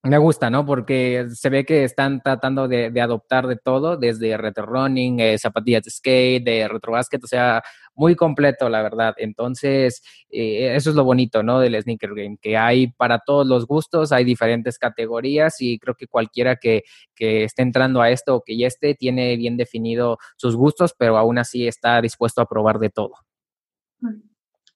Me 0.04 0.18
gusta, 0.18 0.50
¿no? 0.50 0.66
Porque 0.66 1.28
se 1.32 1.50
ve 1.50 1.64
que 1.64 1.84
están 1.84 2.22
tratando 2.22 2.68
de, 2.68 2.92
adoptar 3.00 3.46
de 3.46 3.56
todo, 3.56 3.98
desde 3.98 4.36
retro 4.36 4.66
running, 4.66 5.20
eh, 5.20 5.38
zapatillas 5.38 5.84
de 5.84 5.92
skate, 5.92 6.44
de 6.44 6.68
retro 6.68 6.94
basket, 6.94 7.20
o 7.24 7.28
sea, 7.28 7.62
muy 7.94 8.16
completo, 8.16 8.68
la 8.68 8.82
verdad. 8.82 9.14
Entonces, 9.18 10.02
eh, 10.32 10.76
eso 10.76 10.90
es 10.90 10.96
lo 10.96 11.04
bonito, 11.04 11.44
¿no? 11.44 11.60
Del 11.60 11.80
sneaker 11.80 12.16
game, 12.16 12.38
que 12.42 12.58
hay 12.58 12.88
para 12.88 13.20
todos 13.20 13.46
los 13.46 13.68
gustos, 13.68 14.12
hay 14.12 14.24
diferentes 14.24 14.80
categorías 14.80 15.62
y 15.62 15.78
creo 15.78 15.94
que 15.94 16.08
cualquiera 16.08 16.56
que, 16.56 16.82
que 17.14 17.44
esté 17.44 17.62
entrando 17.62 18.02
a 18.02 18.10
esto 18.10 18.36
o 18.36 18.44
que 18.44 18.58
ya 18.58 18.66
esté, 18.66 18.96
tiene 18.96 19.38
bien 19.38 19.56
definido 19.56 20.18
sus 20.36 20.56
gustos, 20.56 20.96
pero 20.98 21.16
aún 21.20 21.38
así 21.38 21.68
está 21.68 22.02
dispuesto 22.02 22.42
a 22.42 22.48
probar 22.48 22.80
de 22.80 22.90
todo. 22.90 23.14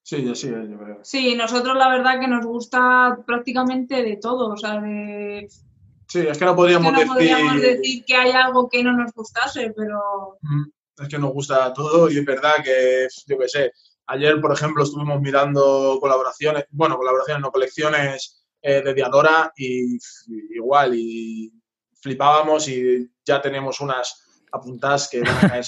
Sí, 0.05 0.35
sí, 0.35 0.49
yo 0.49 0.77
creo. 0.77 0.99
Sí, 1.01 1.33
nosotros 1.35 1.75
la 1.75 1.89
verdad 1.89 2.19
que 2.19 2.27
nos 2.27 2.45
gusta 2.45 3.17
prácticamente 3.25 4.03
de 4.03 4.17
todo, 4.17 4.53
o 4.53 4.57
sea, 4.57 4.79
de... 4.79 5.49
Sí, 6.07 6.19
es 6.19 6.37
que 6.37 6.45
no 6.45 6.55
podríamos, 6.55 6.93
no 6.93 6.99
podríamos 7.07 7.59
decir... 7.59 8.05
que 8.05 8.15
hay 8.15 8.29
algo 8.29 8.69
que 8.69 8.83
no 8.83 8.93
nos 8.93 9.11
gustase, 9.13 9.73
pero... 9.75 10.37
Es 10.95 11.07
que 11.07 11.17
nos 11.17 11.33
gusta 11.33 11.73
todo 11.73 12.07
y 12.11 12.19
es 12.19 12.25
verdad 12.25 12.57
que, 12.63 13.07
yo 13.25 13.39
qué 13.39 13.49
sé, 13.49 13.71
ayer, 14.05 14.39
por 14.39 14.53
ejemplo, 14.53 14.83
estuvimos 14.83 15.19
mirando 15.19 15.97
colaboraciones, 15.99 16.65
bueno, 16.69 16.97
colaboraciones, 16.97 17.41
no 17.41 17.51
colecciones 17.51 18.45
eh, 18.61 18.83
de 18.83 18.93
Diadora 18.93 19.51
y, 19.57 19.97
igual, 20.55 20.93
y 20.93 21.51
flipábamos 21.99 22.67
y 22.67 23.09
ya 23.25 23.41
tenemos 23.41 23.81
unas 23.81 24.45
apuntadas 24.51 25.09
que 25.09 25.21
van 25.21 25.35
a 25.35 25.49
caer 25.49 25.65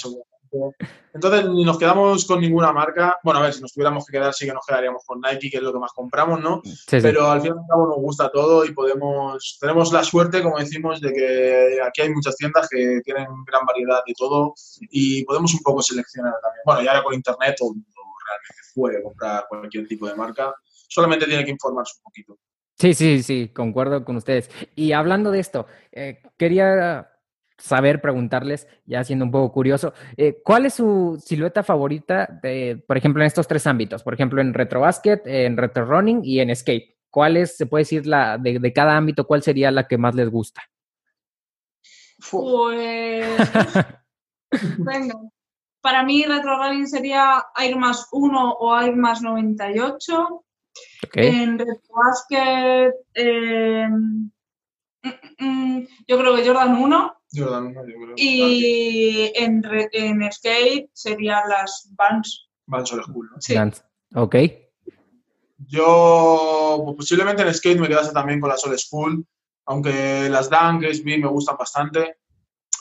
entonces, 1.13 1.49
ni 1.49 1.63
nos 1.63 1.77
quedamos 1.77 2.25
con 2.25 2.41
ninguna 2.41 2.71
marca. 2.71 3.17
Bueno, 3.23 3.39
a 3.39 3.43
ver, 3.43 3.53
si 3.53 3.61
nos 3.61 3.73
tuviéramos 3.73 4.05
que 4.05 4.11
quedar, 4.11 4.33
sí 4.33 4.45
que 4.45 4.53
nos 4.53 4.65
quedaríamos 4.65 5.03
con 5.05 5.19
Nike, 5.21 5.49
que 5.49 5.57
es 5.57 5.63
lo 5.63 5.73
que 5.73 5.79
más 5.79 5.91
compramos, 5.93 6.39
¿no? 6.41 6.61
Pero 6.89 7.29
al 7.29 7.41
fin 7.41 7.53
y 7.55 7.59
al 7.59 7.67
cabo 7.67 7.87
nos 7.87 7.97
gusta 7.97 8.29
todo 8.29 8.65
y 8.65 8.73
podemos, 8.73 9.57
tenemos 9.59 9.91
la 9.91 10.03
suerte, 10.03 10.41
como 10.41 10.57
decimos, 10.57 11.01
de 11.01 11.13
que 11.13 11.79
aquí 11.85 12.01
hay 12.01 12.13
muchas 12.13 12.35
tiendas 12.35 12.67
que 12.69 13.01
tienen 13.03 13.27
gran 13.45 13.65
variedad 13.65 14.01
de 14.05 14.13
todo 14.17 14.53
y 14.79 15.23
podemos 15.25 15.53
un 15.53 15.61
poco 15.61 15.81
seleccionar 15.81 16.33
también. 16.41 16.61
Bueno, 16.65 16.81
y 16.81 16.87
ahora 16.87 17.03
con 17.03 17.13
internet 17.13 17.55
todo 17.57 17.69
el 17.69 17.75
mundo 17.75 18.01
realmente 18.25 18.63
puede 18.75 19.03
comprar 19.03 19.45
cualquier 19.47 19.87
tipo 19.87 20.07
de 20.07 20.15
marca. 20.15 20.53
Solamente 20.89 21.25
tiene 21.25 21.43
que 21.43 21.51
informarse 21.51 21.95
un 21.97 22.03
poquito. 22.03 22.37
Sí, 22.79 22.93
sí, 22.93 23.23
sí, 23.23 23.49
concuerdo 23.53 24.05
con 24.05 24.17
ustedes. 24.17 24.51
Y 24.75 24.91
hablando 24.91 25.31
de 25.31 25.39
esto, 25.39 25.65
eh, 25.91 26.21
quería 26.37 27.09
saber, 27.57 28.01
preguntarles, 28.01 28.67
ya 28.85 29.03
siendo 29.03 29.25
un 29.25 29.31
poco 29.31 29.51
curioso, 29.51 29.93
eh, 30.15 30.41
¿cuál 30.43 30.65
es 30.65 30.75
su 30.75 31.21
silueta 31.23 31.63
favorita, 31.63 32.39
de, 32.41 32.83
por 32.87 32.97
ejemplo, 32.97 33.21
en 33.23 33.27
estos 33.27 33.47
tres 33.47 33.65
ámbitos? 33.67 34.03
Por 34.03 34.13
ejemplo, 34.13 34.41
en 34.41 34.53
retrobasket, 34.53 35.25
en 35.25 35.57
retro 35.57 35.85
running 35.85 36.21
y 36.23 36.39
en 36.39 36.55
skate. 36.55 36.95
¿Cuál 37.09 37.37
es, 37.37 37.57
se 37.57 37.65
puede 37.65 37.81
decir, 37.81 38.05
la 38.05 38.37
de, 38.37 38.73
cada 38.73 38.95
ámbito, 38.95 39.25
cuál 39.25 39.41
sería 39.41 39.71
la 39.71 39.87
que 39.87 39.97
más 39.97 40.13
les 40.13 40.29
gusta? 40.29 40.61
Pues, 42.29 43.37
venga, 44.77 45.15
para 45.81 46.03
mí 46.03 46.23
retro 46.25 46.57
running 46.57 46.87
sería 46.87 47.43
Air 47.57 47.77
más 47.77 48.07
1 48.11 48.51
o 48.59 48.79
Air 48.79 48.95
más 48.95 49.21
98. 49.21 50.43
En 51.13 51.57
retrobasket, 51.57 52.93
eh, 53.15 53.87
mm, 55.07 55.45
mm, 55.45 55.77
mm, 55.77 55.87
yo 56.07 56.17
creo 56.17 56.35
que 56.35 56.45
Jordan 56.45 56.81
1. 56.81 57.13
Y 58.15 59.31
en, 59.35 59.63
en 59.91 60.31
skate 60.31 60.89
serían 60.93 61.43
las 61.49 61.91
Vans. 61.95 62.49
Vans 62.65 62.93
Old 62.93 63.03
School, 63.03 63.29
Sí. 63.39 63.55
Ok. 64.15 64.35
Yo 65.67 66.81
pues, 66.85 66.97
posiblemente 66.97 67.41
en 67.41 67.53
skate 67.53 67.79
me 67.79 67.87
quedase 67.87 68.13
también 68.13 68.39
con 68.39 68.49
las 68.49 68.63
Old 68.65 68.77
School, 68.77 69.25
aunque 69.65 70.29
las 70.29 70.49
Dunk 70.49 70.83
SB 70.83 71.19
me 71.19 71.27
gustan 71.27 71.57
bastante, 71.57 72.17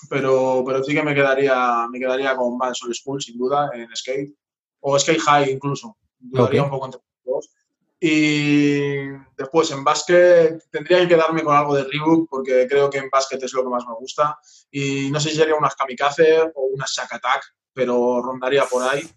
pero, 0.09 0.63
pero 0.65 0.85
sí 0.85 0.95
que 0.95 1.03
me 1.03 1.15
quedaría, 1.15 1.87
me 1.91 1.99
quedaría 1.99 2.37
con 2.37 2.59
Vans 2.59 2.83
Old 2.83 2.95
School, 2.95 3.21
sin 3.21 3.39
duda, 3.39 3.71
en 3.75 3.89
skate. 3.95 4.35
O 4.81 4.99
skate 4.99 5.21
high 5.21 5.51
incluso. 5.51 5.97
Dudaría 6.19 6.63
un 6.63 6.71
poco 6.71 6.87
entre 6.87 7.01
los 7.25 7.35
dos. 7.35 7.51
Y 7.99 9.07
después 9.37 9.71
en 9.71 9.83
básquet 9.83 10.63
tendría 10.71 11.01
que 11.01 11.09
quedarme 11.09 11.43
con 11.43 11.57
algo 11.57 11.75
de 11.75 11.85
Reebok 11.85 12.29
porque 12.29 12.67
creo 12.69 12.91
que 12.91 12.99
en 12.99 13.09
básquet 13.09 13.43
es 13.43 13.53
lo 13.55 13.63
que 13.63 13.71
más 13.71 13.87
me 13.87 13.95
gusta. 13.95 14.39
Y 14.71 15.11
no 15.11 15.19
sé 15.19 15.31
si 15.31 15.37
sería 15.37 15.55
unas 15.55 15.75
kamikaze 15.75 16.43
o 16.55 16.67
unas 16.75 16.91
shack 16.91 17.15
attack, 17.15 17.55
pero 17.73 18.21
rondaría 18.23 18.65
por 18.65 18.83
ahí. 18.83 19.09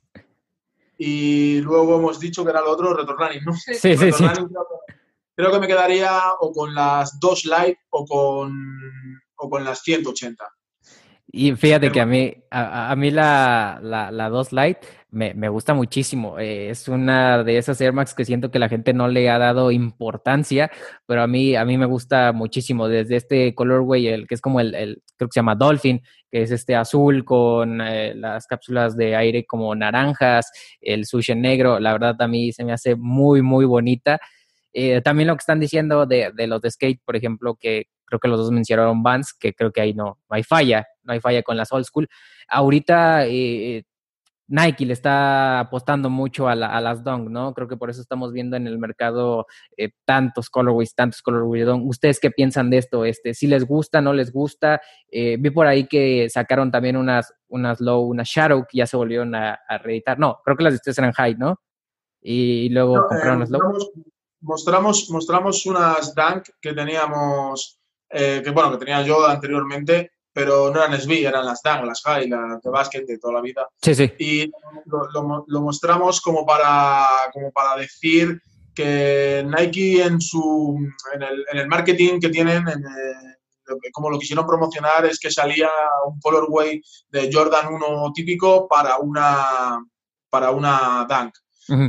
Y 0.97 1.61
luego 1.61 1.97
hemos 1.97 2.19
dicho 2.19 2.43
que 2.43 2.51
era 2.51 2.61
lo 2.61 2.71
otro, 2.71 2.93
running, 2.93 3.43
¿no? 3.45 3.53
Sí, 3.53 3.73
sí, 3.75 3.97
sí. 3.97 4.25
Creo, 5.35 5.51
que 5.51 5.59
me 5.59 5.67
quedaría 5.67 6.33
o 6.39 6.51
con 6.51 6.75
las 6.75 7.17
dos 7.19 7.45
light 7.45 7.77
o 7.89 8.05
con, 8.05 8.51
o 9.35 9.49
con 9.49 9.63
las 9.63 9.81
180. 9.81 10.45
Y 11.31 11.53
fíjate 11.53 11.91
que 11.91 12.01
a 12.01 12.07
mí, 12.07 12.33
a, 12.49 12.95
mí 12.95 13.11
la, 13.11 13.79
la, 13.83 14.09
la 14.09 14.29
2 14.29 14.51
Lite 14.51 14.79
me, 15.11 15.35
me, 15.35 15.47
gusta 15.47 15.75
muchísimo. 15.75 16.39
Eh, 16.39 16.71
es 16.71 16.87
una 16.87 17.43
de 17.43 17.59
esas 17.59 17.79
Air 17.81 17.93
Max 17.93 18.15
que 18.15 18.25
siento 18.25 18.49
que 18.49 18.57
la 18.57 18.67
gente 18.67 18.93
no 18.93 19.07
le 19.07 19.29
ha 19.29 19.37
dado 19.37 19.69
importancia, 19.69 20.71
pero 21.05 21.21
a 21.21 21.27
mí, 21.27 21.55
a 21.55 21.65
mí 21.65 21.77
me 21.77 21.85
gusta 21.85 22.31
muchísimo. 22.31 22.87
Desde 22.87 23.15
este 23.15 23.53
colorway, 23.53 24.07
el 24.07 24.27
que 24.27 24.33
es 24.33 24.41
como 24.41 24.59
el, 24.59 24.73
el 24.73 25.03
creo 25.17 25.29
que 25.29 25.33
se 25.33 25.39
llama 25.39 25.53
Dolphin, 25.53 26.01
que 26.31 26.41
es 26.41 26.49
este 26.49 26.75
azul 26.75 27.23
con 27.23 27.79
eh, 27.79 28.15
las 28.15 28.47
cápsulas 28.47 28.97
de 28.97 29.15
aire 29.15 29.45
como 29.45 29.75
naranjas, 29.75 30.51
el 30.81 31.05
sushi 31.05 31.35
negro, 31.35 31.79
la 31.79 31.91
verdad 31.91 32.15
a 32.19 32.27
mí 32.27 32.51
se 32.53 32.63
me 32.63 32.73
hace 32.73 32.95
muy, 32.95 33.43
muy 33.43 33.65
bonita. 33.65 34.19
Eh, 34.73 35.01
también 35.01 35.27
lo 35.27 35.35
que 35.35 35.39
están 35.41 35.59
diciendo 35.59 36.05
de, 36.05 36.31
de, 36.33 36.47
los 36.47 36.61
de 36.61 36.71
skate, 36.71 37.01
por 37.03 37.15
ejemplo, 37.15 37.55
que 37.55 37.87
creo 38.05 38.19
que 38.19 38.27
los 38.27 38.39
dos 38.39 38.51
mencionaron 38.51 39.03
Vans, 39.03 39.33
que 39.33 39.53
creo 39.53 39.71
que 39.71 39.81
ahí 39.81 39.93
no, 39.93 40.19
no 40.29 40.35
hay 40.35 40.43
falla, 40.43 40.87
no 41.03 41.13
hay 41.13 41.19
falla 41.19 41.43
con 41.43 41.57
las 41.57 41.71
old 41.71 41.85
school. 41.85 42.07
Ahorita, 42.47 43.25
eh, 43.27 43.83
Nike 44.49 44.85
le 44.85 44.93
está 44.93 45.59
apostando 45.59 46.09
mucho 46.09 46.49
a, 46.49 46.55
las 46.55 47.03
Dunk, 47.03 47.29
¿no? 47.29 47.53
Creo 47.53 47.67
que 47.67 47.77
por 47.77 47.91
eso 47.91 48.01
estamos 48.01 48.33
viendo 48.33 48.57
en 48.57 48.65
el 48.65 48.79
mercado 48.79 49.45
eh, 49.77 49.91
tantos 50.05 50.49
colorways, 50.49 50.95
tantos 50.95 51.21
colorways 51.21 51.67
Dunk. 51.67 51.85
¿Ustedes 51.85 52.19
qué 52.19 52.31
piensan 52.31 52.71
de 52.71 52.79
esto? 52.79 53.05
Este, 53.05 53.35
si 53.35 53.45
les 53.45 53.65
gusta, 53.65 54.01
no 54.01 54.11
les 54.11 54.33
gusta. 54.33 54.81
Eh, 55.11 55.37
vi 55.39 55.51
por 55.51 55.67
ahí 55.67 55.85
que 55.85 56.27
sacaron 56.29 56.71
también 56.71 56.97
unas, 56.97 57.31
unas 57.47 57.79
low, 57.79 58.01
unas 58.01 58.27
shadow 58.27 58.65
que 58.67 58.79
ya 58.79 58.87
se 58.87 58.97
volvieron 58.97 59.35
a, 59.35 59.59
reeditar. 59.83 60.17
No, 60.17 60.39
creo 60.43 60.57
que 60.57 60.63
las 60.63 60.73
de 60.73 60.77
ustedes 60.77 60.97
eran 60.97 61.11
high, 61.13 61.35
¿no? 61.35 61.61
Y, 62.21 62.69
luego 62.69 63.05
compraron 63.07 63.41
las 63.41 63.51
low. 63.51 63.61
Mostramos, 64.41 65.09
mostramos 65.09 65.65
unas 65.65 66.13
Dunk 66.15 66.49
que 66.61 66.73
teníamos, 66.73 67.79
que 68.09 68.51
bueno, 68.53 68.71
que 68.71 68.77
tenía 68.77 69.01
yo 69.01 69.27
anteriormente 69.27 70.11
pero 70.31 70.71
no 70.71 70.81
eran 70.81 70.99
SB, 70.99 71.25
eran 71.25 71.45
las 71.45 71.61
DAG, 71.61 71.83
las 71.83 72.01
High, 72.01 72.29
las 72.29 72.61
de 72.61 72.69
básquet 72.69 73.05
de 73.05 73.17
toda 73.17 73.33
la 73.33 73.41
vida. 73.41 73.67
Sí, 73.81 73.93
sí. 73.93 74.09
Y 74.19 74.51
lo, 74.85 75.61
mostramos 75.61 76.21
como 76.21 76.45
para, 76.45 77.05
como 77.33 77.51
para 77.51 77.75
decir 77.75 78.41
que 78.73 79.45
Nike 79.45 80.03
en, 80.03 80.21
su, 80.21 80.77
en, 81.13 81.23
el, 81.23 81.45
en 81.51 81.57
el 81.57 81.67
marketing 81.67 82.19
que 82.19 82.29
tienen, 82.29 82.67
en 82.69 82.83
como 83.91 84.09
lo 84.09 84.17
quisieron 84.17 84.47
promocionar, 84.47 85.05
es 85.05 85.19
que 85.19 85.29
salía 85.29 85.69
un 86.07 86.19
colorway 86.19 86.81
de 87.09 87.29
Jordan 87.31 87.73
1 87.73 88.11
típico 88.13 88.67
para 88.67 88.97
una, 88.97 89.79
para 90.29 90.51
una 90.51 91.05
Dunk. 91.07 91.33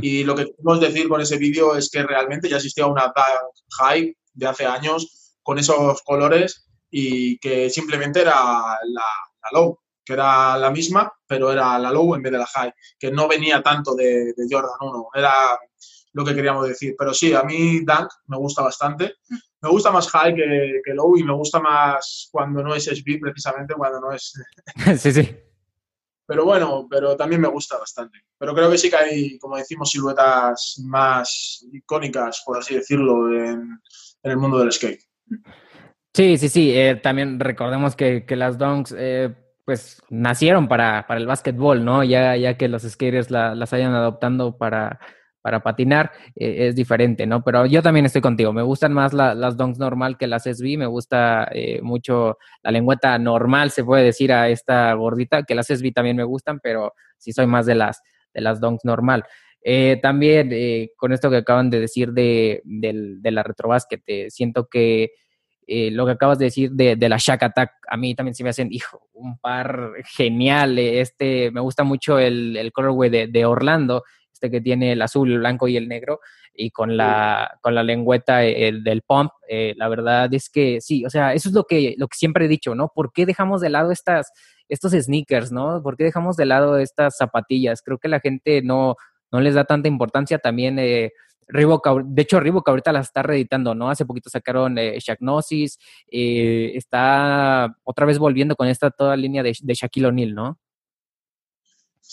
Y 0.01 0.23
lo 0.23 0.35
que 0.35 0.45
queremos 0.45 0.79
decir 0.79 1.09
con 1.09 1.21
ese 1.21 1.37
vídeo 1.37 1.75
es 1.75 1.89
que 1.89 2.03
realmente 2.03 2.49
ya 2.49 2.57
existía 2.57 2.85
una 2.85 3.05
Dunk 3.05 3.79
High 3.79 4.15
de 4.33 4.47
hace 4.47 4.65
años 4.65 5.35
con 5.43 5.57
esos 5.59 6.01
colores 6.03 6.67
y 6.89 7.37
que 7.39 7.69
simplemente 7.69 8.21
era 8.21 8.33
la, 8.83 9.03
low, 9.51 9.79
que 10.03 10.13
era 10.13 10.57
la 10.57 10.71
misma, 10.71 11.11
pero 11.25 11.51
era 11.51 11.79
la 11.79 11.91
low 11.91 12.15
en 12.15 12.21
vez 12.21 12.31
de 12.31 12.37
la 12.37 12.45
high, 12.45 12.73
que 12.99 13.11
no 13.11 13.27
venía 13.27 13.61
tanto 13.61 13.95
de, 13.95 14.33
Jordan 14.49 14.75
1, 14.79 15.07
era 15.15 15.33
lo 16.13 16.25
que 16.25 16.35
queríamos 16.35 16.67
decir. 16.67 16.95
Pero 16.97 17.13
sí, 17.13 17.33
a 17.33 17.43
mí 17.43 17.79
Dunk 17.85 18.09
me 18.27 18.37
gusta 18.37 18.61
bastante. 18.61 19.15
Me 19.61 19.69
gusta 19.69 19.91
más 19.91 20.09
high 20.09 20.35
que, 20.35 20.81
que 20.83 20.93
low 20.93 21.17
y 21.17 21.23
me 21.23 21.33
gusta 21.33 21.59
más 21.59 22.29
cuando 22.31 22.61
no 22.61 22.75
es 22.75 22.85
SB, 22.85 23.19
precisamente 23.19 23.73
cuando 23.73 24.01
no 24.01 24.11
es... 24.11 24.33
sí, 24.99 25.11
sí. 25.11 25.50
Pero 26.31 26.45
bueno, 26.45 26.87
pero 26.89 27.17
también 27.17 27.41
me 27.41 27.49
gusta 27.49 27.77
bastante. 27.77 28.19
Pero 28.37 28.55
creo 28.55 28.71
que 28.71 28.77
sí 28.77 28.89
que 28.89 28.95
hay, 28.95 29.37
como 29.37 29.57
decimos, 29.57 29.91
siluetas 29.91 30.81
más 30.85 31.67
icónicas, 31.73 32.41
por 32.45 32.57
así 32.57 32.75
decirlo, 32.75 33.29
en, 33.37 33.77
el 34.23 34.37
mundo 34.37 34.59
del 34.59 34.71
skate. 34.71 35.01
Sí, 36.13 36.37
sí, 36.37 36.47
sí. 36.47 36.71
Eh, 36.73 36.95
también 36.95 37.37
recordemos 37.37 37.97
que, 37.97 38.25
que 38.25 38.37
las 38.37 38.57
donks, 38.57 38.95
eh, 38.97 39.35
pues, 39.65 40.01
nacieron 40.09 40.69
para, 40.69 41.05
para 41.05 41.19
el 41.19 41.27
básquetbol, 41.27 41.83
¿no? 41.83 42.01
Ya, 42.05 42.37
ya 42.37 42.55
que 42.55 42.69
los 42.69 42.83
skaters 42.83 43.29
las 43.29 43.73
hayan 43.73 43.93
adoptando 43.93 44.57
para, 44.57 45.01
para 45.41 45.61
patinar, 45.61 46.11
eh, 46.35 46.67
es 46.67 46.75
diferente, 46.75 47.25
¿no? 47.25 47.43
Pero 47.43 47.65
yo 47.65 47.81
también 47.81 48.05
estoy 48.05 48.21
contigo. 48.21 48.53
Me 48.53 48.61
gustan 48.61 48.93
más 48.93 49.13
las 49.13 49.57
donks 49.57 49.79
normal 49.79 50.17
que 50.17 50.27
las 50.27 50.43
SB. 50.43 50.77
Me 50.77 50.85
gusta 50.85 51.49
mucho 51.81 52.37
la 52.63 52.71
lengüeta 52.71 53.17
normal, 53.17 53.71
se 53.71 53.83
puede 53.83 54.03
decir, 54.03 54.31
a 54.31 54.49
esta 54.49 54.93
gordita, 54.93 55.43
que 55.43 55.55
las 55.55 55.67
SB 55.67 55.91
también 55.93 56.17
me 56.17 56.23
gustan, 56.23 56.59
pero 56.61 56.93
sí 57.17 57.33
soy 57.33 57.47
más 57.47 57.65
de 57.65 57.75
las, 57.75 58.01
de 58.33 58.41
las 58.41 58.59
donks 58.59 58.85
normal. 58.85 59.23
también, 60.01 60.51
con 60.95 61.11
esto 61.13 61.29
que 61.29 61.37
acaban 61.37 61.69
de 61.69 61.79
decir 61.79 62.11
de, 62.13 62.61
de 62.63 63.31
la 63.31 63.43
retrobásquet, 63.43 64.01
siento 64.29 64.67
que 64.67 65.11
eh, 65.73 65.89
lo 65.89 66.05
que 66.05 66.11
acabas 66.11 66.37
de 66.37 66.45
decir 66.45 66.71
de, 66.71 66.97
la 67.07 67.15
Shack 67.17 67.43
Attack, 67.43 67.71
a 67.87 67.95
mí 67.95 68.13
también 68.13 68.35
se 68.35 68.43
me 68.43 68.49
hacen, 68.49 68.67
hijo, 68.71 69.07
un 69.13 69.37
par 69.37 69.93
genial. 70.03 70.77
Eh, 70.77 70.99
este, 70.99 71.49
me 71.51 71.61
gusta 71.61 71.85
mucho 71.85 72.19
el, 72.19 72.57
el 72.57 72.73
colorway 72.73 73.09
de, 73.09 73.45
Orlando, 73.45 74.03
este 74.41 74.51
que 74.51 74.61
tiene 74.61 74.93
el 74.93 75.01
azul, 75.01 75.31
el 75.31 75.39
blanco 75.39 75.67
y 75.67 75.77
el 75.77 75.87
negro, 75.87 76.19
y 76.53 76.71
con 76.71 76.97
la, 76.97 77.59
con 77.61 77.75
la 77.75 77.83
lengüeta 77.83 78.43
eh, 78.43 78.73
del 78.83 79.03
pump. 79.03 79.31
la 79.47 79.87
verdad 79.87 80.33
es 80.33 80.49
que 80.49 80.81
sí, 80.81 81.05
o 81.05 81.09
sea, 81.09 81.33
eso 81.33 81.49
es 81.49 81.55
lo 81.55 81.65
que, 81.65 81.95
lo 81.97 82.07
que 82.07 82.17
siempre 82.17 82.45
he 82.45 82.47
dicho, 82.47 82.75
¿no? 82.75 82.91
¿Por 82.93 83.13
qué 83.13 83.25
dejamos 83.25 83.61
de 83.61 83.69
lado 83.69 83.91
estas, 83.91 84.31
estos 84.67 84.93
sneakers, 84.93 85.51
¿no? 85.51 85.83
¿Por 85.83 85.97
qué 85.97 86.05
dejamos 86.05 86.37
de 86.37 86.45
lado 86.45 86.77
estas 86.77 87.17
zapatillas? 87.17 87.81
Creo 87.81 87.99
que 87.99 88.07
la 88.07 88.19
gente 88.19 88.61
no, 88.61 88.95
no 89.31 89.39
les 89.41 89.53
da 89.53 89.65
tanta 89.65 89.87
importancia 89.87 90.39
también. 90.39 90.79
Eh, 90.79 91.11
Reebok, 91.47 92.03
de 92.05 92.21
hecho, 92.21 92.39
Reebok 92.39 92.69
ahorita 92.69 92.93
las 92.93 93.07
está 93.07 93.23
reeditando, 93.23 93.75
¿no? 93.75 93.89
Hace 93.89 94.05
poquito 94.05 94.29
sacaron 94.29 94.77
eh, 94.77 94.97
Shagnosis, 94.99 95.77
eh, 96.09 96.71
está 96.75 97.75
otra 97.83 98.05
vez 98.05 98.17
volviendo 98.17 98.55
con 98.55 98.67
esta 98.67 98.89
toda 98.89 99.17
línea 99.17 99.43
de, 99.43 99.55
de 99.61 99.73
Shaquille 99.73 100.07
O'Neal, 100.07 100.33
¿no? 100.33 100.59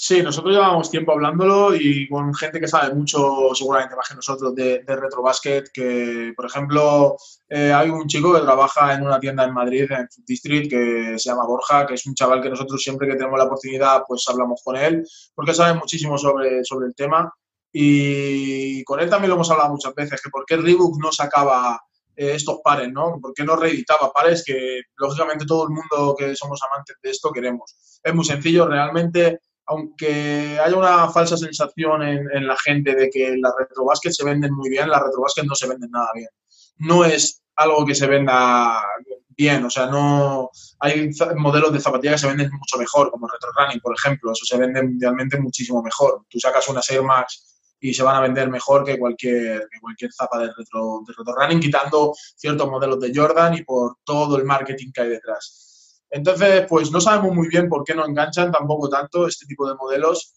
Sí, 0.01 0.23
nosotros 0.23 0.55
llevamos 0.55 0.93
tiempo 0.93 1.11
hablándolo 1.11 1.75
y 1.75 2.09
con 2.09 2.33
gente 2.33 2.61
que 2.61 2.69
sabe 2.69 2.95
mucho, 2.95 3.53
seguramente 3.53 3.97
más 3.97 4.09
que 4.09 4.15
nosotros, 4.15 4.55
de, 4.55 4.85
de 4.85 4.97
retrobasket, 4.97 5.73
que, 5.73 6.33
por 6.37 6.47
ejemplo, 6.47 7.17
eh, 7.49 7.73
hay 7.73 7.91
un 7.91 8.07
chico 8.07 8.33
que 8.33 8.43
trabaja 8.43 8.95
en 8.95 9.03
una 9.05 9.19
tienda 9.19 9.43
en 9.43 9.53
Madrid, 9.53 9.91
en 9.91 10.09
Food 10.09 10.25
District, 10.25 10.71
que 10.71 11.19
se 11.19 11.29
llama 11.29 11.47
Borja, 11.47 11.85
que 11.85 11.95
es 11.95 12.07
un 12.07 12.15
chaval 12.15 12.41
que 12.41 12.49
nosotros 12.49 12.81
siempre 12.81 13.09
que 13.09 13.17
tenemos 13.17 13.41
la 13.41 13.47
oportunidad, 13.47 14.05
pues 14.07 14.25
hablamos 14.29 14.61
con 14.65 14.77
él, 14.77 15.05
porque 15.35 15.53
sabe 15.53 15.75
muchísimo 15.77 16.17
sobre, 16.17 16.65
sobre 16.65 16.87
el 16.87 16.95
tema 16.95 17.35
y 17.73 18.85
con 18.85 19.01
él 19.01 19.11
también 19.11 19.31
lo 19.31 19.35
hemos 19.35 19.51
hablado 19.51 19.71
muchas 19.71 19.97
veces, 19.97 20.23
que 20.23 20.31
por 20.31 20.47
qué 20.47 20.59
Reebok 20.59 20.97
no 21.03 21.11
sacaba 21.11 21.81
eh, 22.15 22.35
estos 22.35 22.61
pares, 22.63 22.89
¿no? 22.93 23.19
¿Por 23.21 23.33
qué 23.35 23.43
no 23.43 23.57
reeditaba 23.57 24.13
pares 24.13 24.45
que, 24.45 24.83
lógicamente, 24.97 25.45
todo 25.45 25.65
el 25.65 25.71
mundo 25.71 26.15
que 26.17 26.37
somos 26.37 26.61
amantes 26.63 26.97
de 27.03 27.11
esto 27.11 27.33
queremos? 27.33 28.01
Es 28.03 28.15
muy 28.15 28.25
sencillo, 28.25 28.67
realmente, 28.67 29.41
aunque 29.69 30.59
haya 30.59 30.77
una 30.77 31.11
falsa 31.11 31.37
sensación 31.37 32.03
en, 32.03 32.47
la 32.47 32.57
gente 32.57 32.95
de 32.95 33.11
que 33.11 33.37
las 33.37 33.53
retrobásquet 33.59 34.13
se 34.13 34.25
venden 34.25 34.53
muy 34.55 34.71
bien, 34.71 34.89
las 34.89 35.03
retrobásquet 35.03 35.45
no 35.45 35.55
se 35.55 35.69
venden 35.69 35.91
nada 35.91 36.09
bien. 36.15 36.31
No 36.79 37.05
es 37.05 37.43
algo 37.55 37.85
que 37.85 37.95
se 37.95 38.07
venda 38.07 38.83
bien, 39.29 39.65
o 39.65 39.71
sea, 39.71 39.87
no 39.87 40.51
hay 40.81 41.11
modelos 41.37 41.73
de 41.73 41.81
zapatillas 41.81 42.15
que 42.15 42.21
se 42.21 42.35
venden 42.35 42.51
mucho 42.51 42.79
mejor, 42.79 43.11
como 43.11 43.29
Retro 43.29 43.51
Running, 43.57 43.81
por 43.81 43.95
ejemplo, 43.95 44.33
eso 44.33 44.45
se 44.47 44.57
vende 44.57 44.83
mundialmente 44.83 45.39
muchísimo 45.39 45.83
mejor. 45.83 46.23
Tú 46.31 46.41
sacas 46.41 46.67
una 46.69 46.81
Air 46.89 47.03
Max 47.03 47.61
y 47.79 47.93
se 47.93 48.03
van 48.03 48.17
a 48.17 48.21
vender 48.21 48.49
mejor 48.49 48.85
que 48.85 48.99
cualquier, 48.99 49.69
cualquier 49.83 50.13
zapa 50.15 50.39
de 50.39 50.47
retro, 50.47 51.03
de 51.07 51.13
retro 51.17 51.35
running, 51.35 51.61
quitando 51.61 52.15
ciertos 52.37 52.71
modelos 52.71 53.01
de 53.01 53.13
Jordan 53.15 53.55
y 53.55 53.65
por 53.65 53.99
todo 54.03 54.39
el 54.39 54.45
marketing 54.45 54.93
que 54.93 55.03
hay 55.03 55.09
detrás. 55.11 55.68
Entonces, 56.11 56.67
pues 56.69 56.91
no 56.91 57.01
sabemos 57.01 57.35
muy 57.35 57.49
bien 57.49 57.69
por 57.69 57.85
qué 57.85 57.95
no 57.95 58.07
enganchan 58.07 58.51
tampoco 58.51 58.89
tanto 58.89 59.27
este 59.27 59.47
tipo 59.47 59.69
de 59.69 59.75
modelos, 59.75 60.35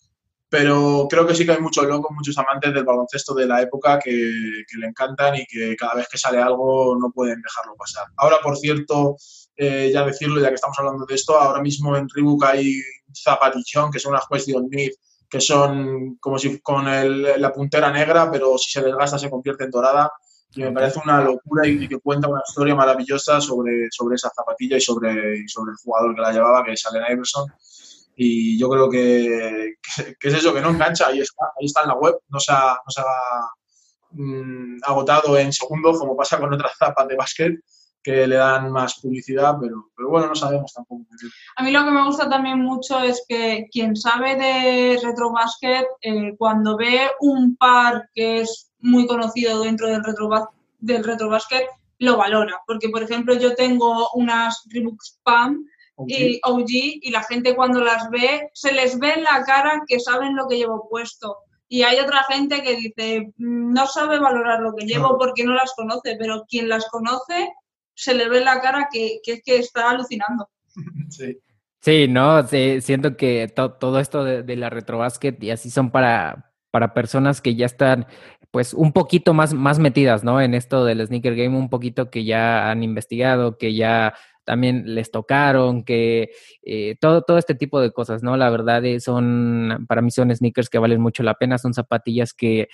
pero 0.50 1.08
creo 1.10 1.26
que 1.26 1.34
sí 1.34 1.46
que 1.46 1.54
hay 1.54 1.62
muchos 1.62 1.86
locos, 1.86 2.12
muchos 2.14 2.38
amantes 2.38 2.74
del 2.74 2.84
baloncesto 2.84 3.34
de 3.34 3.48
la 3.48 3.62
época 3.62 3.98
que, 3.98 4.12
le 4.12 4.86
encantan 4.86 5.36
y 5.36 5.46
que 5.46 5.78
cada 5.78 5.96
vez 5.96 6.10
que 6.10 6.18
sale 6.18 6.42
algo 6.42 6.98
no 7.00 7.10
pueden 7.12 7.42
dejarlo 7.42 7.76
pasar. 7.78 8.08
Ahora, 8.18 8.38
por 8.44 8.58
cierto, 8.58 9.16
eh, 9.56 9.90
ya 9.94 10.04
decirlo, 10.04 10.42
ya 10.42 10.50
que 10.50 10.56
estamos 10.56 10.78
hablando 10.78 11.06
de 11.06 11.16
esto, 11.16 11.40
ahora 11.40 11.62
mismo 11.62 11.96
en 11.96 12.10
Reebok 12.10 12.44
hay 12.44 12.76
zapatichón, 13.16 13.92
que 13.92 14.00
es 14.00 14.06
una 14.06 14.20
cuestión 14.28 14.68
Myth, 14.70 14.96
que 15.30 15.40
son 15.40 16.18
como 16.20 16.38
si 16.38 16.60
con 16.60 16.84
la 16.86 17.54
puntera 17.54 17.90
negra, 17.90 18.30
pero 18.30 18.58
si 18.58 18.70
se 18.72 18.82
desgasta 18.82 19.18
se 19.18 19.30
convierte 19.30 19.64
en 19.64 19.72
dorada. 19.72 20.12
Y 20.54 20.62
me 20.64 20.72
parece 20.72 21.00
una 21.04 21.22
locura 21.22 21.66
y, 21.66 21.88
que 21.88 22.00
cuenta 22.00 22.28
una 22.28 22.42
historia 22.46 22.76
maravillosa 22.76 23.40
sobre, 23.40 23.88
sobre 23.90 24.16
esa 24.16 24.30
zapatilla 24.30 24.78
y 24.78 24.82
sobre, 24.82 25.48
sobre 25.48 25.72
el 25.72 25.78
jugador 25.84 26.16
que 26.16 26.22
la 26.22 26.34
llevaba, 26.34 26.64
que 26.64 26.74
es 26.74 26.86
Allen 26.86 27.06
Iverson. 27.10 27.50
Y 28.16 28.60
yo 28.60 28.70
creo 28.70 28.90
que, 28.90 29.76
que, 30.20 30.28
es 30.28 30.34
eso, 30.34 30.54
que 30.54 30.62
no 30.62 30.70
engancha, 30.70 31.08
ahí 31.08 31.22
está, 31.22 31.46
ahí 31.60 31.66
está 31.66 31.84
en 31.84 31.88
la 31.88 31.96
web, 31.96 32.20
no 32.28 32.40
se 32.40 32.52
ha, 32.52 32.74
no 32.74 32.92
se 32.92 33.02
ha 33.02 33.50
mm, 34.12 34.80
agotado 34.84 35.38
en 35.38 35.54
segundos 35.54 35.98
como 35.98 36.18
pasa 36.18 36.38
con 36.38 36.54
otras 36.54 36.74
zapas 36.78 37.08
de 37.08 37.16
básquet 37.16 37.60
que 38.04 38.26
le 38.28 38.36
dan 38.36 38.72
más 38.72 39.00
publicidad, 39.00 39.56
pero, 39.62 39.92
pero 39.96 40.10
bueno, 40.10 40.28
no 40.28 40.36
sabemos 40.36 40.74
tampoco. 40.74 41.06
A 41.56 41.64
mí 41.64 41.72
lo 41.72 41.86
que 41.86 41.92
me 41.92 42.04
gusta 42.04 42.30
también 42.30 42.60
mucho 42.60 43.00
es 43.00 43.24
que 43.28 43.68
quien 43.72 43.96
sabe 43.96 44.36
de 44.36 45.00
retrobásquet, 45.04 45.86
eh, 46.02 46.36
cuando 46.38 46.78
ve 46.78 47.12
un 47.20 47.56
par 47.56 48.10
que 48.14 48.42
es 48.42 48.71
muy 48.82 49.08
conocido 49.08 49.62
dentro 49.62 49.88
del, 49.88 50.04
retro, 50.04 50.50
del 50.80 51.04
retrobásquet, 51.04 51.66
lo 52.00 52.18
valora. 52.18 52.60
Porque, 52.66 52.90
por 52.90 53.04
ejemplo, 53.04 53.34
yo 53.36 53.56
tengo 53.56 54.10
unas 54.14 54.64
Reebok 54.70 55.02
Spam 55.02 55.66
y 56.08 56.40
OG 56.44 56.70
y 56.70 57.12
la 57.12 57.24
gente 57.24 57.56
cuando 57.56 57.82
las 57.82 58.10
ve, 58.10 58.50
se 58.54 58.74
les 58.74 58.98
ve 58.98 59.14
en 59.14 59.24
la 59.24 59.44
cara 59.46 59.84
que 59.88 60.00
saben 60.00 60.36
lo 60.36 60.48
que 60.48 60.58
llevo 60.58 60.88
puesto. 60.90 61.38
Y 61.68 61.84
hay 61.84 62.00
otra 62.00 62.24
gente 62.24 62.64
que 62.64 62.76
dice, 62.76 63.32
mm, 63.38 63.74
no 63.74 63.88
sabe 63.88 64.20
valorar 64.20 64.60
lo 64.60 64.74
que 64.74 64.86
llevo 64.86 65.18
porque 65.18 65.46
no 65.46 65.54
las 65.54 65.74
conoce, 65.74 66.16
pero 66.20 66.46
quien 66.50 66.68
las 66.68 66.88
conoce 66.88 67.54
se 67.94 68.14
le 68.14 68.28
ve 68.28 68.42
la 68.42 68.60
cara 68.62 68.90
que, 68.92 69.20
que, 69.24 69.42
que 69.42 69.58
está 69.58 69.90
alucinando. 69.90 70.50
Sí. 71.10 71.38
Sí, 71.82 72.08
no, 72.08 72.48
siento 72.48 73.18
que 73.18 73.48
todo 73.48 74.00
esto 74.00 74.24
de, 74.24 74.56
la 74.56 74.70
retrobásquet 74.70 75.44
y 75.44 75.50
así 75.50 75.72
son 75.72 75.90
para, 75.90 76.54
para 76.70 76.94
personas 76.94 77.42
que 77.42 77.56
ya 77.56 77.66
están 77.66 78.06
pues 78.52 78.74
un 78.74 78.92
poquito 78.92 79.34
más, 79.34 79.54
más 79.54 79.80
metidas, 79.80 80.24
¿no? 80.24 80.42
En 80.42 80.54
esto 80.54 80.86
del 80.86 81.06
sneaker 81.06 81.36
game, 81.36 81.58
un 81.58 81.70
poquito 81.70 82.10
que 82.12 82.26
ya 82.26 82.70
han 82.70 82.84
investigado, 82.84 83.58
que 83.58 83.74
ya 83.74 84.14
también 84.44 84.96
les 84.96 85.12
tocaron, 85.12 85.84
que 85.84 86.32
eh, 86.64 86.96
todo, 87.00 87.22
todo 87.22 87.38
este 87.38 87.56
tipo 87.56 87.80
de 87.80 87.92
cosas, 87.92 88.24
¿no? 88.24 88.36
La 88.38 88.50
verdad 88.50 88.84
es, 88.86 89.06
son, 89.06 89.86
para 89.88 90.02
mí 90.02 90.12
son 90.12 90.36
sneakers 90.36 90.70
que 90.70 90.80
valen 90.80 91.02
mucho 91.02 91.24
la 91.24 91.36
pena, 91.36 91.58
son 91.58 91.74
zapatillas 91.74 92.34
que 92.34 92.68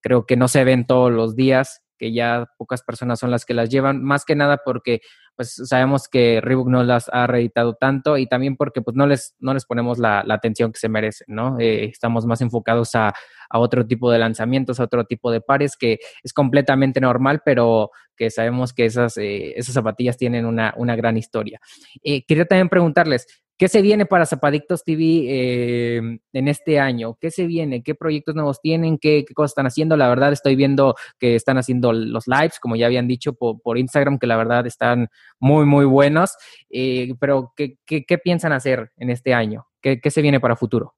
creo 0.00 0.26
que 0.26 0.36
no 0.36 0.48
se 0.48 0.64
ven 0.64 0.86
todos 0.86 1.10
los 1.10 1.34
días, 1.34 1.82
que 1.98 2.12
ya 2.12 2.46
pocas 2.58 2.82
personas 2.82 3.18
son 3.18 3.30
las 3.30 3.44
que 3.44 3.54
las 3.54 3.70
llevan, 3.70 4.04
más 4.04 4.24
que 4.24 4.36
nada 4.36 4.58
porque 4.64 5.00
pues 5.36 5.54
sabemos 5.64 6.08
que 6.08 6.40
Reebok 6.40 6.68
no 6.68 6.82
las 6.82 7.08
ha 7.12 7.26
reeditado 7.26 7.74
tanto 7.74 8.18
y 8.18 8.26
también 8.26 8.56
porque 8.56 8.82
pues 8.82 8.96
no 8.96 9.06
les, 9.06 9.34
no 9.38 9.54
les 9.54 9.64
ponemos 9.64 9.98
la, 9.98 10.24
atención 10.28 10.72
que 10.72 10.78
se 10.78 10.88
merecen, 10.88 11.26
¿no? 11.28 11.58
Eh, 11.60 11.84
estamos 11.84 12.26
más 12.26 12.40
enfocados 12.40 12.94
a, 12.94 13.14
otro 13.56 13.86
tipo 13.86 14.10
de 14.10 14.18
lanzamientos, 14.18 14.80
a 14.80 14.84
otro 14.84 15.04
tipo 15.04 15.30
de 15.30 15.40
pares 15.40 15.76
que 15.76 16.00
es 16.24 16.32
completamente 16.32 17.00
normal, 17.00 17.42
pero 17.44 17.90
que 18.16 18.28
sabemos 18.30 18.72
que 18.72 18.86
esas, 18.86 19.16
eh, 19.16 19.52
esas 19.56 19.74
zapatillas 19.74 20.16
tienen 20.16 20.44
una, 20.44 20.74
una 20.76 20.96
gran 20.96 21.16
historia. 21.16 21.60
Eh, 22.02 22.24
quería 22.26 22.46
también 22.46 22.68
preguntarles, 22.68 23.26
¿Qué 23.56 23.68
se 23.68 23.82
viene 23.82 24.04
para 24.04 24.26
Zapadictos 24.26 24.82
TV 24.82 25.96
en 26.32 26.48
este 26.48 26.80
año? 26.80 27.16
¿Qué 27.20 27.30
se 27.30 27.46
viene? 27.46 27.84
¿Qué 27.84 27.94
proyectos 27.94 28.34
nuevos 28.34 28.60
tienen? 28.60 28.98
¿Qué, 28.98 29.24
cosas 29.32 29.52
están 29.52 29.66
haciendo? 29.66 29.96
La 29.96 30.08
verdad 30.08 30.32
estoy 30.32 30.56
viendo 30.56 30.96
que 31.20 31.36
están 31.36 31.56
haciendo 31.56 31.92
los 31.92 32.26
lives, 32.26 32.58
como 32.58 32.74
ya 32.74 32.86
habían 32.86 33.06
dicho 33.06 33.34
por, 33.34 33.78
Instagram, 33.78 34.18
que 34.18 34.26
la 34.26 34.36
verdad 34.36 34.66
están 34.66 35.08
muy, 35.38 35.64
muy 35.66 35.84
buenos. 35.84 36.36
Eh, 36.70 37.14
pero 37.20 37.52
¿qué, 37.56 38.18
piensan 38.22 38.52
hacer 38.52 38.92
en 38.96 39.10
este 39.10 39.34
año? 39.34 39.66
¿Qué, 39.80 40.00
se 40.10 40.22
viene 40.22 40.40
para 40.40 40.56
futuro? 40.56 40.94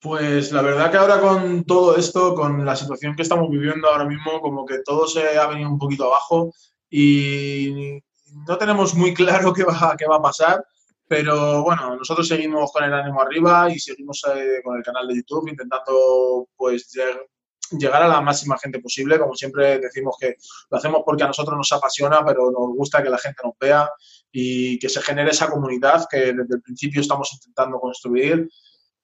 Pues 0.00 0.52
la 0.52 0.62
verdad 0.62 0.90
que 0.90 0.98
ahora 0.98 1.20
con 1.20 1.64
todo 1.64 1.96
esto, 1.96 2.34
con 2.34 2.64
la 2.64 2.76
situación 2.76 3.16
que 3.16 3.22
estamos 3.22 3.48
viviendo 3.50 3.88
ahora 3.88 4.04
mismo, 4.04 4.40
como 4.40 4.66
que 4.66 4.80
todo 4.84 5.06
se 5.06 5.38
ha 5.38 5.46
venido 5.46 5.70
un 5.70 5.78
poquito 5.78 6.04
abajo 6.04 6.52
y 6.90 8.00
no 8.46 8.58
tenemos 8.58 8.94
muy 8.94 9.14
claro 9.14 9.52
qué 9.54 9.64
va, 9.64 9.94
qué 9.98 10.06
va 10.06 10.16
a 10.16 10.22
pasar 10.22 10.64
pero 11.06 11.62
bueno, 11.62 11.96
nosotros 11.96 12.26
seguimos 12.26 12.72
con 12.72 12.84
el 12.84 12.94
ánimo 12.94 13.20
arriba 13.20 13.70
y 13.70 13.78
seguimos 13.78 14.24
eh, 14.34 14.60
con 14.64 14.76
el 14.76 14.82
canal 14.82 15.06
de 15.06 15.16
YouTube 15.16 15.48
intentando 15.48 16.48
pues 16.56 16.90
llegar 17.70 18.02
a 18.02 18.08
la 18.08 18.20
máxima 18.20 18.58
gente 18.58 18.80
posible. 18.80 19.18
Como 19.18 19.34
siempre 19.34 19.78
decimos 19.78 20.16
que 20.18 20.36
lo 20.70 20.78
hacemos 20.78 21.02
porque 21.04 21.24
a 21.24 21.28
nosotros 21.28 21.56
nos 21.56 21.72
apasiona, 21.72 22.24
pero 22.24 22.50
nos 22.50 22.76
gusta 22.76 23.02
que 23.02 23.10
la 23.10 23.18
gente 23.18 23.42
nos 23.44 23.54
vea 23.58 23.90
y 24.32 24.78
que 24.78 24.88
se 24.88 25.02
genere 25.02 25.30
esa 25.30 25.48
comunidad 25.48 26.06
que 26.10 26.32
desde 26.32 26.54
el 26.54 26.62
principio 26.62 27.00
estamos 27.00 27.32
intentando 27.32 27.78
construir. 27.78 28.48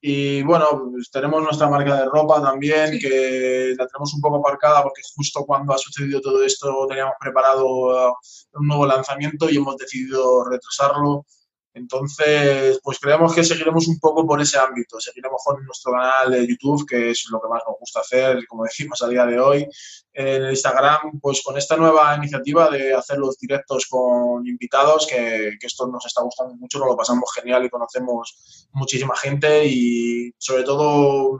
Y 0.02 0.42
bueno, 0.42 0.88
pues 0.90 1.10
tenemos 1.10 1.42
nuestra 1.42 1.68
marca 1.68 1.94
de 1.94 2.06
ropa 2.06 2.40
también, 2.40 2.98
que 2.98 3.74
la 3.76 3.86
tenemos 3.86 4.14
un 4.14 4.20
poco 4.22 4.36
aparcada 4.36 4.82
porque 4.82 5.02
justo 5.14 5.44
cuando 5.44 5.74
ha 5.74 5.78
sucedido 5.78 6.22
todo 6.22 6.42
esto 6.42 6.86
teníamos 6.88 7.14
preparado 7.20 8.16
un 8.54 8.66
nuevo 8.66 8.86
lanzamiento 8.86 9.50
y 9.50 9.56
hemos 9.56 9.76
decidido 9.76 10.44
retrasarlo 10.44 11.26
entonces, 11.72 12.80
pues 12.82 12.98
creemos 12.98 13.32
que 13.32 13.44
seguiremos 13.44 13.86
un 13.86 14.00
poco 14.00 14.26
por 14.26 14.40
ese 14.40 14.58
ámbito, 14.58 14.98
seguiremos 14.98 15.40
con 15.44 15.64
nuestro 15.64 15.92
canal 15.92 16.32
de 16.32 16.46
YouTube, 16.46 16.84
que 16.86 17.10
es 17.10 17.24
lo 17.30 17.40
que 17.40 17.48
más 17.48 17.62
nos 17.66 17.76
gusta 17.78 18.00
hacer, 18.00 18.44
como 18.48 18.64
decimos 18.64 19.00
a 19.02 19.08
día 19.08 19.24
de 19.24 19.38
hoy. 19.38 19.68
En 20.12 20.42
el 20.42 20.50
Instagram, 20.50 21.20
pues 21.20 21.42
con 21.44 21.56
esta 21.56 21.76
nueva 21.76 22.16
iniciativa 22.16 22.68
de 22.68 22.92
hacer 22.92 23.18
los 23.18 23.38
directos 23.38 23.86
con 23.88 24.44
invitados, 24.46 25.06
que, 25.06 25.52
que 25.60 25.66
esto 25.66 25.86
nos 25.86 26.04
está 26.04 26.22
gustando 26.22 26.56
mucho, 26.56 26.80
nos 26.80 26.88
lo 26.88 26.96
pasamos 26.96 27.30
genial 27.34 27.64
y 27.64 27.70
conocemos 27.70 28.68
muchísima 28.72 29.16
gente 29.16 29.64
y 29.66 30.34
sobre 30.38 30.64
todo 30.64 31.38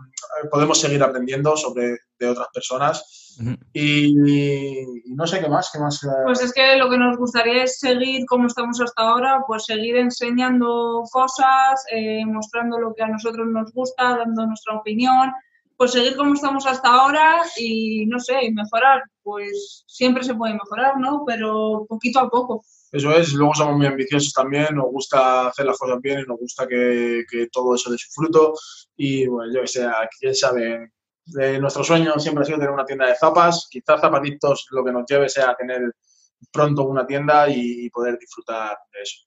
podemos 0.51 0.78
seguir 0.78 1.03
aprendiendo 1.03 1.57
sobre 1.57 1.99
de 2.18 2.28
otras 2.28 2.49
personas 2.53 3.30
y, 3.72 4.84
no 5.07 5.26
sé 5.26 5.41
qué 5.41 5.49
más, 5.49 5.70
qué 5.72 5.78
más. 5.78 6.03
Eh. 6.05 6.09
Pues 6.24 6.43
es 6.43 6.53
que 6.53 6.76
lo 6.76 6.91
que 6.91 6.99
nos 6.99 7.16
gustaría 7.16 7.64
es 7.64 7.78
seguir 7.78 8.24
como 8.26 8.47
estamos 8.47 8.80
hasta 8.80 9.03
ahora, 9.03 9.43
pues 9.47 9.64
seguir 9.64 9.97
enseñando 9.97 11.03
cosas, 11.11 11.84
eh, 11.91 12.24
mostrando 12.26 12.78
lo 12.78 12.95
que 12.95 13.03
a 13.03 13.09
nosotros 13.09 13.47
nos 13.49 13.72
gusta, 13.72 14.16
dando 14.18 14.47
nuestra 14.47 14.76
opinión, 14.76 15.32
pues 15.76 15.93
seguir 15.93 16.16
como 16.16 16.34
estamos 16.34 16.66
hasta 16.66 16.88
ahora 16.88 17.43
y 17.57 18.05
no 18.07 18.20
sé, 18.20 18.34
mejorar, 18.53 19.03
pues 19.22 19.84
siempre 19.86 20.22
se 20.22 20.34
puede 20.34 20.55
mejorar, 20.55 20.99
¿no? 20.99 21.24
Pero 21.26 21.86
poquito 21.88 22.20
a 22.20 22.28
poco. 22.28 22.62
Eso 22.93 23.12
es, 23.12 23.32
luego 23.32 23.55
somos 23.55 23.76
muy 23.76 23.86
ambiciosos 23.86 24.32
también, 24.32 24.74
nos 24.74 24.91
gusta 24.91 25.49
hacer 25.49 25.64
las 25.64 25.78
cosas 25.78 26.01
bien 26.03 26.20
y 26.20 26.28
nos 26.28 26.38
gusta 26.38 26.66
que, 26.66 27.22
que 27.30 27.47
todo 27.47 27.74
eso 27.74 27.91
dé 27.91 27.97
su 27.97 28.11
fruto 28.12 28.53
y 28.97 29.26
bueno, 29.26 29.55
yo 29.55 29.61
que 29.61 29.68
sé, 29.68 29.86
quién 30.18 30.34
sabe, 30.34 30.91
nuestro 31.61 31.85
sueño 31.85 32.18
siempre 32.18 32.43
ha 32.43 32.47
sido 32.47 32.59
tener 32.59 32.72
una 32.72 32.85
tienda 32.85 33.07
de 33.07 33.14
zapas. 33.14 33.68
Quizás 33.70 34.01
zapatitos 34.01 34.66
lo 34.70 34.85
que 34.85 34.93
nos 34.93 35.05
lleve 35.07 35.28
sea 35.28 35.55
tener 35.55 35.93
pronto 36.53 36.85
una 36.85 37.07
tienda 37.07 37.49
y, 37.49 37.89
poder 37.91 38.18
disfrutar 38.18 38.76
de 38.93 39.03
eso. 39.03 39.26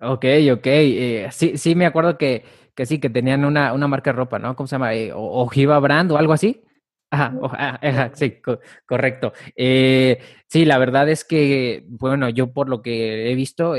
Ok, 0.00 0.24
ok. 0.58 0.66
Eh, 0.66 1.28
sí, 1.30 1.56
sí, 1.56 1.74
me 1.74 1.86
acuerdo 1.86 2.16
que, 2.16 2.44
que, 2.74 2.86
sí, 2.86 2.98
que 3.00 3.10
tenían 3.10 3.44
una, 3.44 3.72
una 3.72 3.88
marca 3.88 4.12
de 4.12 4.16
ropa, 4.16 4.38
¿no? 4.38 4.54
¿Cómo 4.54 4.66
se 4.66 4.74
llama? 4.74 4.94
Eh, 4.94 5.12
Ojiva 5.14 5.78
Brand 5.78 6.12
o 6.12 6.18
algo 6.18 6.32
así. 6.32 6.62
Ajá, 7.10 7.32
ah, 7.42 8.10
sí, 8.14 8.42
correcto. 8.86 9.32
Eh, 9.56 10.18
sí, 10.46 10.66
la 10.66 10.76
verdad 10.76 11.08
es 11.08 11.24
que, 11.24 11.84
bueno, 11.88 12.28
yo 12.28 12.52
por 12.52 12.68
lo 12.68 12.82
que 12.82 13.30
he 13.30 13.34
visto, 13.34 13.74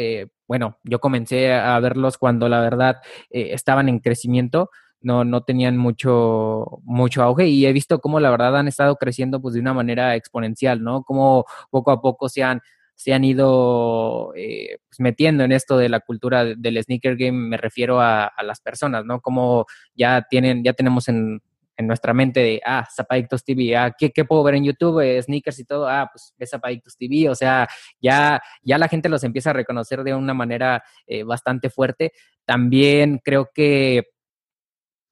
bueno, 0.47 0.79
yo 0.83 0.99
comencé 0.99 1.53
a 1.53 1.79
verlos 1.79 2.17
cuando 2.17 2.49
la 2.49 2.59
verdad 2.59 2.97
estaban 3.29 3.87
en 3.87 3.99
crecimiento 3.99 4.71
no, 5.01 5.23
no 5.23 5.43
tenían 5.43 5.77
mucho, 5.77 6.79
mucho 6.83 7.23
auge 7.23 7.47
y 7.47 7.65
he 7.65 7.73
visto 7.73 7.99
cómo 7.99 8.19
la 8.19 8.31
verdad 8.31 8.57
han 8.57 8.67
estado 8.67 8.95
creciendo 8.95 9.41
pues 9.41 9.53
de 9.53 9.61
una 9.61 9.73
manera 9.73 10.15
exponencial, 10.15 10.83
¿no? 10.83 11.03
Como 11.03 11.45
poco 11.69 11.91
a 11.91 12.01
poco 12.01 12.29
se 12.29 12.43
han, 12.43 12.61
se 12.95 13.13
han 13.13 13.23
ido 13.23 14.33
eh, 14.35 14.77
pues, 14.89 14.99
metiendo 14.99 15.43
en 15.43 15.53
esto 15.53 15.77
de 15.77 15.89
la 15.89 16.01
cultura 16.01 16.43
del 16.43 16.83
sneaker 16.83 17.15
game, 17.15 17.31
me 17.31 17.57
refiero 17.57 18.01
a, 18.01 18.31
las 18.43 18.59
personas, 18.59 19.05
¿no? 19.05 19.21
Como 19.21 19.65
ya 19.95 20.25
tienen, 20.29 20.63
ya 20.63 20.73
tenemos 20.73 21.07
en, 21.07 21.41
en 21.77 21.87
nuestra 21.87 22.13
mente 22.13 22.41
de, 22.41 22.61
ah, 22.65 22.85
Zapadictos 22.93 23.45
TV, 23.45 23.77
ah, 23.77 23.95
¿qué, 23.97 24.11
¿qué, 24.11 24.25
puedo 24.25 24.43
ver 24.43 24.55
en 24.55 24.65
YouTube? 24.65 24.99
Eh, 24.99 25.23
sneakers 25.23 25.59
y 25.59 25.63
todo, 25.63 25.87
ah, 25.87 26.09
pues 26.11 26.33
ve 26.37 26.45
Zapadictos 26.45 26.97
TV, 26.97 27.29
o 27.29 27.35
sea, 27.35 27.69
ya, 28.01 28.41
ya 28.63 28.77
la 28.77 28.89
gente 28.89 29.07
los 29.07 29.23
empieza 29.23 29.51
a 29.51 29.53
reconocer 29.53 30.03
de 30.03 30.13
una 30.13 30.33
manera 30.33 30.83
eh, 31.07 31.23
bastante 31.23 31.69
fuerte. 31.69 32.11
También 32.43 33.21
creo 33.23 33.49
que 33.53 34.03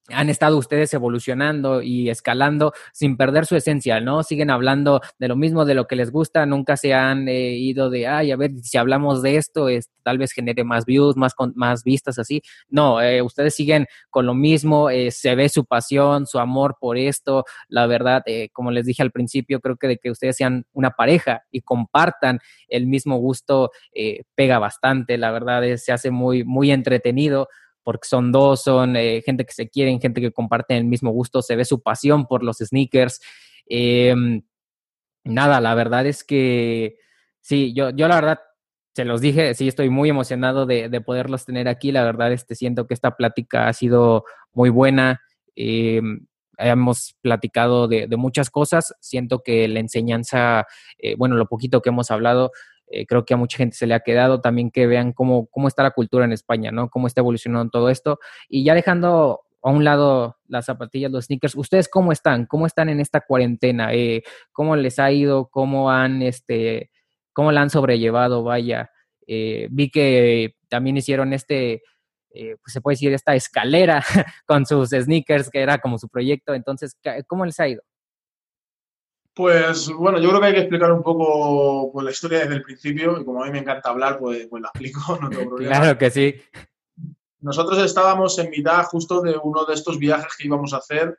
han 0.08 0.28
estado 0.30 0.56
ustedes 0.56 0.92
evolucionando 0.94 1.82
y 1.82 2.10
escalando 2.10 2.72
sin 2.92 3.16
perder 3.16 3.46
su 3.46 3.56
esencia, 3.56 4.00
¿no? 4.00 4.22
Siguen 4.22 4.50
hablando 4.50 5.00
de 5.18 5.28
lo 5.28 5.36
mismo, 5.36 5.64
de 5.64 5.74
lo 5.74 5.86
que 5.86 5.96
les 5.96 6.10
gusta, 6.10 6.46
nunca 6.46 6.76
se 6.76 6.94
han 6.94 7.28
eh, 7.28 7.52
ido 7.52 7.90
de, 7.90 8.06
ay, 8.06 8.32
a 8.32 8.36
ver, 8.36 8.52
si 8.62 8.78
hablamos 8.78 9.22
de 9.22 9.36
esto, 9.36 9.68
es, 9.68 9.90
tal 10.02 10.18
vez 10.18 10.32
genere 10.32 10.64
más 10.64 10.84
views, 10.84 11.16
más, 11.16 11.34
más 11.54 11.84
vistas, 11.84 12.18
así. 12.18 12.42
No, 12.68 13.00
eh, 13.00 13.22
ustedes 13.22 13.54
siguen 13.54 13.86
con 14.10 14.26
lo 14.26 14.34
mismo, 14.34 14.90
eh, 14.90 15.10
se 15.10 15.34
ve 15.34 15.48
su 15.48 15.64
pasión, 15.64 16.26
su 16.26 16.38
amor 16.38 16.76
por 16.80 16.96
esto. 16.96 17.44
La 17.68 17.86
verdad, 17.86 18.22
como 18.52 18.70
les 18.70 18.86
dije 18.86 19.02
al 19.02 19.10
principio, 19.10 19.60
creo 19.60 19.76
que 19.76 19.88
de 19.88 19.98
que 19.98 20.10
ustedes 20.10 20.36
sean 20.36 20.64
una 20.72 20.90
pareja 20.90 21.42
y 21.50 21.60
compartan 21.60 22.40
el 22.68 22.86
mismo 22.86 23.16
gusto, 23.16 23.70
pega 24.34 24.58
bastante, 24.58 25.18
la 25.18 25.30
verdad, 25.30 25.62
se 25.76 25.92
hace 25.92 26.10
muy, 26.10 26.44
muy 26.44 26.70
entretenido 26.70 27.48
porque 27.88 28.06
son 28.06 28.32
dos, 28.32 28.64
son 28.64 28.96
eh, 28.96 29.22
gente 29.24 29.46
que 29.46 29.52
se 29.54 29.70
quieren, 29.70 29.98
gente 29.98 30.20
que 30.20 30.30
comparte 30.30 30.76
el 30.76 30.84
mismo 30.84 31.10
gusto, 31.10 31.40
se 31.40 31.56
ve 31.56 31.64
su 31.64 31.80
pasión 31.80 32.26
por 32.26 32.44
los 32.44 32.58
sneakers. 32.58 33.18
Em, 33.64 34.42
nada, 35.24 35.58
la 35.62 35.74
verdad 35.74 36.04
es 36.04 36.22
que 36.22 36.98
sí, 37.40 37.72
yo, 37.74 37.88
yo 37.88 38.06
la 38.06 38.16
verdad 38.16 38.40
se 38.94 39.06
los 39.06 39.22
dije, 39.22 39.54
sí, 39.54 39.68
estoy 39.68 39.88
muy 39.88 40.10
emocionado 40.10 40.66
de, 40.66 41.00
poderlos 41.00 41.46
tener 41.46 41.66
aquí. 41.66 41.90
La 41.90 42.04
verdad, 42.04 42.30
este, 42.30 42.54
siento 42.54 42.86
que 42.86 42.92
esta 42.92 43.16
plática 43.16 43.68
ha 43.68 43.72
sido 43.72 44.26
muy 44.52 44.68
buena. 44.68 45.22
Em, 45.56 46.26
hemos 46.58 47.16
platicado 47.22 47.88
de, 47.88 48.06
muchas 48.18 48.50
cosas. 48.50 48.92
Siento 49.00 49.38
que 49.42 49.66
la 49.66 49.80
enseñanza, 49.80 50.66
eh, 50.98 51.14
bueno, 51.16 51.36
lo 51.36 51.46
poquito 51.46 51.80
que 51.80 51.88
hemos 51.88 52.10
hablado, 52.10 52.50
eh, 52.90 53.06
creo 53.06 53.24
que 53.24 53.34
a 53.34 53.36
mucha 53.36 53.58
gente 53.58 53.76
se 53.76 53.86
le 53.86 53.94
ha 53.94 54.00
quedado 54.00 54.40
también 54.40 54.70
que 54.70 54.86
vean 54.86 55.12
cómo, 55.12 55.46
cómo 55.46 55.68
está 55.68 55.82
la 55.82 55.90
cultura 55.90 56.24
en 56.24 56.32
España, 56.32 56.70
¿no? 56.70 56.88
Cómo 56.88 57.06
está 57.06 57.20
evolucionando 57.20 57.70
todo 57.70 57.90
esto. 57.90 58.18
Y 58.48 58.64
ya 58.64 58.74
dejando 58.74 59.42
a 59.62 59.70
un 59.70 59.84
lado 59.84 60.38
las 60.46 60.66
zapatillas, 60.66 61.10
los 61.10 61.26
sneakers, 61.26 61.54
¿ustedes 61.54 61.88
cómo 61.88 62.12
están? 62.12 62.46
¿Cómo 62.46 62.66
están 62.66 62.88
en 62.88 63.00
esta 63.00 63.20
cuarentena? 63.20 63.92
Eh, 63.92 64.22
¿Cómo 64.52 64.76
les 64.76 64.98
ha 64.98 65.10
ido? 65.12 65.48
¿Cómo 65.48 65.90
han, 65.90 66.22
este, 66.22 66.90
cómo 67.32 67.52
la 67.52 67.62
han 67.62 67.70
sobrellevado? 67.70 68.42
Vaya, 68.42 68.90
eh, 69.26 69.68
vi 69.70 69.90
que 69.90 70.54
también 70.68 70.96
hicieron 70.96 71.32
este, 71.32 71.82
pues 72.30 72.72
se 72.72 72.80
puede 72.80 72.94
decir, 72.94 73.12
esta 73.12 73.34
escalera 73.34 74.02
con 74.46 74.64
sus 74.64 74.90
sneakers, 74.90 75.50
que 75.50 75.60
era 75.60 75.78
como 75.78 75.98
su 75.98 76.08
proyecto. 76.08 76.54
Entonces, 76.54 76.96
¿cómo 77.26 77.44
les 77.44 77.58
ha 77.60 77.68
ido? 77.68 77.82
Pues 79.38 79.88
bueno, 79.90 80.18
yo 80.18 80.30
creo 80.30 80.40
que 80.40 80.46
hay 80.48 80.52
que 80.52 80.60
explicar 80.62 80.90
un 80.90 81.04
poco 81.04 81.92
pues, 81.92 82.04
la 82.04 82.10
historia 82.10 82.40
desde 82.40 82.56
el 82.56 82.62
principio 82.62 83.20
y 83.20 83.24
como 83.24 83.40
a 83.40 83.46
mí 83.46 83.52
me 83.52 83.60
encanta 83.60 83.90
hablar, 83.90 84.18
pues, 84.18 84.48
pues 84.48 84.60
la 84.60 84.68
explico, 84.68 85.16
no 85.22 85.30
tengo 85.30 85.50
problema. 85.50 85.76
Claro 85.78 85.96
que 85.96 86.10
sí. 86.10 86.34
Nosotros 87.38 87.78
estábamos 87.78 88.36
en 88.40 88.50
mitad 88.50 88.82
justo 88.86 89.20
de 89.20 89.38
uno 89.40 89.64
de 89.64 89.74
estos 89.74 89.96
viajes 89.96 90.34
que 90.36 90.48
íbamos 90.48 90.74
a 90.74 90.78
hacer 90.78 91.16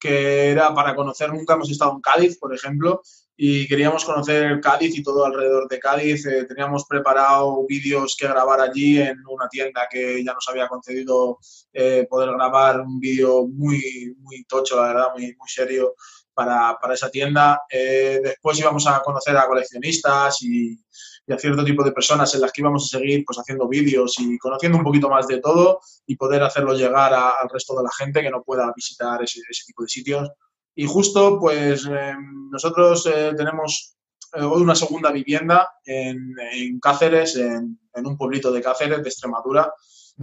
que 0.00 0.50
era 0.50 0.74
para 0.74 0.96
conocer, 0.96 1.32
nunca 1.32 1.54
hemos 1.54 1.70
estado 1.70 1.92
en 1.92 2.00
Cádiz, 2.00 2.38
por 2.38 2.54
ejemplo, 2.54 3.02
y 3.36 3.68
queríamos 3.68 4.04
conocer 4.04 4.58
Cádiz 4.60 4.96
y 4.98 5.02
todo 5.02 5.26
alrededor 5.26 5.68
de 5.68 5.78
Cádiz. 5.78 6.26
Eh, 6.26 6.44
teníamos 6.46 6.86
preparado 6.86 7.66
vídeos 7.68 8.16
que 8.18 8.26
grabar 8.26 8.60
allí 8.60 8.98
en 9.00 9.18
una 9.28 9.48
tienda 9.48 9.86
que 9.90 10.24
ya 10.24 10.32
nos 10.32 10.48
había 10.48 10.68
concedido 10.68 11.38
eh, 11.72 12.06
poder 12.08 12.32
grabar 12.32 12.80
un 12.80 12.98
vídeo 12.98 13.46
muy, 13.46 14.16
muy 14.18 14.44
tocho, 14.44 14.76
la 14.76 14.88
verdad, 14.88 15.08
muy, 15.14 15.36
muy 15.38 15.48
serio 15.48 15.94
para, 16.34 16.76
para 16.80 16.94
esa 16.94 17.10
tienda. 17.10 17.62
Eh, 17.70 18.20
después 18.22 18.58
íbamos 18.58 18.86
a 18.86 19.00
conocer 19.02 19.36
a 19.36 19.46
coleccionistas 19.46 20.42
y, 20.42 20.78
y, 21.26 21.32
a 21.32 21.38
cierto 21.38 21.64
tipo 21.64 21.84
de 21.84 21.92
personas 21.92 22.34
en 22.34 22.40
las 22.40 22.52
que 22.52 22.60
íbamos 22.62 22.84
a 22.84 22.98
seguir 22.98 23.24
pues, 23.24 23.38
haciendo 23.38 23.68
vídeos 23.68 24.18
y 24.18 24.38
conociendo 24.38 24.78
un 24.78 24.84
poquito 24.84 25.08
más 25.08 25.26
de 25.26 25.40
todo 25.40 25.80
y 26.06 26.16
poder 26.16 26.42
hacerlo 26.42 26.74
llegar 26.74 27.14
al 27.14 27.48
resto 27.52 27.76
de 27.76 27.84
la 27.84 27.90
gente 27.96 28.22
que 28.22 28.30
no 28.30 28.42
pueda 28.42 28.72
visitar 28.74 29.22
ese, 29.22 29.40
ese 29.48 29.64
tipo 29.66 29.82
de 29.82 29.88
sitios. 29.88 30.30
Y 30.74 30.86
justo, 30.86 31.38
pues 31.38 31.86
eh, 31.86 32.14
nosotros 32.50 33.06
eh, 33.06 33.32
tenemos 33.36 33.96
eh, 34.34 34.42
hoy 34.42 34.62
una 34.62 34.74
segunda 34.74 35.10
vivienda 35.10 35.68
en, 35.84 36.80
Cáceres, 36.80 37.36
en, 37.36 37.78
un 37.94 38.16
pueblito 38.16 38.52
de 38.52 38.62
Cáceres, 38.62 39.02
de 39.02 39.08
Extremadura, 39.08 39.72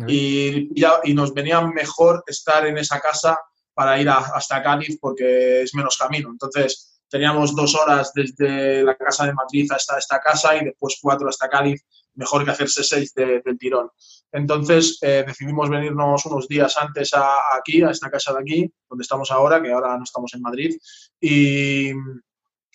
y 0.07 0.69
nos 1.13 1.33
venía 1.33 1.61
mejor 1.61 2.23
estar 2.27 2.65
en 2.65 2.77
esa 2.77 2.99
casa 2.99 3.39
para 3.77 4.01
ir 4.01 4.09
hasta 4.09 4.63
Cádiz 4.63 4.97
porque 4.99 5.61
es 5.61 5.75
menos 5.75 5.97
camino. 5.97 6.29
Entonces, 6.31 6.99
teníamos 7.07 7.55
dos 7.55 7.75
horas 7.75 8.11
desde 8.11 8.81
la 8.81 8.95
casa 8.95 9.27
de 9.27 9.33
Madrid 9.33 9.71
hasta 9.71 9.99
esta 9.99 10.19
casa 10.19 10.57
y 10.57 10.65
después 10.65 10.97
cuatro 10.99 11.29
hasta 11.29 11.47
Cádiz, 11.47 11.85
mejor 12.15 12.43
que 12.43 12.49
hacerse 12.49 12.83
seis 12.83 13.13
del 13.13 13.57
tirón. 13.59 13.91
Entonces 14.31 14.97
eh, 15.03 15.23
decidimos 15.25 15.69
venirnos 15.69 16.25
unos 16.25 16.47
días 16.47 16.75
antes 16.77 17.13
a, 17.13 17.55
aquí, 17.55 17.83
a 17.83 17.91
esta 17.91 18.09
casa 18.09 18.33
de 18.33 18.39
aquí, 18.39 18.73
donde 18.89 19.03
estamos 19.03 19.29
ahora, 19.29 19.61
que 19.61 19.71
ahora 19.71 19.95
no 19.95 20.03
estamos 20.03 20.33
en 20.33 20.41
Madrid, 20.41 20.75
y, 21.21 21.91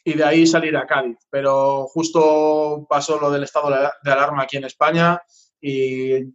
y 0.05 0.12
de 0.14 0.24
ahí 0.24 0.46
salir 0.46 0.76
a 0.76 0.86
Cádiz. 0.86 1.18
Pero 1.28 1.88
justo 1.88 2.86
pasó 2.88 3.18
lo 3.18 3.28
del 3.28 3.42
estado 3.42 3.70
de 3.70 4.12
alarma 4.12 4.44
aquí 4.44 4.57
en 4.57 4.64
España 4.64 5.20
y 5.61 6.32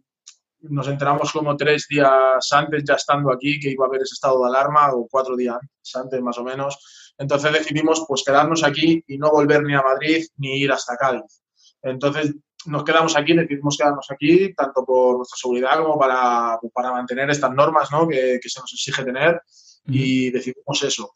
nos 0.62 0.88
enteramos 0.88 1.32
como 1.32 1.56
tres 1.56 1.86
días 1.88 2.46
antes, 2.52 2.82
ya 2.84 2.94
estando 2.94 3.32
aquí, 3.32 3.58
que 3.60 3.70
iba 3.70 3.84
a 3.84 3.88
haber 3.88 4.02
ese 4.02 4.14
estado 4.14 4.42
de 4.42 4.48
alarma, 4.48 4.92
o 4.92 5.06
cuatro 5.08 5.36
días 5.36 5.58
antes 5.94 6.20
más 6.20 6.38
o 6.38 6.44
menos. 6.44 6.78
Entonces 7.16 7.52
decidimos 7.52 8.04
pues 8.06 8.22
quedarnos 8.24 8.62
aquí 8.64 9.02
y 9.06 9.18
no 9.18 9.30
volver 9.30 9.62
ni 9.62 9.74
a 9.74 9.82
Madrid 9.82 10.24
ni 10.36 10.60
ir 10.60 10.72
hasta 10.72 10.96
Cádiz. 10.96 11.42
Entonces 11.82 12.34
nos 12.66 12.84
quedamos 12.84 13.16
aquí, 13.16 13.34
decidimos 13.34 13.76
quedarnos 13.76 14.06
aquí, 14.10 14.54
tanto 14.54 14.84
por 14.84 15.16
nuestra 15.16 15.36
seguridad 15.36 15.78
como 15.78 15.98
para, 15.98 16.58
para 16.72 16.92
mantener 16.92 17.30
estas 17.30 17.52
normas 17.52 17.90
¿no? 17.90 18.06
que, 18.06 18.38
que, 18.42 18.48
se 18.48 18.60
nos 18.60 18.72
exige 18.72 19.04
tener 19.04 19.40
y 19.86 20.30
decidimos 20.30 20.82
eso. 20.82 21.12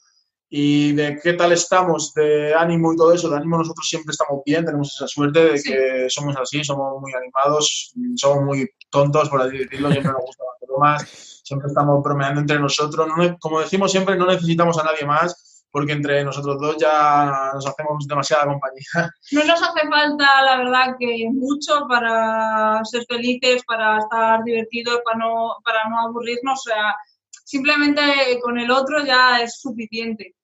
¿Y 0.54 0.92
de 0.92 1.18
qué 1.22 1.32
tal 1.32 1.50
estamos 1.52 2.12
de 2.12 2.54
ánimo 2.54 2.92
y 2.92 2.96
todo 2.96 3.14
eso? 3.14 3.30
De 3.30 3.38
ánimo 3.38 3.56
nosotros 3.56 3.88
siempre 3.88 4.10
estamos 4.10 4.42
bien, 4.44 4.66
tenemos 4.66 4.94
esa 4.94 5.08
suerte 5.08 5.44
de 5.46 5.62
que 5.62 6.10
somos 6.10 6.36
así, 6.36 6.62
somos 6.62 7.00
muy 7.00 7.10
animados, 7.14 7.94
somos 8.16 8.44
muy 8.44 8.68
tontos, 8.90 9.30
por 9.30 9.40
así 9.40 9.56
decirlo, 9.56 9.90
siempre 9.90 10.12
nos 10.12 10.20
gusta 10.20 10.44
las 10.60 10.68
bromas, 10.68 11.40
siempre 11.42 11.68
estamos 11.68 12.02
bromeando 12.02 12.42
entre 12.42 12.58
nosotros. 12.58 13.08
como 13.40 13.60
decimos 13.60 13.90
siempre, 13.90 14.14
no 14.14 14.26
necesitamos 14.26 14.78
a 14.78 14.84
nadie 14.84 15.06
más 15.06 15.66
porque 15.70 15.92
entre 15.92 16.22
nosotros 16.22 16.60
dos 16.60 16.76
ya 16.78 17.52
nos 17.54 17.66
hacemos 17.66 18.06
demasiada 18.06 18.44
compañía. 18.44 18.84
No 19.32 19.44
nos 19.44 19.62
hace 19.62 19.88
falta, 19.88 20.42
la 20.44 20.58
verdad, 20.58 20.96
que 21.00 21.30
mucho 21.32 21.86
para 21.88 22.84
ser 22.84 23.06
felices, 23.08 23.62
para 23.66 24.00
estar 24.00 24.44
divertidos, 24.44 25.00
para 25.02 25.16
no, 25.16 25.56
para 25.64 25.88
no 25.88 25.98
aburrirnos. 26.08 26.60
O 26.60 26.70
sea, 26.70 26.94
simplemente 27.42 28.02
con 28.42 28.58
el 28.58 28.70
otro 28.70 29.02
ya 29.02 29.40
es 29.40 29.58
suficiente. 29.58 30.34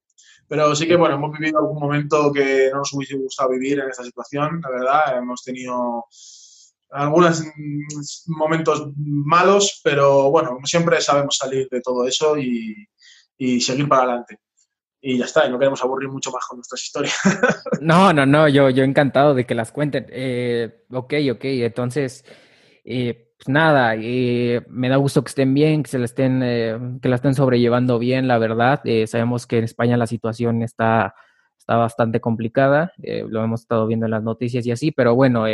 Pero 0.49 0.75
sí 0.75 0.89
que, 0.89 0.97
bueno, 0.97 1.17
hemos 1.17 1.39
vivido 1.39 1.59
algún 1.59 1.79
momento 1.79 2.33
que 2.33 2.71
no 2.73 2.79
nos 2.79 2.93
hubiese 2.95 3.17
gustado 3.17 3.51
vivir 3.51 3.81
en 3.81 3.91
esta 3.91 4.03
situación, 4.03 4.61
la 4.63 4.71
verdad. 4.71 5.19
Hemos 5.19 5.43
tenido 5.43 6.07
algunos 6.91 7.45
momentos 8.27 8.91
malos, 8.97 9.81
pero 9.85 10.31
bueno, 10.31 10.59
siempre 10.65 11.01
sabemos 11.01 11.37
salir 11.37 11.69
de 11.71 11.83
todo 11.83 12.07
eso 12.07 12.39
y, 12.39 12.89
y 13.37 13.61
seguir 13.61 13.89
para 13.89 14.03
adelante 14.03 14.41
y 15.01 15.19
ya 15.19 15.25
está, 15.25 15.47
y 15.47 15.51
no 15.51 15.59
queremos 15.59 15.83
aburrir 15.83 16.09
mucho 16.09 16.31
más 16.31 16.45
con 16.47 16.59
nuestras 16.59 16.83
historias. 16.83 17.19
No, 17.81 18.13
no, 18.13 18.27
no, 18.27 18.49
yo, 18.49 18.71
yo 18.71 18.83
encantado 18.83 19.35
de 19.35 19.47
que 19.47 19.55
las 19.55 19.71
cuenten. 19.71 20.07
Eh, 20.11 20.85
ok, 20.91 21.15
ok, 21.33 21.45
entonces, 21.45 22.25
eh, 22.85 23.28
pues 23.39 23.49
nada, 23.49 23.95
eh, 23.97 24.63
me 24.69 24.89
da 24.89 24.97
gusto 24.97 25.23
que 25.23 25.29
estén 25.29 25.55
bien, 25.55 25.83
que 25.83 25.91
se 25.91 25.99
la 25.99 26.05
estén, 26.05 26.43
eh, 26.43 26.79
que 27.01 27.09
la 27.09 27.17
estén 27.17 27.35
sobrellevando 27.35 27.99
bien, 27.99 28.29
la 28.29 28.39
verdad. 28.39 28.81
Eh, 28.85 29.07
sabemos 29.07 29.47
que 29.47 29.59
en 29.59 29.65
España 29.65 29.97
la 29.97 30.07
situación 30.07 30.63
está, 30.63 31.15
está 31.59 31.77
bastante 31.77 32.21
complicada, 32.21 32.93
lo 32.99 33.43
hemos 33.45 33.61
estado 33.63 33.87
viendo 33.87 34.07
en 34.07 34.11
las 34.13 34.23
noticias 34.23 34.67
y 34.67 34.73
así, 34.73 34.91
pero 34.91 35.15
bueno, 35.15 35.47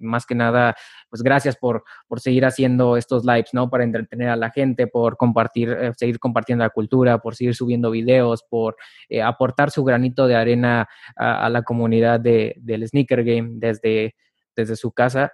más 0.00 0.26
que 0.26 0.34
nada, 0.34 0.76
pues 1.10 1.22
gracias 1.22 1.56
por, 1.56 1.84
por 2.06 2.20
seguir 2.20 2.44
haciendo 2.44 2.96
estos 2.96 3.24
lives, 3.24 3.50
¿no? 3.52 3.68
Para 3.70 3.84
entretener 3.84 4.28
a 4.28 4.36
la 4.36 4.50
gente, 4.50 4.86
por 4.86 5.16
compartir, 5.16 5.70
eh, 5.70 5.92
seguir 5.96 6.18
compartiendo 6.18 6.64
la 6.64 6.70
cultura, 6.70 7.18
por 7.18 7.34
seguir 7.34 7.54
subiendo 7.54 7.90
videos, 7.90 8.44
por 8.48 8.76
eh, 9.08 9.22
aportar 9.22 9.70
su 9.70 9.84
granito 9.84 10.26
de 10.26 10.36
arena 10.36 10.88
a, 11.16 11.48
la 11.50 11.62
comunidad 11.62 12.20
de, 12.20 12.54
del 12.58 12.86
sneaker 12.86 13.24
game 13.24 13.50
desde, 13.54 14.14
desde 14.54 14.76
su 14.76 14.92
casa. 14.92 15.32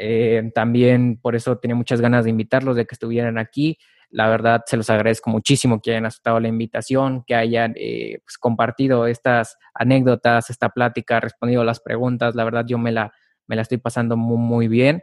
Eh, 0.00 0.50
también 0.54 1.18
por 1.20 1.36
eso 1.36 1.58
tenía 1.58 1.74
muchas 1.74 2.00
ganas 2.00 2.24
de 2.24 2.30
invitarlos, 2.30 2.76
de 2.76 2.86
que 2.86 2.94
estuvieran 2.94 3.38
aquí. 3.38 3.78
La 4.08 4.28
verdad, 4.28 4.62
se 4.66 4.76
los 4.76 4.90
agradezco 4.90 5.30
muchísimo 5.30 5.80
que 5.80 5.92
hayan 5.92 6.06
aceptado 6.06 6.40
la 6.40 6.48
invitación, 6.48 7.22
que 7.26 7.34
hayan 7.34 7.74
pues, 7.74 8.38
compartido 8.38 9.06
estas 9.06 9.56
anécdotas, 9.74 10.50
esta 10.50 10.70
plática, 10.70 11.20
respondido 11.20 11.62
las 11.64 11.80
preguntas. 11.80 12.34
La 12.34 12.44
verdad, 12.44 12.64
yo 12.66 12.78
me 12.78 12.90
la, 12.90 13.12
me 13.50 13.56
la 13.56 13.62
estoy 13.62 13.78
pasando 13.78 14.16
muy, 14.16 14.68
bien. 14.68 15.02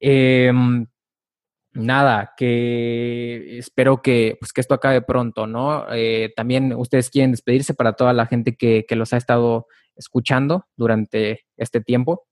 Em, 0.00 0.86
nada, 1.74 2.32
que 2.36 3.58
espero 3.58 4.00
que, 4.02 4.36
pues, 4.40 4.52
que 4.52 4.62
esto 4.62 4.74
acabe 4.74 5.02
pronto, 5.02 5.46
¿no? 5.46 5.86
Eh, 5.92 6.32
también 6.34 6.72
ustedes 6.72 7.10
quieren 7.10 7.32
despedirse 7.32 7.74
para 7.74 7.92
toda 7.92 8.14
la 8.14 8.26
gente 8.26 8.56
que, 8.56 8.86
los 8.90 9.12
ha 9.12 9.18
estado 9.18 9.66
escuchando 9.94 10.66
durante 10.76 11.44
este 11.58 11.80
tiempo. 11.82 12.26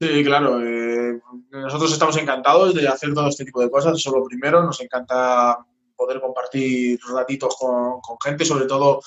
Sí, 0.00 0.24
claro. 0.24 0.60
Eh, 0.64 1.20
nosotros 1.50 1.92
estamos 1.92 2.16
encantados 2.16 2.74
de 2.74 2.88
hacer 2.88 3.12
todo 3.12 3.28
este 3.28 3.44
tipo 3.44 3.60
de 3.60 3.70
cosas. 3.70 3.98
Eso 3.98 4.10
es 4.10 4.16
lo 4.16 4.24
primero. 4.24 4.62
Nos 4.62 4.80
encanta 4.80 5.58
poder 5.94 6.20
compartir 6.20 6.98
ratitos 7.12 7.56
con, 7.58 8.00
con 8.00 8.16
gente, 8.24 8.44
sobre 8.44 8.64
todo 8.64 9.00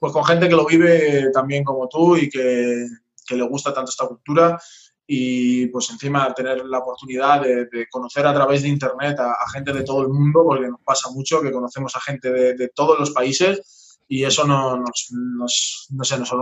pues 0.00 0.12
con 0.12 0.24
gente 0.24 0.48
que 0.48 0.56
lo 0.56 0.66
vive 0.66 1.30
también 1.32 1.62
como 1.62 1.86
tú 1.86 2.16
y 2.16 2.28
que, 2.28 2.86
que 3.26 3.36
le 3.36 3.42
gusta 3.44 3.72
tanto 3.72 3.90
esta 3.90 4.08
cultura 4.08 4.58
y 5.06 5.66
pues 5.66 5.90
encima 5.90 6.32
tener 6.32 6.64
la 6.66 6.78
oportunidad 6.78 7.42
de, 7.42 7.86
conocer 7.90 8.26
a 8.26 8.32
través 8.32 8.62
de 8.62 8.68
Internet 8.68 9.18
a, 9.18 9.34
gente 9.52 9.72
de 9.72 9.82
todo 9.82 10.02
el 10.02 10.08
mundo, 10.08 10.44
porque 10.44 10.68
nos 10.68 10.80
pasa 10.82 11.10
mucho 11.10 11.42
que 11.42 11.50
conocemos 11.50 11.94
a 11.96 12.00
gente 12.00 12.30
de, 12.30 12.68
todos 12.68 12.96
los 12.98 13.10
países 13.10 13.98
y 14.06 14.24
eso 14.24 14.46
nos, 14.46 14.78
nos, 15.10 15.88
no 15.90 16.04
sé, 16.04 16.16
nos, 16.16 16.32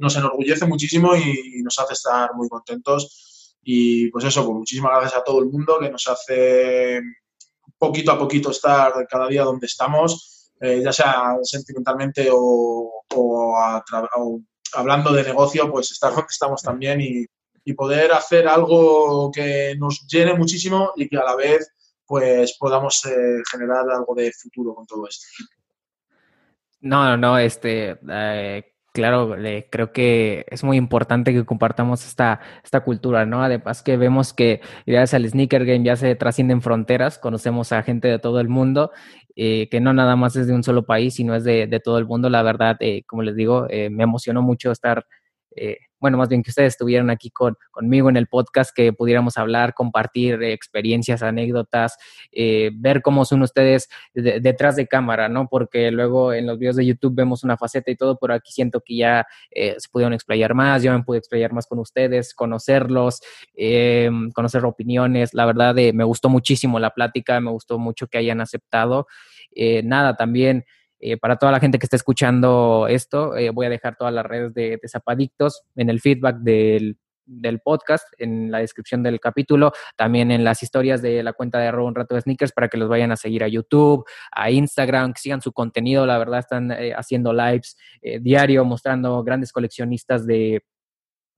nos, 0.00 0.16
enorgullece 0.16 0.66
muchísimo 0.66 1.14
y, 1.14 1.62
nos 1.62 1.78
hace 1.78 1.92
estar 1.92 2.30
muy 2.34 2.48
contentos. 2.48 3.33
Y 3.64 4.08
pues 4.10 4.24
eso, 4.24 4.44
pues 4.44 4.58
muchísimas 4.58 4.92
gracias 4.92 5.20
a 5.20 5.24
todo 5.24 5.40
el 5.40 5.46
mundo 5.46 5.78
que 5.80 5.90
nos 5.90 6.06
hace 6.06 7.00
poquito 7.78 8.12
a 8.12 8.18
poquito 8.18 8.50
estar 8.50 8.92
cada 9.08 9.26
día 9.26 9.42
donde 9.42 9.66
estamos, 9.66 10.52
eh, 10.60 10.80
ya 10.84 10.92
sea 10.92 11.36
sentimentalmente 11.42 12.28
o, 12.30 13.02
o, 13.14 13.56
hablando 14.74 15.12
de 15.12 15.24
negocio, 15.24 15.70
pues 15.70 15.90
estar 15.90 16.10
donde 16.10 16.26
estamos 16.30 16.62
también 16.62 17.00
y, 17.00 17.24
y 17.64 17.72
poder 17.72 18.12
hacer 18.12 18.46
algo 18.46 19.30
que 19.32 19.74
nos 19.78 20.06
llene 20.06 20.34
muchísimo 20.34 20.92
y 20.96 21.08
que 21.08 21.16
a 21.16 21.24
la 21.24 21.36
vez 21.36 21.70
pues 22.06 22.56
podamos 22.58 23.04
eh, 23.06 23.42
generar 23.50 23.88
algo 23.90 24.14
de 24.14 24.30
futuro 24.32 24.74
con 24.74 24.86
todo 24.86 25.06
esto. 25.08 25.26
No, 26.80 27.04
no, 27.04 27.16
no, 27.16 27.38
este, 27.38 27.98
eh, 28.10 28.73
claro, 28.94 29.36
creo 29.70 29.92
que 29.92 30.46
es 30.48 30.64
muy 30.64 30.78
importante 30.78 31.34
que 31.34 31.44
compartamos 31.44 32.06
esta, 32.06 32.40
esta 32.64 32.80
cultura, 32.80 33.26
¿no? 33.26 33.42
Además 33.42 33.82
que 33.82 33.98
vemos 33.98 34.32
que 34.32 34.62
gracias 34.86 35.14
al 35.14 35.28
sneaker 35.28 35.66
game 35.66 35.84
ya 35.84 35.96
se 35.96 36.14
trascienden 36.14 36.62
fronteras, 36.62 37.18
conocemos 37.18 37.72
a 37.72 37.82
gente 37.82 38.08
de 38.08 38.18
todo 38.18 38.40
el 38.40 38.48
mundo, 38.48 38.92
eh, 39.36 39.68
que 39.68 39.80
no 39.80 39.92
nada 39.92 40.16
más 40.16 40.36
es 40.36 40.46
de 40.46 40.54
un 40.54 40.62
solo 40.62 40.86
país, 40.86 41.14
sino 41.14 41.34
es 41.34 41.44
de, 41.44 41.66
de 41.66 41.80
todo 41.80 41.98
el 41.98 42.06
mundo. 42.06 42.30
La 42.30 42.42
verdad, 42.42 42.78
como 43.06 43.22
les 43.22 43.36
digo, 43.36 43.66
me 43.90 44.04
emocionó 44.04 44.40
mucho 44.42 44.70
estar 44.72 45.04
eh, 45.56 45.78
bueno, 46.04 46.18
más 46.18 46.28
bien 46.28 46.42
que 46.42 46.50
ustedes 46.50 46.74
estuvieran 46.74 47.08
aquí 47.08 47.30
con, 47.30 47.56
conmigo 47.70 48.10
en 48.10 48.18
el 48.18 48.26
podcast, 48.26 48.76
que 48.76 48.92
pudiéramos 48.92 49.38
hablar, 49.38 49.72
compartir 49.72 50.42
experiencias, 50.42 51.22
anécdotas, 51.22 51.96
eh, 52.30 52.72
ver 52.74 53.00
cómo 53.00 53.24
son 53.24 53.40
ustedes 53.40 53.88
detrás 54.12 54.76
de 54.76 54.86
cámara, 54.86 55.30
¿no? 55.30 55.48
Porque 55.48 55.90
luego 55.90 56.34
en 56.34 56.46
los 56.46 56.58
videos 56.58 56.76
de 56.76 56.84
YouTube 56.84 57.14
vemos 57.14 57.42
una 57.42 57.56
faceta 57.56 57.90
y 57.90 57.96
todo, 57.96 58.18
pero 58.18 58.34
aquí 58.34 58.52
siento 58.52 58.82
que 58.82 58.96
ya 58.96 59.26
eh, 59.50 59.76
se 59.78 59.88
pudieron 59.88 60.12
explayar 60.12 60.52
más, 60.52 60.82
yo 60.82 60.92
me 60.92 61.02
pude 61.02 61.16
explayar 61.16 61.54
más 61.54 61.66
con 61.66 61.78
ustedes, 61.78 62.34
conocerlos, 62.34 63.22
conocer 64.34 64.62
opiniones. 64.66 65.32
La 65.32 65.46
verdad, 65.46 65.74
me 65.74 66.04
gustó 66.04 66.28
muchísimo 66.28 66.78
la 66.78 66.90
plática, 66.90 67.40
me 67.40 67.50
gustó 67.50 67.78
mucho 67.78 68.08
que 68.08 68.18
hayan 68.18 68.42
aceptado. 68.42 69.06
nada, 69.82 70.16
también 70.16 70.66
Eh, 71.06 71.18
para 71.18 71.36
toda 71.36 71.52
la 71.52 71.60
gente 71.60 71.78
que 71.78 71.84
está 71.84 71.96
escuchando 71.96 72.86
esto, 72.88 73.36
eh, 73.36 73.50
voy 73.50 73.66
a 73.66 73.68
dejar 73.68 73.94
todas 73.94 74.14
las 74.14 74.24
redes 74.24 74.54
de, 74.54 74.78
de 74.80 74.88
Zapadictos 74.88 75.60
en 75.76 75.90
el 75.90 76.00
feedback 76.00 76.38
del, 76.38 76.96
del 77.26 77.60
podcast, 77.60 78.06
en 78.16 78.50
la 78.50 78.60
descripción 78.60 79.02
del 79.02 79.20
capítulo, 79.20 79.72
también 79.96 80.30
en 80.30 80.44
las 80.44 80.62
historias 80.62 81.02
de 81.02 81.22
la 81.22 81.34
cuenta 81.34 81.58
de 81.58 81.66
arroba 81.66 81.88
un 81.88 81.94
rato 81.94 82.14
de 82.14 82.22
sneakers 82.22 82.52
para 82.52 82.68
que 82.68 82.78
los 82.78 82.88
vayan 82.88 83.12
a 83.12 83.16
seguir 83.16 83.44
a 83.44 83.48
YouTube, 83.48 84.06
a 84.32 84.50
Instagram, 84.50 85.12
que 85.12 85.20
sigan 85.20 85.42
su 85.42 85.52
contenido, 85.52 86.06
la 86.06 86.16
verdad 86.16 86.38
están 86.38 86.72
eh, 86.72 86.94
haciendo 86.96 87.34
lives 87.34 87.76
diario, 88.22 88.64
mostrando 88.64 89.22
grandes 89.22 89.52
coleccionistas 89.52 90.26
de, 90.26 90.64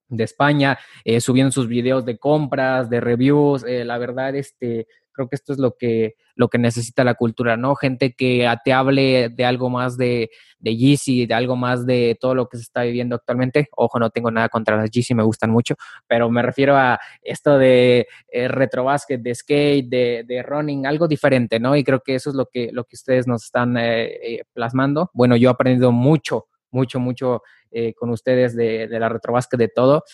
de 0.07 0.25
España, 0.25 0.79
subiendo 1.19 1.51
sus 1.51 1.67
videos 1.67 2.05
de 2.05 2.19
compras, 2.19 2.89
de 2.89 3.01
reviews, 3.01 3.65
la 3.67 3.99
verdad, 3.99 4.37
este, 4.37 4.87
Creo 5.17 5.31
que 5.31 5.37
esto 5.37 5.55
es 5.55 5.59
lo 5.59 5.77
que, 5.79 6.17
lo 6.35 6.49
que 6.49 6.59
necesita 6.59 7.03
la 7.03 7.15
cultura, 7.15 7.57
¿no? 7.57 7.75
Gente 7.75 8.13
que 8.13 8.47
te 8.63 8.73
hable 8.75 9.31
de 9.31 9.45
algo 9.47 9.71
más 9.71 9.97
de, 9.97 10.31
de 10.59 10.77
Yeezy, 10.77 11.25
de 11.25 11.33
algo 11.33 11.57
más 11.57 11.87
de 11.87 12.19
todo 12.21 12.35
lo 12.35 12.51
que 12.51 12.59
se 12.59 12.65
está 12.65 12.83
viviendo 12.83 13.17
actualmente. 13.17 13.69
Ojo, 13.75 13.99
no 13.99 14.11
tengo 14.11 14.31
nada 14.31 14.51
contra 14.51 14.77
las 14.77 14.91
Yeezy, 14.91 15.15
me 15.15 15.23
gustan 15.23 15.51
mucho, 15.51 15.75
pero 16.07 16.31
me 16.31 16.43
refiero 16.43 16.77
a 16.77 17.01
esto 17.23 17.57
de 17.57 18.07
eh, 18.29 18.49
retrobásquet, 18.49 19.23
de 19.23 19.35
skate, 19.35 19.89
de, 19.89 20.25
de, 20.29 20.43
running, 20.43 20.85
algo 20.87 21.09
diferente, 21.09 21.59
¿no? 21.59 21.75
Y 21.75 21.83
creo 21.83 22.01
que 22.01 22.15
eso 22.15 22.29
es 22.29 22.37
lo 22.37 22.45
que, 22.45 22.69
lo 22.71 22.85
que 22.85 22.97
ustedes 22.97 23.27
nos 23.27 23.45
están 23.45 23.79
eh, 23.79 24.05
eh, 24.05 24.43
plasmando. 24.53 25.11
Bueno, 25.15 25.35
yo 25.37 25.49
he 25.49 25.53
aprendido 25.53 25.93
mucho, 25.93 26.49
mucho, 26.71 27.01
mucho 27.01 27.43
eh, 27.71 27.95
con 27.95 28.11
ustedes 28.11 28.55
de, 28.55 28.87
de 28.87 29.01
la 29.01 29.09
retrobásquet, 29.09 29.59
de 29.59 29.69
todo. 29.69 30.05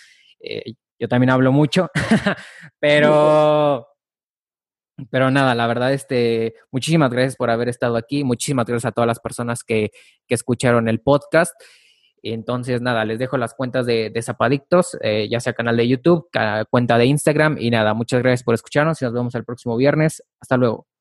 Yo 1.03 1.09
también 1.09 1.30
hablo 1.30 1.50
mucho, 1.50 1.90
pero 2.78 3.91
pero 5.11 5.30
nada, 5.30 5.55
la 5.55 5.66
verdad, 5.66 5.92
este, 5.92 6.55
muchísimas 6.70 7.11
gracias 7.11 7.36
por 7.36 7.50
haber 7.50 7.68
estado 7.68 7.96
aquí. 7.96 8.24
Muchísimas 8.24 8.66
gracias 8.66 8.90
a 8.90 8.92
todas 8.92 9.07
las 9.07 9.20
personas 9.20 9.64
que, 9.64 9.90
que 10.26 10.34
escucharon 10.34 10.88
el 10.88 11.00
podcast. 11.00 11.55
Entonces, 12.22 12.80
nada, 12.80 13.05
les 13.05 13.18
dejo 13.18 13.36
las 13.36 13.55
cuentas 13.55 13.84
de, 13.84 14.12
Zapadictos, 14.22 14.96
eh, 15.00 15.28
ya 15.28 15.40
sea 15.40 15.55
canal 15.55 15.76
de 15.76 15.88
YouTube, 15.88 16.28
cuenta 16.70 16.96
de 16.96 17.07
Instagram 17.07 17.57
y 17.59 17.70
nada, 17.70 17.94
muchas 17.94 18.22
gracias 18.22 18.44
por 18.44 18.55
escucharnos 18.55 19.03
y 19.03 19.05
nos 19.05 19.14
vemos 19.14 19.34
el 19.34 19.44
próximo 19.44 19.76
viernes. 19.76 20.22
Hasta 20.40 20.57
luego. 20.57 20.91